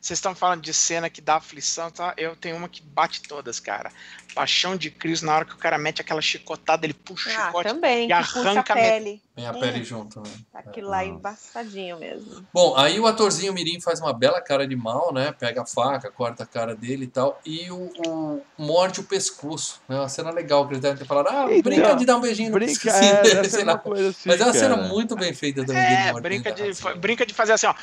[0.04, 2.12] Vocês estão falando de cena que dá aflição, tá?
[2.18, 3.90] Eu tenho uma que bate todas, cara.
[4.34, 7.46] Paixão de Cristo, na hora que o cara mete aquela chicotada, ele puxa o Ah,
[7.46, 9.22] chicote também, e arranca a pele.
[9.34, 9.60] Vem a Hum.
[9.60, 10.30] pele junto, né?
[10.52, 12.46] Aquilo lá é embaçadinho mesmo.
[12.52, 15.32] Bom, aí o atorzinho Mirim faz uma bela cara de mal, né?
[15.32, 17.40] Pega a faca, corta a cara dele e tal.
[17.46, 19.80] E o, o morde o pescoço.
[19.88, 21.28] É uma cena legal que eles devem ter falado.
[21.30, 23.72] Ah, Então, brinca de dar um beijinho no Brinca, pescocinho é, sei lá.
[23.82, 24.86] assim, Mas é uma cena cara.
[24.88, 27.74] muito bem feita também É, brinca a de, brinca de fazer assim, ó.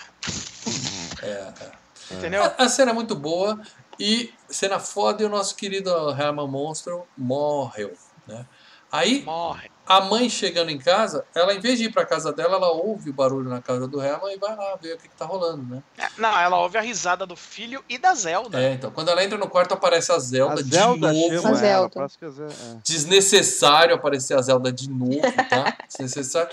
[1.23, 1.81] É, é.
[2.18, 2.44] Entendeu?
[2.44, 3.60] A, a cena é muito boa
[4.00, 7.94] e cena foda e o nosso querido Herman Monstro morreu,
[8.28, 8.46] né?
[8.92, 9.70] Aí Morre.
[9.98, 13.10] A mãe chegando em casa, ela em vez de ir pra casa dela, ela ouve
[13.10, 15.64] o barulho na casa do Herman e vai lá ver o que, que tá rolando,
[15.76, 15.84] né?
[15.98, 18.62] É, Não, ela ouve a risada do filho e da Zelda.
[18.62, 21.56] É, então, quando ela entra no quarto aparece a Zelda, A Zelda de novo.
[21.56, 22.04] Zelda.
[22.04, 22.78] a Zelda- é.
[22.84, 25.78] Desnecessário aparecer a Zelda de novo, tá?
[25.88, 26.50] Desnecessário.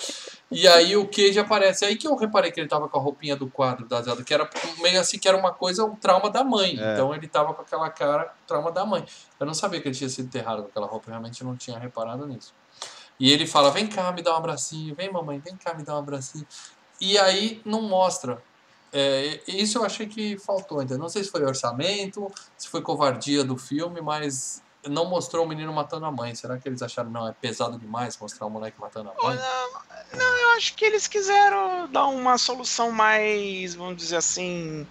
[0.50, 1.84] E aí o Cage aparece.
[1.84, 4.32] Aí que eu reparei que ele tava com a roupinha do quadro da Zelda, que
[4.32, 4.48] era
[4.80, 6.78] meio assim, que era uma coisa, um trauma da mãe.
[6.80, 6.94] É.
[6.94, 9.04] Então ele tava com aquela cara, trauma da mãe.
[9.38, 11.78] Eu não sabia que ele tinha sido enterrado com aquela roupa, eu realmente não tinha
[11.78, 12.52] reparado nisso.
[13.18, 15.94] E ele fala: vem cá, me dá um abracinho, vem mamãe, vem cá, me dá
[15.94, 16.46] um abracinho.
[17.00, 18.42] E aí não mostra.
[18.92, 20.96] É, isso eu achei que faltou ainda.
[20.96, 25.72] Não sei se foi orçamento, se foi covardia do filme, mas não mostrou o menino
[25.72, 26.34] matando a mãe.
[26.34, 29.36] Será que eles acharam, não, é pesado demais mostrar o moleque matando a mãe?
[29.36, 34.86] não, não, eu acho que eles quiseram dar uma solução mais, vamos dizer assim.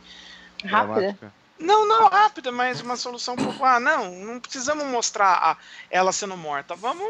[0.63, 1.33] Rápida.
[1.59, 3.65] Não, não rápida, mas uma solução um pouco.
[3.65, 5.57] Ah, não, não precisamos mostrar a,
[5.89, 6.75] ela sendo morta.
[6.75, 7.03] Vamos,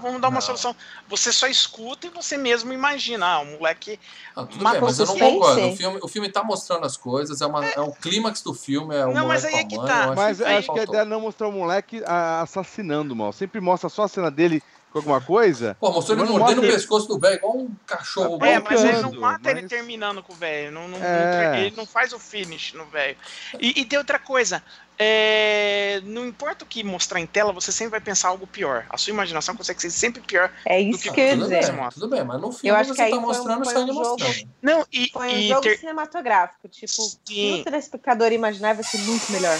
[0.00, 0.40] vamos dar uma não.
[0.40, 0.74] solução.
[1.08, 3.26] Você só escuta e você mesmo imagina.
[3.26, 4.00] Ah, o moleque.
[4.34, 5.68] Ah, tudo bem, mas eu não concordo.
[5.68, 8.94] O filme, o filme tá mostrando as coisas, é, uma, é um clímax do filme,
[8.94, 9.86] é o Não, mas aí é que a mãe.
[9.86, 10.04] tá.
[10.06, 10.84] eu acho Mas que eu acho que a faltou.
[10.84, 13.32] ideia é não mostrar o moleque ah, assassinando, mal.
[13.32, 14.62] Sempre mostra só a cena dele
[14.98, 15.76] alguma coisa.
[15.80, 18.44] Pô, mostrou ele mordendo o pescoço do velho, igual um cachorro.
[18.44, 20.70] É, mas ele não mata ele mas- terminando com o velho.
[20.72, 21.60] Não, não- É.
[21.66, 23.16] ele não faz o finish no velho.
[23.60, 24.62] E, e tem outra coisa.
[24.98, 28.86] É, não importa o que mostrar em tela, você sempre vai pensar algo pior.
[28.88, 30.52] A sua imaginação consegue ser sempre pior.
[30.64, 31.72] É Do isso que que eu ia tudo, dizer.
[31.72, 33.64] bem, tudo bem, mas no filme Eu acho que você aí tá foi um- mostrando,
[33.64, 34.48] foi um jogo- mostrando.
[34.62, 36.68] Não, e, Foi um e jogo ter- cinematográfico.
[36.68, 36.92] Tipo,
[37.26, 37.60] Sim.
[37.60, 39.58] o telespectador imaginar vai ser muito melhor.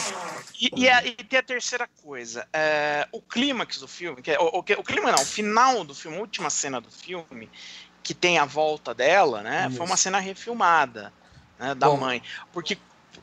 [0.60, 2.46] E, e, a- e tem a terceira coisa.
[2.52, 5.84] é, o clímax do filme, que é, o, o, que- o clímax não, o final
[5.84, 7.50] do filme, a última cena do filme,
[8.02, 9.66] que tem a volta dela, né?
[9.68, 9.76] Isso.
[9.76, 11.12] Foi uma cena refilmada
[11.58, 11.96] né, da Bom.
[11.96, 12.22] mãe.
[12.52, 12.76] Porque.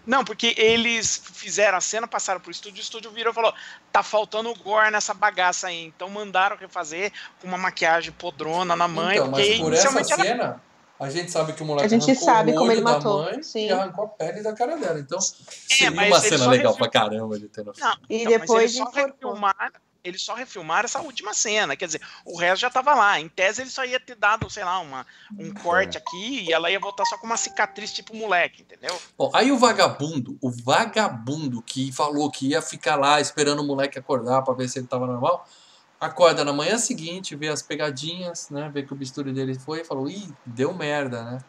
[0.10, 3.54] Não, porque eles fizeram a cena, passaram pro estúdio, o estúdio virou e falou:
[3.92, 5.86] tá faltando gore nessa bagaça aí.
[5.86, 10.14] Então mandaram refazer com uma maquiagem podrona na mãe, então, porque mas por essa inicialmente
[10.14, 10.64] ela cena,
[11.00, 13.44] a gente sabe que o moleque A gente sabe o como ele da matou, mãe
[13.44, 13.68] sim.
[13.68, 15.00] e arrancou a pele da cara dela.
[15.00, 18.42] Então, seria mas uma cena legal refil- pra caramba ele tendo Não, E Então, mas
[18.42, 18.86] depois eles só
[20.10, 21.76] eles só refilmaram essa última cena.
[21.76, 23.20] Quer dizer, o resto já tava lá.
[23.20, 25.06] Em tese, ele só ia ter dado, sei lá, uma,
[25.38, 29.00] um corte aqui e ela ia voltar só com uma cicatriz tipo moleque, entendeu?
[29.18, 33.98] Bom, aí o vagabundo, o vagabundo que falou que ia ficar lá esperando o moleque
[33.98, 35.48] acordar pra ver se ele tava normal,
[36.00, 38.70] acorda na manhã seguinte, vê as pegadinhas, né?
[38.74, 41.40] Vê que o bisturi dele foi e falou, ih, deu merda, né?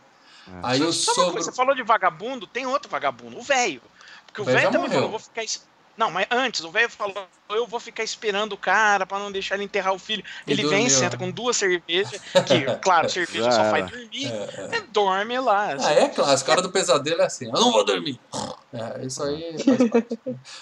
[0.49, 0.61] É.
[0.63, 1.43] Aí o uma coisa, sogro.
[1.43, 3.83] você falou de vagabundo, tem outro vagabundo, o velho.
[4.27, 4.91] Porque O o velho também morreu.
[4.91, 5.43] falou, eu vou ficar.
[5.97, 9.57] Não, mas antes, o velho falou, eu vou ficar esperando o cara pra não deixar
[9.57, 10.25] ele enterrar o filho.
[10.47, 11.25] E ele dormiu, vem, senta né?
[11.25, 14.77] com duas cervejas, que, claro, cerveja Já só faz dormir, É, é.
[14.77, 15.77] é, dorme lá.
[15.79, 18.19] Ah, é clássico, a hora do pesadelo é assim, eu não vou dormir.
[18.73, 20.19] É, isso aí faz parte.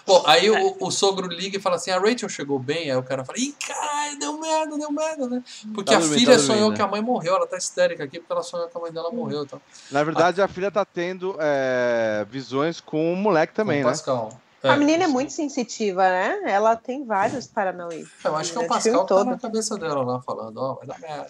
[0.07, 3.03] Bom, aí o, o sogro liga e fala assim, a Rachel chegou bem, aí o
[3.03, 5.43] cara fala, ih, cara, deu merda, deu merda, né?
[5.75, 8.33] Porque Tá a filha tá sonhou que a mãe morreu, ela tá histérica aqui porque
[8.33, 9.43] ela sonhou que a mãe dela morreu.
[9.45, 9.61] Então,
[9.91, 13.93] Na verdade, a filha tá tendo é, visões com o moleque também, com o né?
[13.93, 14.41] Pascal.
[14.63, 16.41] A menina é muito sensitiva, né?
[16.47, 18.05] Ela tem vários paranauê.
[18.25, 19.31] Eu acho que é o Pascal que tá todo.
[19.31, 21.29] na cabeça dela lá, falando, ó, vai dar merda.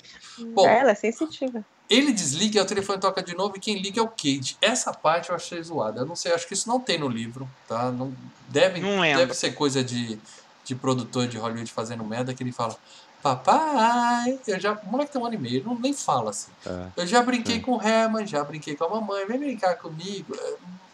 [0.55, 1.62] Bom, É, ela é sensitiva.
[1.90, 4.56] ele desliga, o telefone toca de novo e quem liga é o Cage.
[4.62, 6.00] Essa parte eu achei zoada.
[6.00, 7.90] Eu não sei, acho que isso não tem no livro, tá?
[7.92, 8.14] Não,
[8.48, 10.18] deve, Não deve ser coisa de,
[10.64, 12.76] de produtor de Hollywood fazendo merda que ele fala.
[13.22, 14.72] Papai, eu já.
[14.72, 16.50] O moleque tem um ano e meio, não nem fala assim.
[16.66, 16.86] É.
[16.96, 17.60] Eu já brinquei É.
[17.60, 20.34] com o Herman, já brinquei com a mamãe, vem brincar comigo.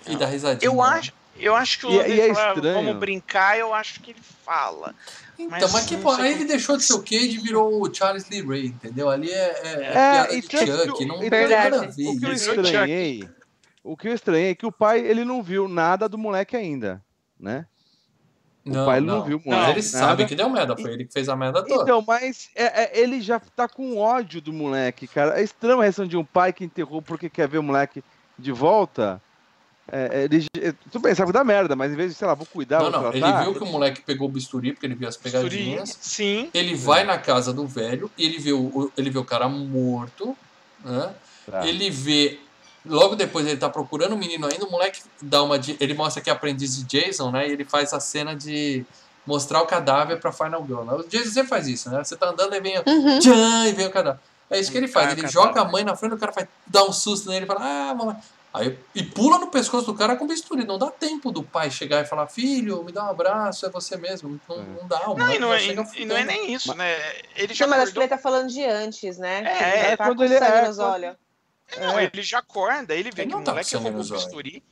[0.06, 0.68] E dá risadinha.
[0.68, 0.82] Eu né?
[1.38, 2.74] Eu acho que o E- Logan e é fala, estranho.
[2.84, 4.94] vamos brincar, eu acho que ele fala.
[5.38, 7.38] Então, Mas mas que não pô, sei aí ele deixou de ser o Cage e
[7.38, 9.10] virou o Charles Lee Ray, entendeu?
[9.10, 12.08] Ali é, é, é É, piada e Chuck, não tem nada a ver.
[12.08, 13.28] O que eu estranhei,
[13.82, 17.02] o que eu estranhei é que o pai ele não viu nada do moleque ainda,
[17.38, 17.66] né?
[18.64, 19.98] Não, pai, ele não viu, Mas moleque, ele nada.
[20.06, 21.82] sabe que deu merda, foi ele que fez a merda toda.
[21.82, 25.38] Então, mas é- é, ele já tá com ódio do moleque, cara.
[25.38, 28.02] É estranho a reação de um pai que enterrou porque quer ver o moleque
[28.38, 29.20] de volta.
[29.90, 32.34] É, é, ele, é, tudo bem, sabe da merda, mas em vez de, sei lá,
[32.34, 34.86] vou cuidar, não, vou não, ele tratar, viu que o moleque pegou o bisturi, porque
[34.86, 35.98] ele viu as pegadinhas.
[36.00, 36.50] Sim.
[36.54, 40.36] Ele vai na casa do velho, ele vê o, ele vê o cara morto,
[40.82, 41.14] né?
[41.50, 41.66] Tá.
[41.66, 42.38] Ele vê
[42.86, 45.58] Logo depois ele tá procurando o menino ainda, o moleque dá uma.
[45.80, 47.48] Ele mostra que é aprendiz de Jason, né?
[47.48, 48.84] E ele faz a cena de
[49.26, 50.82] mostrar o cadáver pra Final Girl.
[50.82, 50.92] Né?
[50.92, 52.04] O Jason sempre faz isso, né?
[52.04, 52.76] Você tá andando e vem.
[52.86, 53.18] Uhum.
[53.20, 54.20] Tchan, e vem o cadáver.
[54.50, 55.16] É isso que ele faz.
[55.16, 57.60] Ele joga a mãe na frente, o cara vai dar um susto nele e fala,
[57.62, 58.16] ah, mamãe.
[58.54, 60.64] Aí, e pula no pescoço do cara com bisturi.
[60.64, 63.96] Não dá tempo do pai chegar e falar, filho, me dá um abraço, é você
[63.96, 64.40] mesmo.
[64.48, 65.10] Não, não dá.
[65.10, 66.94] o Não, moleque e não, é, e não é nem isso, né?
[67.34, 69.42] Ele já Não, mas acho que acordou, ele tá falando de antes, né?
[69.44, 71.16] É, é tá quando com ele- é nos olhos.
[71.80, 74.08] não, ele já acorda, ele vê Ele que não o tá com moleque roubou o
[74.08, 74.62] bisturi.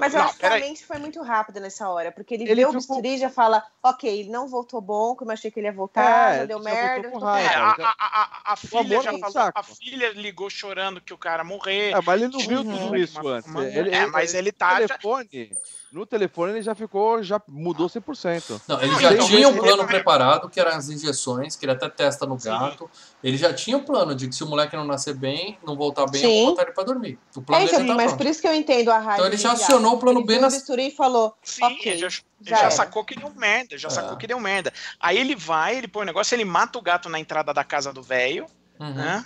[0.00, 2.54] Mas eu não, acho que a mente foi muito rápida nessa hora, porque ele, Ele
[2.54, 5.50] vê o ficou- bisturi e já fala, ok, ele não voltou bom, como eu achei
[5.50, 7.18] que ele ia voltar, É, já deu já voltou merda.
[7.26, 7.48] raiva.
[7.48, 9.58] É, ferrado." a, a, a, a filha já falou, saco.
[9.58, 11.92] a filha ligou chorando que o cara morrer.
[11.92, 12.78] É, mas ele não viu Uhum.
[12.78, 13.54] tudo isso antes.
[13.54, 14.80] é, ele- mas ele tá.
[14.80, 15.56] já- telefone,
[15.92, 18.60] no telefone ele já ficou, já mudou 100%.
[18.68, 21.88] Não, ele já tinha um plano ele- preparado, que eram as injeções, que ele até
[21.88, 22.48] testa no Sim.
[22.50, 22.90] gato.
[23.22, 26.06] Ele já tinha o plano de que se o moleque não nascer bem, não voltar
[26.10, 26.26] bem, Sim.
[26.26, 27.18] eu vou botar ele pra dormir.
[27.34, 28.18] O plano É, dele então, já tá mas pronto.
[28.18, 29.14] por isso que eu entendo a raiva.
[29.14, 32.08] Então ele já acionou o plano ele B bisturi e falou, Sim, ok, ele já,
[32.08, 33.90] já já sacou que deu merda, já É.
[33.90, 34.72] sacou que deu merda.
[35.00, 37.92] Aí ele vai, ele põe o negócio, ele mata o gato na entrada da casa
[37.92, 38.46] do velho,
[38.78, 38.92] Uhum.
[38.94, 39.24] né?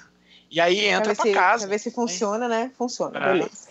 [0.52, 1.58] E aí pra entra ver, pra se, casa.
[1.66, 2.72] pra ver se funciona, né?
[2.76, 3.32] Funciona, É.
[3.32, 3.69] beleza.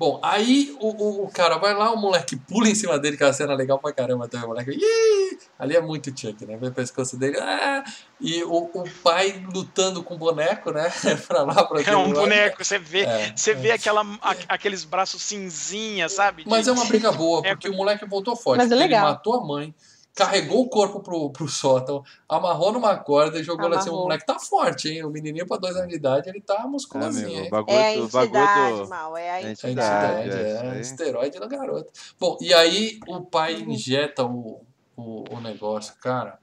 [0.00, 3.22] Bom, aí o, o, o cara vai lá, o moleque pula em cima dele, que
[3.22, 4.46] é uma cena legal pra caramba também.
[4.46, 5.38] O moleque, Ih!
[5.58, 6.56] ali é muito Chuck, né?
[6.56, 7.84] Vê o pescoço dele, ah!
[8.18, 10.90] e o, o pai lutando com o boneco, né?
[11.28, 12.14] pra lá, pra É um lado.
[12.14, 13.54] boneco, você vê, É, você é.
[13.54, 16.44] vê aquela, a- aqueles braços cinzinha, sabe?
[16.46, 18.56] Mas De- é uma briga boa, É, porque o moleque voltou forte.
[18.62, 19.04] Mas é legal.
[19.04, 19.74] Ele matou a mãe,
[20.14, 23.90] carregou o corpo pro, pro sótão, amarrou numa corda e jogou lá assim.
[23.90, 25.04] O moleque tá forte, hein?
[25.04, 27.50] O menininho pra dois anos de idade, ele tá É, musculosinho, hein?
[27.50, 30.30] bagulho É a entidade, do- mal, é a É a É entidade.
[30.30, 31.90] entidade, é, é, esteroide da garota.
[32.18, 33.70] Bom, e aí o pai Uhum.
[33.72, 34.60] injeta o,
[34.96, 36.38] o, o negócio, cara.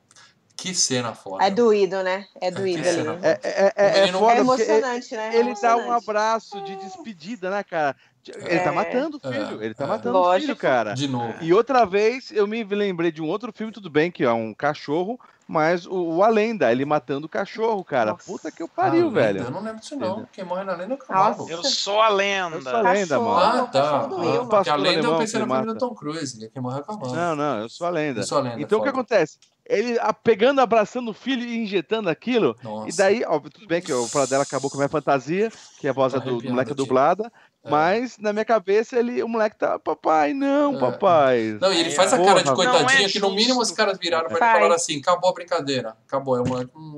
[0.55, 1.43] Que cena foda.
[1.45, 2.25] É doído, né?
[2.41, 3.01] É doído que ali.
[3.21, 5.35] É, é, é, é menino- É emocionante, né?
[5.35, 6.03] É ele dá um emocionante.
[6.09, 7.95] abraço de despedida, né, cara?
[8.35, 8.59] Ele É.
[8.63, 9.87] tá matando o filho, É, ele tá é.
[9.87, 10.93] matando o filho, cara.
[10.93, 11.33] De novo.
[11.41, 14.53] E outra vez eu me lembrei de um outro filme, tudo bem, que é um
[14.53, 18.11] cachorro, mas o, o A Lenda, ele matando o cachorro, cara.
[18.11, 18.25] Nossa.
[18.25, 19.43] Puta que eu pariu, velho.
[19.43, 20.07] Eu não lembro disso, não.
[20.09, 20.27] Entendeu?
[20.33, 21.49] Quem morre na lenda é o cavalo.
[21.49, 22.57] Eu sou a lenda.
[22.57, 23.61] Eu sou a lenda, Cachorro, mano.
[23.63, 23.89] Ah, tá.
[24.01, 25.77] Ah, Will, porque a lenda eu pensei no filme do.
[25.77, 27.15] Tom Cruise, quem morre é o cavalo.
[27.15, 28.19] Não, não, eu sou a lenda.
[28.19, 28.61] Eu sou a lenda.
[28.61, 29.37] Então o que acontece?
[29.65, 32.55] Ele a- pegando, abraçando o filho e injetando aquilo.
[32.63, 32.89] Nossa.
[32.89, 35.49] E daí, ó, tudo bem que o dela acabou com a minha fantasia,
[35.79, 36.77] que a voz é do, do moleque aqui.
[36.77, 37.31] dublada,
[37.67, 37.71] É.
[37.71, 40.79] mas na minha cabeça ele, o moleque tá, papai, não, É.
[40.79, 41.57] papai.
[41.61, 44.27] Não, e ele faz a cara de não é que no mínimo os caras viraram
[44.29, 45.95] pra ele e falaram assim, acabou a brincadeira.
[46.07, 46.37] Acabou.
[46.37, 46.71] É o moleque.
[46.75, 46.97] hum,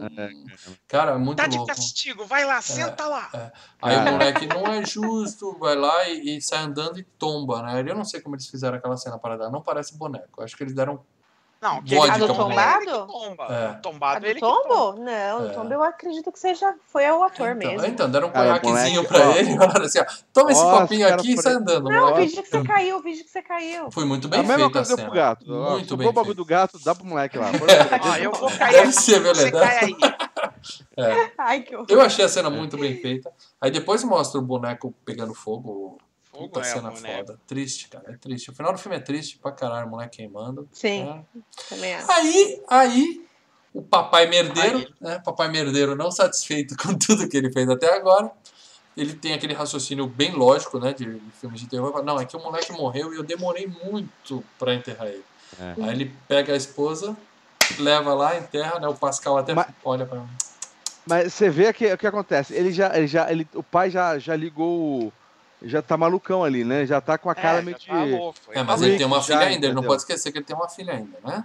[0.87, 1.73] Cara, é muito Tá de louco.
[1.73, 3.51] castigo, vai lá, senta lá.
[3.81, 4.11] Aí o Cara.
[4.11, 7.83] moleque não é justo, vai lá e, e sai andando e tomba, né?
[7.85, 9.49] Eu não sei como eles fizeram aquela cena para dar.
[9.49, 10.41] Não parece boneco.
[10.43, 11.03] Acho que eles deram.
[11.61, 13.07] Não, que Vodka, ele do tomba, tombado?
[13.07, 13.43] tomba.
[13.49, 13.69] É.
[13.77, 14.93] O tombado A do ele tombo?
[14.93, 15.35] Não, É.
[15.35, 17.85] o tombo eu acredito que seja foi o ator Então, mesmo.
[17.85, 19.31] então, deram um conhaquezinho pra ó.
[19.33, 21.89] ele e falaram assim: ó, toma esse Nossa, copinho cara, aqui e sai andando.
[21.89, 23.91] Não, finge que você caiu, finge que você caiu.
[23.91, 25.09] Foi muito A bem mesma feita a coisa deu cena.
[25.09, 25.45] pro gato.
[25.45, 27.47] Muito bem o bagulho do gato, dá pro moleque lá.
[28.03, 29.51] Ó, eu vou cair Deve ser, você verdade.
[29.67, 29.95] cai aí.
[30.97, 31.31] É.
[31.37, 31.87] Ai, que horror.
[31.89, 33.29] Eu achei a cena muito bem feita.
[33.59, 35.97] Aí depois mostra o boneco pegando fogo.
[36.47, 37.39] Puta é, cena foda.
[37.47, 38.05] Triste, cara.
[38.11, 38.49] É triste.
[38.49, 40.67] O final do filme é triste pra caralho, o moleque queimando.
[40.73, 41.39] Sim, É.
[41.69, 42.11] também acho.
[42.11, 43.25] Aí, aí,
[43.73, 44.87] o papai merdeiro, Aí.
[45.01, 45.21] né?
[45.23, 48.31] Papai merdeiro não satisfeito com tudo que ele fez até agora.
[48.97, 50.91] Ele tem aquele raciocínio bem lógico, né?
[50.93, 52.03] De, de filmes de terror.
[52.03, 55.23] Não, é que o moleque morreu e eu demorei muito pra enterrar ele.
[55.59, 55.75] É.
[55.83, 57.15] Aí ele pega a esposa,
[57.77, 58.87] leva lá, enterra, né?
[58.87, 60.23] O Pascal até Mas- olha pra
[61.05, 62.53] Mas você vê que o que acontece?
[62.53, 65.13] Ele já, ele já, ele, o pai já, já ligou, o-
[65.63, 66.85] já tá malucão ali, né?
[66.85, 68.11] Já tá com a cara É, meio já de.
[68.11, 70.45] tá É, mas Rick ele tem uma filha ainda, ele não pode esquecer que ele
[70.45, 71.43] tem uma filha ainda, né?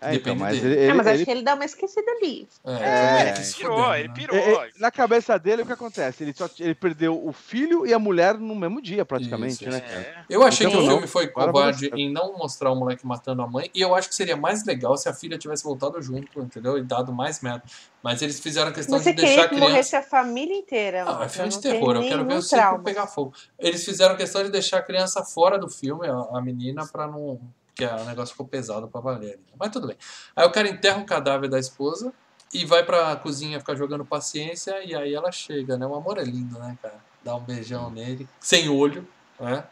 [0.00, 0.74] É, então, mas dele.
[0.74, 2.46] ele, É, ele- mas acho ele- que ele dá uma esquecida ali.
[2.64, 4.14] É, É, ele Ele pirou, ele né?
[4.14, 4.36] pirou.
[4.36, 6.22] é, é, na cabeça dele, o que acontece?
[6.22, 9.78] Ele, só, ele perdeu o filho e a mulher no mesmo dia, praticamente, Isso, né?
[9.78, 10.24] É.
[10.28, 13.40] Eu achei Então, que o não, filme foi covarde em não mostrar o moleque matando
[13.42, 13.70] a mãe.
[13.74, 16.76] E eu acho que seria mais legal se a filha tivesse voltado junto, entendeu?
[16.76, 17.62] E dado mais merda.
[18.02, 19.70] Mas eles fizeram a questão Você de deixar queria a que criança.
[19.70, 21.02] morresse a família inteira.
[21.02, 23.32] Ah, mano, é filme de não ter terror, eu quero ver o circo pegar fogo.
[23.58, 27.06] Eles fizeram a questão de deixar a criança fora do filme, a, a menina, pra
[27.06, 27.40] não.
[27.76, 29.38] Porque o negócio ficou pesado pra valer.
[29.60, 29.98] Mas tudo bem.
[30.34, 32.10] Aí o cara enterra o cadáver da esposa
[32.54, 34.82] e vai pra cozinha ficar jogando paciência.
[34.82, 35.86] E aí ela chega, né?
[35.86, 36.98] O amor é lindo, né, cara?
[37.22, 39.06] Dá um beijão nele, sem olho,
[39.38, 39.62] né?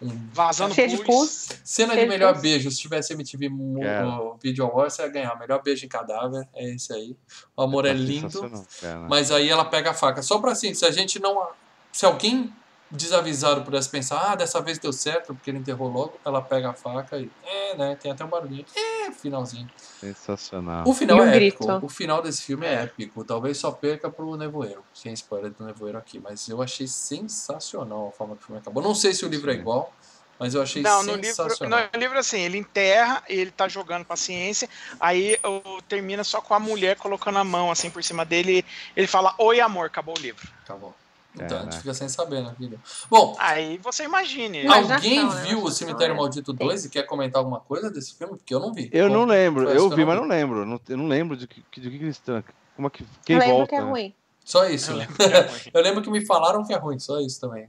[0.00, 1.48] Um Vazando Cheio de pus.
[1.62, 2.42] Cena de Cheio de melhor pus.
[2.42, 2.70] beijo.
[2.70, 4.06] Se tivesse MTV Mo- Cara.
[4.22, 5.38] o Video Awards, você ia ganhar.
[5.38, 6.48] Melhor beijo em cadáver.
[6.54, 7.14] É esse aí.
[7.54, 8.66] O amor é Tá lindo.
[9.08, 10.22] Mas aí ela pega a faca.
[10.22, 11.46] Só pra assim, se a gente não.
[11.92, 12.50] Se alguém
[12.90, 16.74] desavisado pudesse pensar, ah, dessa vez deu certo, porque ele enterrou logo, ela pega a
[16.74, 17.30] faca e.
[17.42, 17.96] É, né?
[17.96, 18.64] Tem até um barulhinho.
[18.76, 19.68] É, finalzinho.
[19.76, 20.84] Sensacional.
[20.86, 21.66] O final um é épico.
[21.66, 21.86] grito.
[21.86, 23.24] O final desse filme é épico.
[23.24, 24.84] Talvez só perca pro Nevoeiro.
[24.92, 26.18] Sem spoiler do Nevoeiro aqui.
[26.20, 28.82] Mas eu achei sensacional a forma que o filme acabou.
[28.82, 29.60] Não sei se o livro é Sim.
[29.60, 29.96] igual,
[30.38, 31.88] mas eu achei Não, no livro, sensacional.
[31.92, 34.68] no livro, assim, ele enterra, ele tá jogando paciência,
[35.00, 38.64] aí o- termina só com a mulher colocando a mão assim por cima dele.
[38.94, 40.46] Ele fala, oi amor, acabou o livro.
[40.64, 40.94] Acabou.
[41.34, 42.80] Então a gente fica sem saber, né, filho?
[43.10, 44.66] Bom, Aí você imagine.
[44.66, 45.28] Alguém né?
[45.42, 48.36] viu o Imaginação Cemitério Maldito 2 e quer comentar alguma coisa desse filme?
[48.36, 48.88] Porque eu não vi.
[48.92, 49.68] Eu Bom, não lembro.
[49.68, 50.64] Eu vi, que mas eu não lembro.
[50.64, 52.42] Não- Eu não lembro de que, de que eles estão.
[52.76, 53.04] Como é que.
[53.24, 53.68] Quem Eu lembro volta?
[53.70, 53.86] que é né?
[54.44, 54.90] Só isso.
[54.92, 55.06] Eu né?
[55.06, 55.70] lembro que é.
[55.72, 57.66] Eu lembro que me falaram que é ruim, só isso também.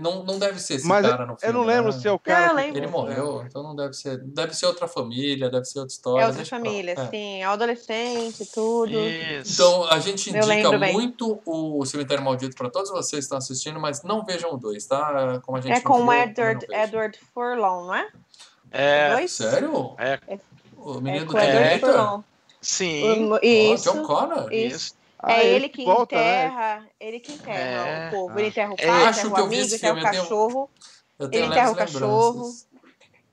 [0.00, 1.42] Não, não deve ser esse Mas cara no filme.
[1.42, 1.98] Eu não lembro né?
[2.00, 2.46] se é o cara.
[2.46, 2.78] eu que- lembro.
[2.78, 4.18] Ele morreu, então não deve ser.
[4.18, 6.20] Deve ser outra família, deve ser outra história.
[6.22, 7.06] É outra deixa pra família, É.
[7.06, 7.42] sim.
[7.42, 8.90] É o adolescente, tudo.
[8.98, 9.52] Isso.
[9.54, 10.92] Então a gente indica bem.
[10.92, 14.84] muito o Cemitério Maldito para todos vocês que estão assistindo, mas não vejam o dois,
[14.84, 15.40] tá?
[15.46, 16.76] Como a gente É com o Edward, não.
[16.78, 18.08] Edward Furlong, não é?
[18.72, 19.30] é, Dois?
[19.30, 19.94] Sério?
[19.96, 20.18] É.
[20.76, 21.78] O É menino com do o?
[21.80, 22.22] Furlong.
[22.60, 23.30] sim.
[23.32, 23.84] O- Isso.
[23.92, 24.52] John Connor?
[24.52, 24.97] Isso.
[25.20, 26.46] Ah, é ele que volta, né?
[26.46, 28.08] enterra, ele que enterra É.
[28.08, 28.34] o povo.
[28.34, 28.38] Ah.
[28.40, 30.70] Ele enterra o É, pai, acho enterra o que eu vi amigo, enterra o cachorro.
[31.18, 32.54] Eu tenho Ele enterra o cachorro.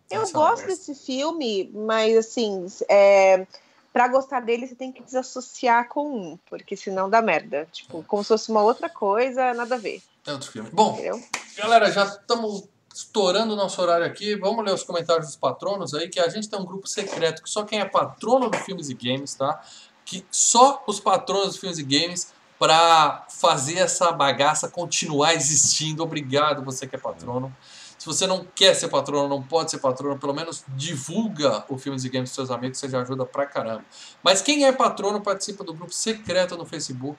[0.09, 0.67] Eu Essa gosto conversa.
[0.87, 3.45] desse filme, mas assim, é,
[3.93, 7.67] pra gostar dele você tem que desassociar com um, porque senão dá merda.
[7.71, 10.69] Tipo, como se fosse uma outra coisa, nada a ver, É outro filme.
[10.71, 11.21] Bom, entendeu?
[11.57, 12.63] Galera, já estamos
[12.93, 14.35] estourando o nosso horário aqui.
[14.35, 17.49] Vamos ler os comentários dos patronos aí, que a gente tem um grupo secreto que
[17.49, 19.61] só quem é patrono do Filmes e Games, tá?
[20.05, 26.03] Que só os patronos do Filmes e Games para fazer essa bagaça continuar existindo.
[26.03, 27.53] Obrigado, você que é patrono.
[27.97, 32.03] Se você não quer ser patrono, não pode ser patrono, pelo menos divulga o Filmes
[32.03, 33.83] e Games para seus amigos, você já ajuda pra caramba.
[34.21, 37.17] Mas quem é patrono participa do grupo secreto no Facebook,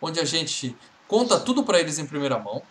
[0.00, 0.76] onde a gente
[1.08, 2.62] conta tudo para eles em primeira mão,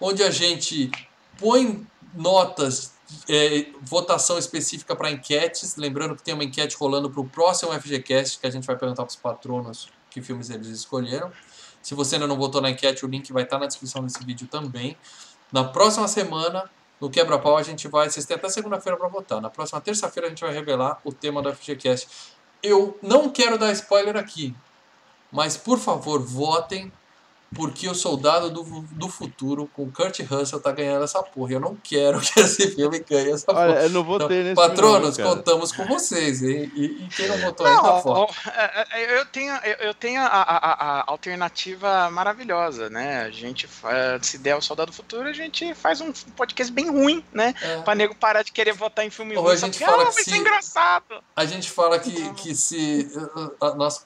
[0.00, 0.90] onde a gente
[1.38, 2.95] põe notas,
[3.28, 8.38] é, votação específica para enquetes, lembrando que tem uma enquete rolando para o próximo FGCast,
[8.38, 11.30] que a gente vai perguntar para os patronos que filmes eles escolheram.
[11.82, 14.48] Se você ainda não votou na enquete, o link vai estar na descrição desse vídeo
[14.48, 14.96] também.
[15.52, 16.68] Na próxima semana,
[17.00, 18.10] no Quebra-Pau, a gente vai.
[18.10, 19.40] Vocês têm até segunda-feira para votar.
[19.40, 22.08] Na próxima terça-feira, a gente vai revelar o tema do FGCast.
[22.62, 24.56] Eu não quero dar spoiler aqui,
[25.30, 26.90] mas por favor, votem,
[27.54, 31.52] porque o Soldado do, do Futuro com Kurt Russell tá ganhando essa porra.
[31.52, 33.84] Eu não quero que esse filme ganhe essa Olha, porra.
[33.84, 36.42] eu não vou Então, ter nesse patronos, filme, não, contamos com vocês.
[36.42, 36.70] hein?
[36.74, 38.20] E, e quem não votou aí tá Não, fora.
[38.20, 43.22] ó, é, é, eu tenho, eu tenho a, a- a- a alternativa maravilhosa, né?
[43.22, 43.68] A gente,
[44.22, 47.54] se der o Soldado do Futuro, a gente faz um podcast bem ruim, né?
[47.62, 47.82] É.
[47.82, 49.52] Pra nego parar de querer votar em filme Ou ruim.
[49.52, 51.22] a gente fala ah, que se- engraçado.
[51.34, 53.08] A gente fala que, que se.
[53.60, 54.02] uh, Nossa,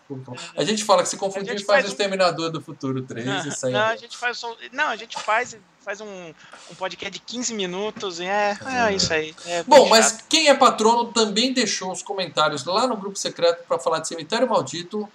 [0.57, 3.03] a gente fala que se confundir A gente faz faz o um- Exterminador do Futuro
[3.03, 3.71] 3 e sai.
[3.71, 6.35] Não, a gente faz só- não, a gente faz, faz um,
[6.71, 8.57] um podcast de 15 minutos e é,
[8.89, 9.35] é isso aí.
[9.47, 10.25] é Bom, mas chato.
[10.29, 14.49] quem é patrono também deixou os comentários lá no grupo secreto para falar de Cemitério
[14.49, 15.09] Maldito.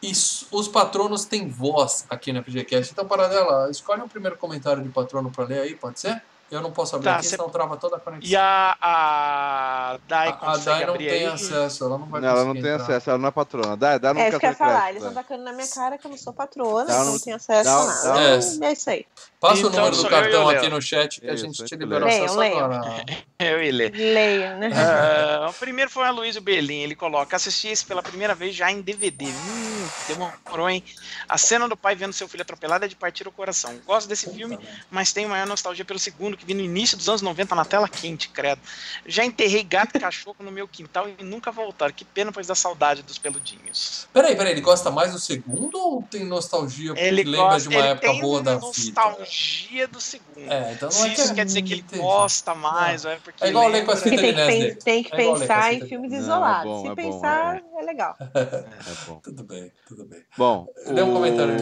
[0.00, 0.12] E
[0.52, 2.92] os patronos têm voz aqui no FGCast.
[2.92, 6.22] Então, Paradela, escolhe um primeiro comentário de patrono para ler aí, pode ser?
[6.50, 8.30] Eu não posso abrir Tá, aqui, cê- senão trava toda a conexão.
[8.30, 11.26] E a, a Dai a, a Dai não tem aí?
[11.26, 12.76] acesso, ela não vai Não, ela não tem entrar.
[12.76, 13.76] acesso, ela não é patrona.
[13.76, 15.68] Dá, dá no É isso que eu ia falar, crédito, eles estão tacando na minha
[15.68, 18.02] cara que eu não sou Dá então um- não tenho acesso a nada.
[18.02, 19.06] dá um- É isso aí.
[19.40, 21.64] Passa o Então, número do e cartão o aqui no chat que a Isso, gente
[21.64, 22.24] te liberou legal.
[22.24, 23.04] acesso Leiam, agora.
[23.38, 23.92] Eu ia ler.
[23.94, 24.70] Leia, né?
[24.74, 28.68] Ah, o primeiro foi o Aloysio Berlim, ele coloca, assisti esse pela primeira vez já
[28.70, 29.26] em DVD.
[29.26, 30.82] Hum, demorou, hein?
[31.28, 33.78] A cena do pai vendo seu filho atropelado é de partir o coração.
[33.86, 34.58] Gosto desse filme,
[34.90, 37.88] mas tenho maior nostalgia pelo segundo, que vi no início dos anos 90 na tela
[37.88, 38.60] quente, credo.
[39.06, 41.92] Já enterrei gato e cachorro no meu quintal e nunca voltaram.
[41.92, 44.06] Que pena, pois da saudade dos peludinhos.
[44.12, 47.68] Peraí, peraí, ele gosta mais do segundo ou tem nostalgia porque Ele lembra gosta, de
[47.76, 48.66] uma ele época tem boa da vida?
[48.66, 50.50] nostalgia do segundo.
[50.50, 52.02] É, então não Se é isso quer dizer que ele entendi.
[52.02, 53.44] gosta mais, ou é porque.
[53.44, 54.74] É igual ler com as fitas de tem que, Nestlé.
[54.84, 56.64] tem que É pensar em fita filmes Não, é isolados.
[56.72, 58.16] bom, Se é bom, pensar, é legal.
[58.34, 59.20] É bom.
[59.22, 60.22] Tudo bem, tudo bem.
[60.36, 61.60] Bom, Lê um comentário aí.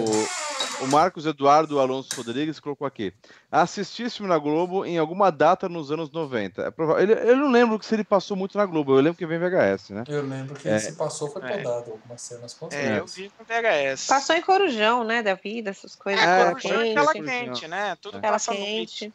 [0.81, 3.13] o, o Marcos Eduardo Alonso Rodrigues colocou aqui.
[3.51, 6.63] Assisti esse filme na Globo em alguma data nos anos 90.
[6.63, 9.27] É provável- ele, eu não lembro se ele passou muito na Globo, eu lembro que
[9.27, 10.03] vem VHS, né?
[10.09, 10.79] Eu lembro que É.
[10.79, 11.57] se passou foi É.
[11.59, 12.99] podado algumas cenas com É, certeza.
[12.99, 14.07] eu vi com VHS.
[14.09, 15.23] Passou em Corujão, né?
[15.23, 16.25] Da vida, essas coisas.
[16.25, 17.97] É, É, Corujão é tela quente, quente, né?
[18.03, 19.15] Tudo tela passa quente.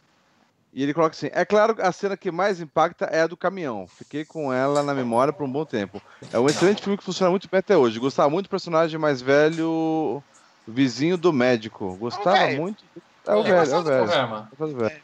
[0.73, 3.35] E ele coloca assim: é claro que a cena que mais impacta é a do
[3.35, 3.85] caminhão.
[3.87, 6.01] Fiquei com ela na memória por um bom tempo.
[6.31, 7.99] É um excelente filme que funciona muito bem até hoje.
[7.99, 10.23] Gostava muito do personagem mais velho,
[10.65, 11.97] vizinho do médico.
[11.97, 12.61] Gostava velho.
[12.61, 12.85] muito.
[13.25, 14.11] É o É, velho, é o velho.
[14.59, 15.01] É o velho.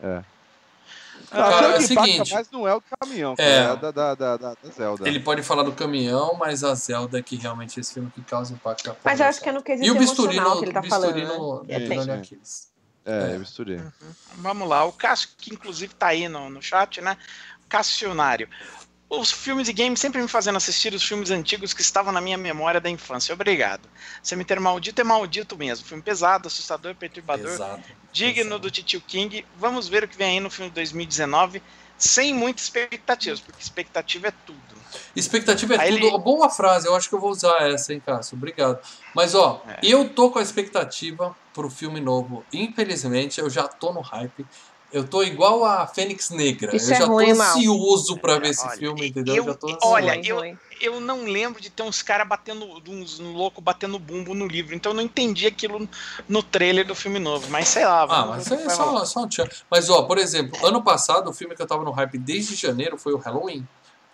[0.00, 0.22] É.
[1.30, 3.54] Cara, a cena é o seguinte, mais não é o caminhão, cara, É.
[3.56, 5.06] é, a da, da, da, da da Zelda.
[5.06, 8.22] Ele pode falar do caminhão, mas a Zelda é que realmente é esse filme que
[8.22, 8.88] causa impacto.
[8.88, 10.80] na Mas eu acho que é no quesito E o bisturi no, que ele tá
[10.80, 11.38] bisturi falando.
[11.38, 11.74] no, né?
[11.74, 12.68] É, de Aquiles.
[13.04, 13.76] É, eu misturei.
[13.76, 13.90] Uhum.
[14.36, 17.16] Vamos lá, o Cássio, que inclusive tá aí no, no chat, né?
[17.68, 18.48] Cassionário.
[19.10, 22.36] Os filmes e games sempre me fazendo assistir os filmes antigos que estavam na minha
[22.36, 23.32] memória da infância.
[23.32, 23.88] Obrigado.
[24.22, 25.86] Cemitério Maldito é maldito mesmo.
[25.86, 27.82] Filme pesado, assustador, perturbador, Pesado,
[28.12, 28.58] digno pesado.
[28.58, 29.46] do Titio King.
[29.56, 31.62] Vamos ver o que vem aí no filme de 2019,
[31.96, 34.58] sem muitas expectativas, porque expectativa é tudo.
[35.16, 36.06] Expectativa é Aí tudo.
[36.06, 38.36] ele- Boa frase, eu acho que eu vou usar essa, hein, Cássio?
[38.36, 38.78] Obrigado.
[39.14, 39.78] Mas, ó, É.
[39.82, 42.44] eu tô com a expectativa pro filme novo.
[42.52, 44.46] Infelizmente, eu já tô no hype.
[44.90, 46.74] Eu tô igual a Fênix Negra.
[46.74, 47.56] Isso eu é já ruim, tô Mal.
[47.56, 49.36] ansioso pra ver esse Olha, filme, eu- entendeu?
[49.36, 49.86] Eu já tô ansioso.
[49.94, 50.58] olha, eu-.
[50.80, 54.92] Eu não lembro de ter uns caras batendo, uns loucos batendo bumbo no livro, então
[54.92, 55.88] eu não entendi aquilo
[56.28, 58.06] no trailer do filme novo, mas sei lá.
[58.08, 59.48] Ah, mas é só, só um tchan.
[59.68, 62.96] Mas, ó, por exemplo, ano passado, o filme que eu tava no hype desde janeiro
[62.96, 63.66] foi o Halloween.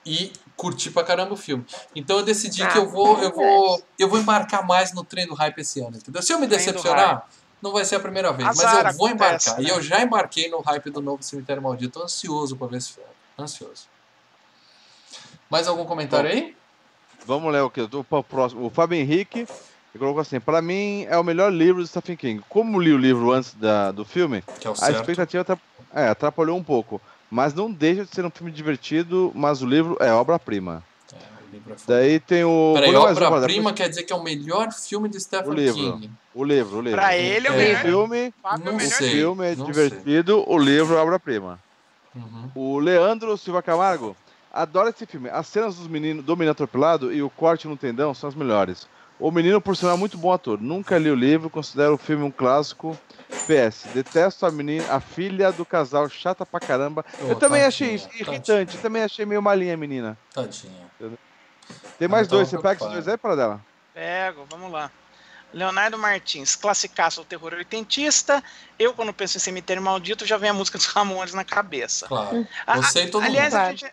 [0.07, 1.65] E curti pra caramba o filme.
[1.95, 5.03] Então eu decidi Ah, que eu vou, eu é vou, eu vou embarcar mais no
[5.05, 6.21] trem do hype esse ano, entendeu?
[6.23, 7.27] Se eu me decepcionar,
[7.63, 9.63] não vai ser a primeira vez, mas Azar, eu vou acontece, embarcar.
[9.63, 9.69] né?
[9.69, 12.03] E eu já embarquei no hype do novo Cemitério Maldito.
[12.03, 13.09] Ansioso pra ver esse filme.
[13.39, 13.87] Ansioso.
[15.51, 16.57] Mais algum comentário aí?
[17.27, 17.81] Vamos ler o que?
[17.81, 18.67] O próximo.
[18.67, 19.47] O Fábio Henrique
[19.99, 22.45] colocou assim: pra mim é o melhor livro do Stephen King.
[22.49, 25.01] Como li o livro antes da, do filme, Que é o a certo.
[25.01, 25.59] expectativa
[25.95, 27.01] é, atrapalhou um pouco.
[27.31, 30.83] Mas não deixa de ser um filme divertido, mas o livro é obra-prima.
[31.87, 32.73] Daí tem o.
[32.75, 35.75] Peraí, obra-prima quer dizer que é o melhor filme de Stephen O livro.
[35.75, 36.11] King.
[36.35, 36.99] O livro, o livro.
[36.99, 37.83] Pra ele é o melhor.
[37.83, 39.11] filme, Não o sei.
[39.11, 41.61] filme é não divertido, o livro é obra-prima.
[42.15, 42.51] Uhum.
[42.55, 44.17] O Leandro Silva Camargo
[44.53, 45.29] adora esse filme.
[45.31, 48.87] As cenas dos meninos, do menino atropelado e o corte no tendão são as melhores.
[49.19, 50.61] O menino, por sinal, é muito bom ator.
[50.61, 52.99] Nunca li o livro, considero o filme um clássico.
[53.47, 57.05] PS, detesto a menina, a filha do casal, chata pra caramba.
[57.23, 60.17] Ô, eu também tadinha, achei isso irritante, também achei meio malinha a menina.
[60.33, 60.84] Tadinha.
[61.99, 63.61] Tem mais dois, você pega esses dois aí para dela?
[63.93, 64.91] Pego, vamos lá.
[65.53, 68.43] Leonardo Martins, classicaço o terror oitentista.
[68.77, 72.09] Eu, quando penso em cemitério maldito, já vem a música dos Ramones na cabeça.
[72.09, 72.47] Claro.
[72.67, 73.63] A- Você e todo Aliás, mundo.
[73.63, 73.87] a gente,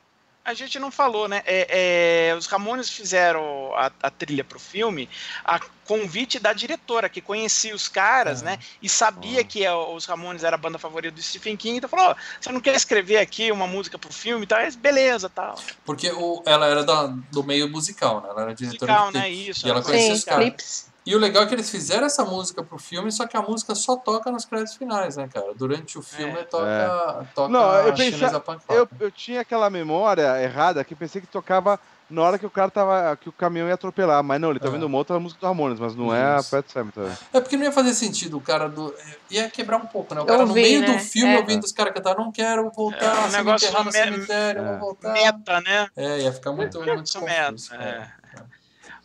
[0.43, 1.41] a gente não falou, né?
[1.45, 5.07] É, é, os Ramones fizeram a, a trilha pro filme
[5.45, 8.45] a convite da diretora, que conhecia os caras, É.
[8.45, 8.59] né?
[8.81, 12.11] E sabia que é, os Ramones era a banda favorita do Stephen King, então falou:
[12.11, 14.59] ó, você não quer escrever aqui uma música pro filme e tal?
[14.77, 15.55] Beleza, tal.
[15.85, 18.29] Porque o, ela era da- do meio musical, né?
[18.29, 19.29] Ela era diretora Musical, de né?
[19.29, 19.67] Isso.
[19.67, 20.43] E ela conhecia Sim, os caras.
[20.45, 20.90] clips.
[21.05, 23.73] E o legal é que eles fizeram essa música pro filme, só que a música
[23.73, 25.53] só toca nos créditos finais, né, cara?
[25.55, 26.43] Durante o filme É.
[26.43, 28.73] toca, toca Não, eu a pensei- chinesa pancada.
[28.73, 32.69] Eu, eu tinha aquela memória errada que pensei que tocava na hora que o cara
[32.69, 33.15] tava.
[33.15, 34.21] que o caminhão ia atropelar.
[34.21, 34.69] Mas não, ele tá É.
[34.69, 36.43] ouvindo uma outra música do Ramones, mas não é a.
[36.43, 37.11] Pet Cemetery.
[37.33, 38.93] É porque não ia fazer sentido o cara do.
[39.29, 40.19] Ia quebrar um pouco, né?
[40.19, 40.87] O Eu cara no vi, meio né?
[40.87, 41.39] do filme É.
[41.39, 43.97] ouvindo os caras cantar, não quero voltar, É, um se me negócio enterrar no me-
[43.97, 44.65] cemitério, é.
[44.71, 45.13] vou voltar.
[45.13, 45.87] Meta, né?
[45.95, 47.73] É, ia ficar muito, muito Isso confuso.
[47.75, 48.11] é.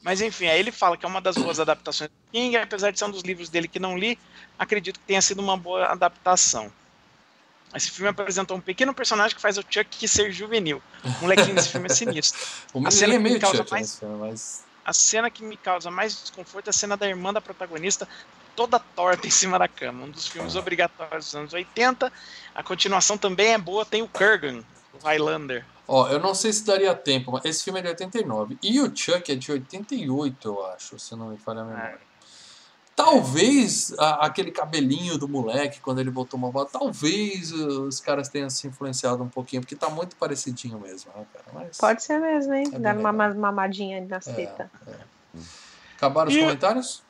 [0.06, 2.98] Mas enfim, aí ele fala que é uma das boas adaptações do King, apesar de
[3.00, 4.16] ser um dos livros dele que não li,
[4.56, 6.72] acredito que tenha sido uma boa adaptação.
[7.74, 10.80] Esse filme apresentou um pequeno personagem que faz o Chuck ser juvenil.
[11.04, 12.40] O molequinho desse filme é sinistro.
[12.86, 14.64] A cena é que me causa mais-.
[14.84, 18.08] A cena que me causa mais desconforto é a cena da irmã da protagonista,
[18.54, 20.04] toda torta em cima da cama.
[20.04, 22.12] Um dos filmes obrigatórios dos anos 80.
[22.54, 24.62] A continuação também é boa, tem o Kurgan,
[24.92, 25.64] o Highlander.
[25.88, 28.58] Ó, eu não sei se daria tempo, mas esse filme é de 89.
[28.62, 31.98] E o Chuck é de 88, eu acho, se não me falha a memória.
[32.94, 38.48] Talvez a- aquele cabelinho do moleque, quando ele botou uma bola, talvez os caras tenham
[38.48, 41.44] se influenciado um pouquinho, porque tá muito parecidinho mesmo, né, cara?
[41.52, 42.64] Mas Pode ser mesmo, hein?
[42.72, 44.70] É uma mamadinha ali na seta.
[45.94, 47.02] acabaram os E- comentários?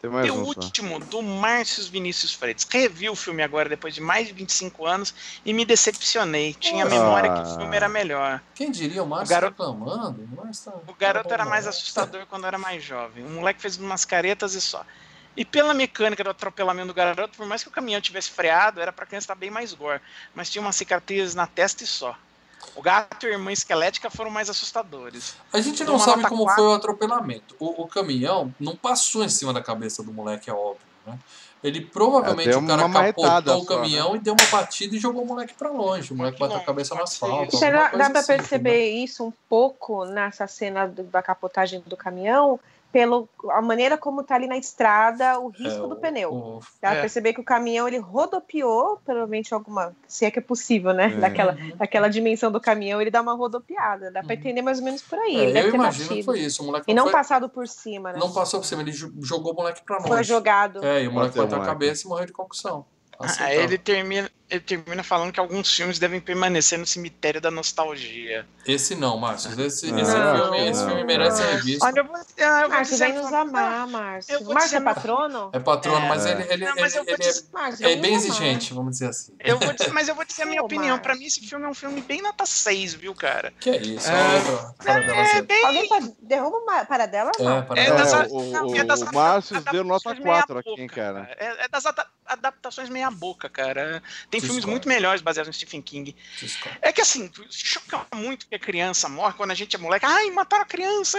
[0.00, 0.60] Tem mais E o um só.
[0.60, 2.66] último, do Márcio Vinícius Freitas.
[2.70, 5.14] Revi o filme agora depois de mais de 25 anos
[5.44, 6.54] e me decepcionei.
[6.54, 8.40] Tinha a memória que o filme era melhor.
[8.54, 10.22] Quem diria o Márcio O garoto- reclamando?
[10.24, 11.70] O, Márcio tá- O garoto tá era mais né?
[11.70, 13.24] assustador quando era mais jovem.
[13.26, 14.86] O moleque fez umas caretas e só.
[15.36, 18.92] E pela mecânica do atropelamento do garoto, por mais que o caminhão tivesse freado, era
[18.92, 20.00] pra criança estar bem mais gore.
[20.34, 22.16] Mas tinha umas cicatrizes na testa e só.
[22.76, 25.34] O gato e a irmã esquelética foram mais assustadores.
[25.52, 26.62] A gente não sabe como quatro.
[26.62, 27.54] foi o atropelamento.
[27.58, 31.18] O, o caminhão não passou em cima da cabeça do moleque, é óbvio, né?
[31.62, 33.82] Ele provavelmente É, o cara capotou o só, né?
[33.82, 36.10] caminhão e deu uma batida e jogou o moleque pra longe.
[36.10, 37.60] O moleque bateu a cabeça no ser asfalto.
[37.60, 42.58] dá, dá pra assim, perceber isso um pouco nessa cena do- da capotagem do caminhão,
[42.92, 45.70] pela a maneira como tá ali na estrada, o entendeu?
[45.70, 46.32] risco É, do pneu.
[46.32, 47.00] o- Dá pra É.
[47.02, 51.06] perceber que o caminhão ele rodopiou, provavelmente alguma, se é que é possível, né?
[51.06, 51.16] É.
[51.16, 51.76] Daquela, Uhum.
[51.76, 54.10] daquela dimensão do caminhão, ele dá uma rodopiada.
[54.10, 54.40] Dá pra Uhum.
[54.40, 55.36] entender mais ou menos por aí.
[55.36, 56.24] É, ele deve eu ter imagino que batido.
[56.24, 56.62] foi isso.
[56.62, 58.18] O moleque E não foi- passado por cima, né?
[58.18, 60.08] não passou por cima, ele jo- jogou o moleque pra longe.
[60.08, 60.84] Foi jogado.
[60.84, 62.84] É, e o moleque Bateu a cabeça e morreu de concussão.
[63.38, 68.46] Aí ele termina, ele termina falando que alguns filmes devem permanecer no cemitério da nostalgia.
[68.66, 69.50] Esse não, Márcio.
[69.60, 71.84] Esse, Não, esse, filme, esse filme merece ser revisto.
[71.86, 74.44] Olha, eu vou, ah, eu Márcio, vem nos amar, Márcio.
[74.44, 75.50] Márcio é dizer- patrono?
[75.52, 76.08] É patrono, É.
[76.08, 79.08] mas ele, ele, Não, mas ele- ele é- dizer- Márcio, é, bem exigente, vamos dizer
[79.08, 79.32] assim.
[79.40, 80.88] eu vou dizer, mas eu vou dizer a minha Ô, opinião.
[80.96, 81.02] Márcio.
[81.02, 83.52] Pra mim, esse filme é um filme bem nota 6, viu, cara?
[83.60, 84.10] Que é isso?
[84.10, 84.90] É.
[84.90, 85.64] É ser- bem.
[85.64, 86.12] Alguém pode...
[86.20, 87.30] derruba uma paradela?
[87.38, 87.64] É, Não.
[87.64, 90.58] para É dela das- o, o, não, é das o Márcio deu nota meia 4
[90.58, 91.28] aqui, cara.
[91.38, 94.02] É, é das ada- adaptações meia boca, cara.
[94.30, 94.70] Tem filmes Discordo.
[94.70, 96.14] muito melhores baseados no Stephen King.
[96.82, 100.06] É que assim, choca muito que a criança morre quando a gente é moleque.
[100.06, 101.18] Ai, mataram a criança.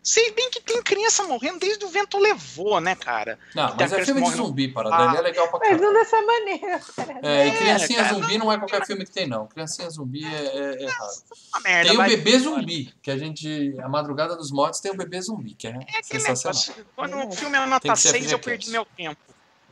[0.00, 3.38] Sei bem que tem criança morrendo desde o vento levou, né, cara?
[3.54, 5.18] Não, mas é filme de zumbi, para dela.
[5.18, 5.84] é legal pra Mas caralho.
[5.84, 6.80] não dessa maneira.
[7.22, 9.46] É, e É, Criancinha cara, Zumbi não é qualquer filme que tem, não.
[9.48, 11.12] Criancinha Zumbi é, é, é raro.
[11.52, 11.90] Uma merda.
[11.90, 13.74] Tem o Bebê Zumbi, que a gente.
[13.82, 16.54] A Madrugada dos Mortos tem o Bebê Zumbi, que é, É aquele sensacional.
[16.78, 16.86] negócio.
[16.94, 18.44] Quando o filme é Tem nota que ser 6, eu FGCast.
[18.44, 19.20] perdi meu tempo.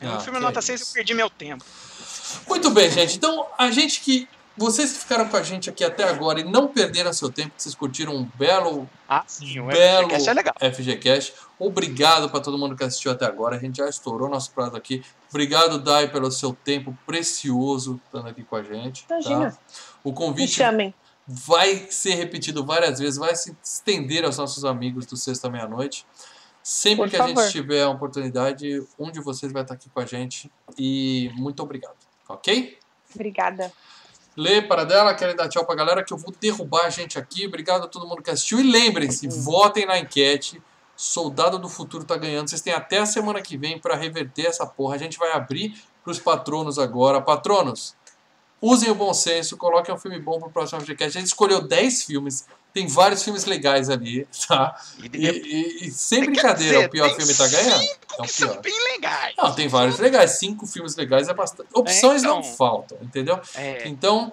[0.03, 0.91] Ah, no filme é nota é 6, isso.
[0.91, 1.65] eu perdi meu tempo.
[2.48, 3.16] Muito bem, gente.
[3.16, 4.28] Então, a gente que.
[4.59, 7.62] Vocês que ficaram com a gente aqui até agora e não perderam seu tempo, que
[7.62, 10.55] vocês curtiram um belo Ah, sim, o Belo FGCast é legal.
[10.59, 11.35] FGCast.
[11.59, 13.57] Obrigado para todo mundo que assistiu até agora.
[13.57, 15.05] A gente já estourou nosso prazo aqui.
[15.28, 19.05] Obrigado, Dai, pelo seu tempo precioso estando aqui com a gente.
[19.11, 19.51] Imagina.
[19.51, 19.59] Tá?
[20.03, 20.94] O Me convite chamem.
[21.27, 26.07] vai ser repetido várias vezes, vai se estender aos nossos amigos do Sexta Meia-Noite.
[26.62, 27.51] Sempre Por que a gente favor.
[27.51, 30.51] tiver a oportunidade, um de vocês vai estar aqui com a gente.
[30.78, 32.06] E muito obrigado.
[32.28, 32.78] Ok?
[33.15, 33.73] Obrigada.
[34.36, 37.47] Lê para dela, querem dar tchau pra galera que eu vou derrubar a gente aqui.
[37.47, 38.61] Obrigado a todo mundo que assistiu.
[38.61, 40.62] E lembrem-se, votem na enquete.
[40.94, 42.48] Soldado do Futuro tá ganhando.
[42.48, 44.94] Vocês têm até a semana que vem para reverter essa porra.
[44.94, 45.74] A gente vai abrir
[46.05, 47.20] pros patronos agora.
[47.20, 47.94] Patronos,
[48.61, 51.16] usem o bom senso, coloquem um filme bom pro próximo FGCast.
[51.16, 52.47] A gente escolheu 10 filmes.
[52.77, 54.78] Tem vários filmes legais ali, tá?
[55.03, 57.81] E, E, e- sem Quer brincadeira, dizer, o pior filme tá ganhando.
[57.81, 59.35] cinco É são bem legais.
[59.39, 60.32] Não, tem vários legais.
[60.32, 61.70] Cinco filmes legais é bastante.
[61.73, 62.53] Opções não então.
[62.55, 63.40] faltam, entendeu?
[63.55, 64.31] É, Então,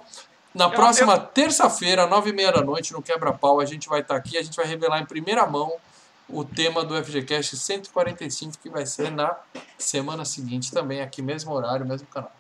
[0.54, 4.18] na Eu- próxima terça-feira, nove e meia da noite, no Quebra-Pau, a gente vai estar
[4.18, 5.72] aqui, a gente vai revelar em primeira mão
[6.28, 9.34] o tema do FGCast 145, que vai ser na
[9.78, 12.32] semana seguinte também, aqui mesmo horário, mesmo canal.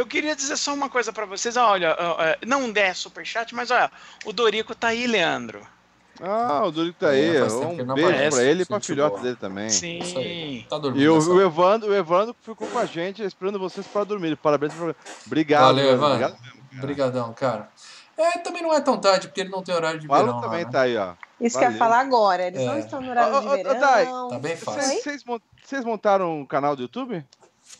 [0.00, 1.56] Eu queria dizer só uma coisa pra vocês.
[1.56, 3.90] Olha, ó, ó, não der superchat, mas olha,
[4.24, 5.60] o Dorico tá aí, Leandro.
[6.22, 7.34] Ah, o Dorico tá aí.
[7.36, 9.22] É, Um beijo pra ele e pra Gente filhote boa.
[9.22, 9.70] dele também.
[9.70, 10.66] Sim.
[10.68, 11.02] Tá dormindo.
[11.02, 11.40] E o, o.
[11.40, 14.36] Evandro, o Evandro ficou com a gente esperando vocês para dormir.
[14.36, 14.94] Parabéns pelo
[15.26, 16.06] Obrigado, Valeu, Evandro.
[16.26, 16.78] Obrigado mesmo, cara.
[16.78, 17.68] Obrigadão, cara.
[18.18, 20.36] É, também não é tão tarde, porque ele não tem horário de O verão.
[20.36, 20.70] Lá, também né?
[20.70, 21.14] tá aí, ó.
[21.40, 21.78] Isso que eu ia Valeu.
[21.78, 22.46] falar agora.
[22.48, 22.66] Eles É.
[22.66, 23.80] não estão no horário Ô, de ô, ô, verão.
[23.80, 25.00] Dai, Tá bem fácil.
[25.64, 27.24] Vocês montaram um canal do YouTube?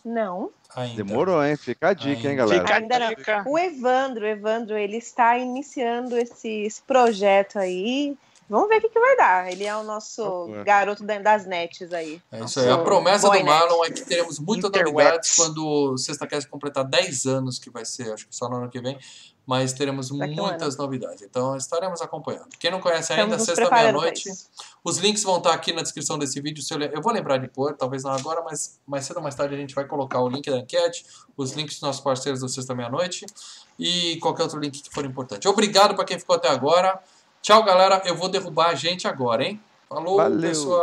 [0.03, 0.51] Não.
[0.77, 1.03] Ainda.
[1.03, 1.57] Demorou, hein?
[1.57, 2.35] Fica a dica, hein, Ainda.
[2.37, 2.63] galera?
[2.63, 3.09] Fica Ainda a não.
[3.09, 3.45] dica.
[3.47, 8.17] O Evandro, o Evandro, ele está iniciando esse, esse projeto aí.
[8.51, 9.51] Vamos ver o que, que vai dar.
[9.51, 12.20] Ele é o nosso garoto da- das nets aí.
[12.32, 12.68] É isso aí.
[12.68, 13.48] A promessa do Boy net.
[13.48, 17.85] Marlon é que teremos muitas novidades quando o Sexta Cast completar 10 anos, que vai
[17.85, 18.98] ser, acho que só no ano que vem.
[19.47, 21.22] Mas teremos muitas novidades.
[21.22, 22.48] Então estaremos acompanhando.
[22.59, 24.31] Quem não conhece ainda, Estamos sexta meia-noite.
[24.85, 26.62] Os links vão estar aqui na descrição desse vídeo.
[26.62, 29.22] Se eu, le- eu vou lembrar de pôr, talvez não agora, mas mais cedo ou
[29.22, 31.05] mais tarde a gente vai colocar o link da enquete,
[31.36, 33.27] os links dos nossos parceiros do Sexta Meia-Noite
[33.78, 35.48] e qualquer outro link que for importante.
[35.48, 37.01] Obrigado para quem ficou até agora.
[37.43, 38.03] Tchau, galera.
[38.05, 39.61] Eu vou derrubar a gente agora, hein?
[39.89, 40.41] Falou, Valeu.
[40.41, 40.79] pessoal.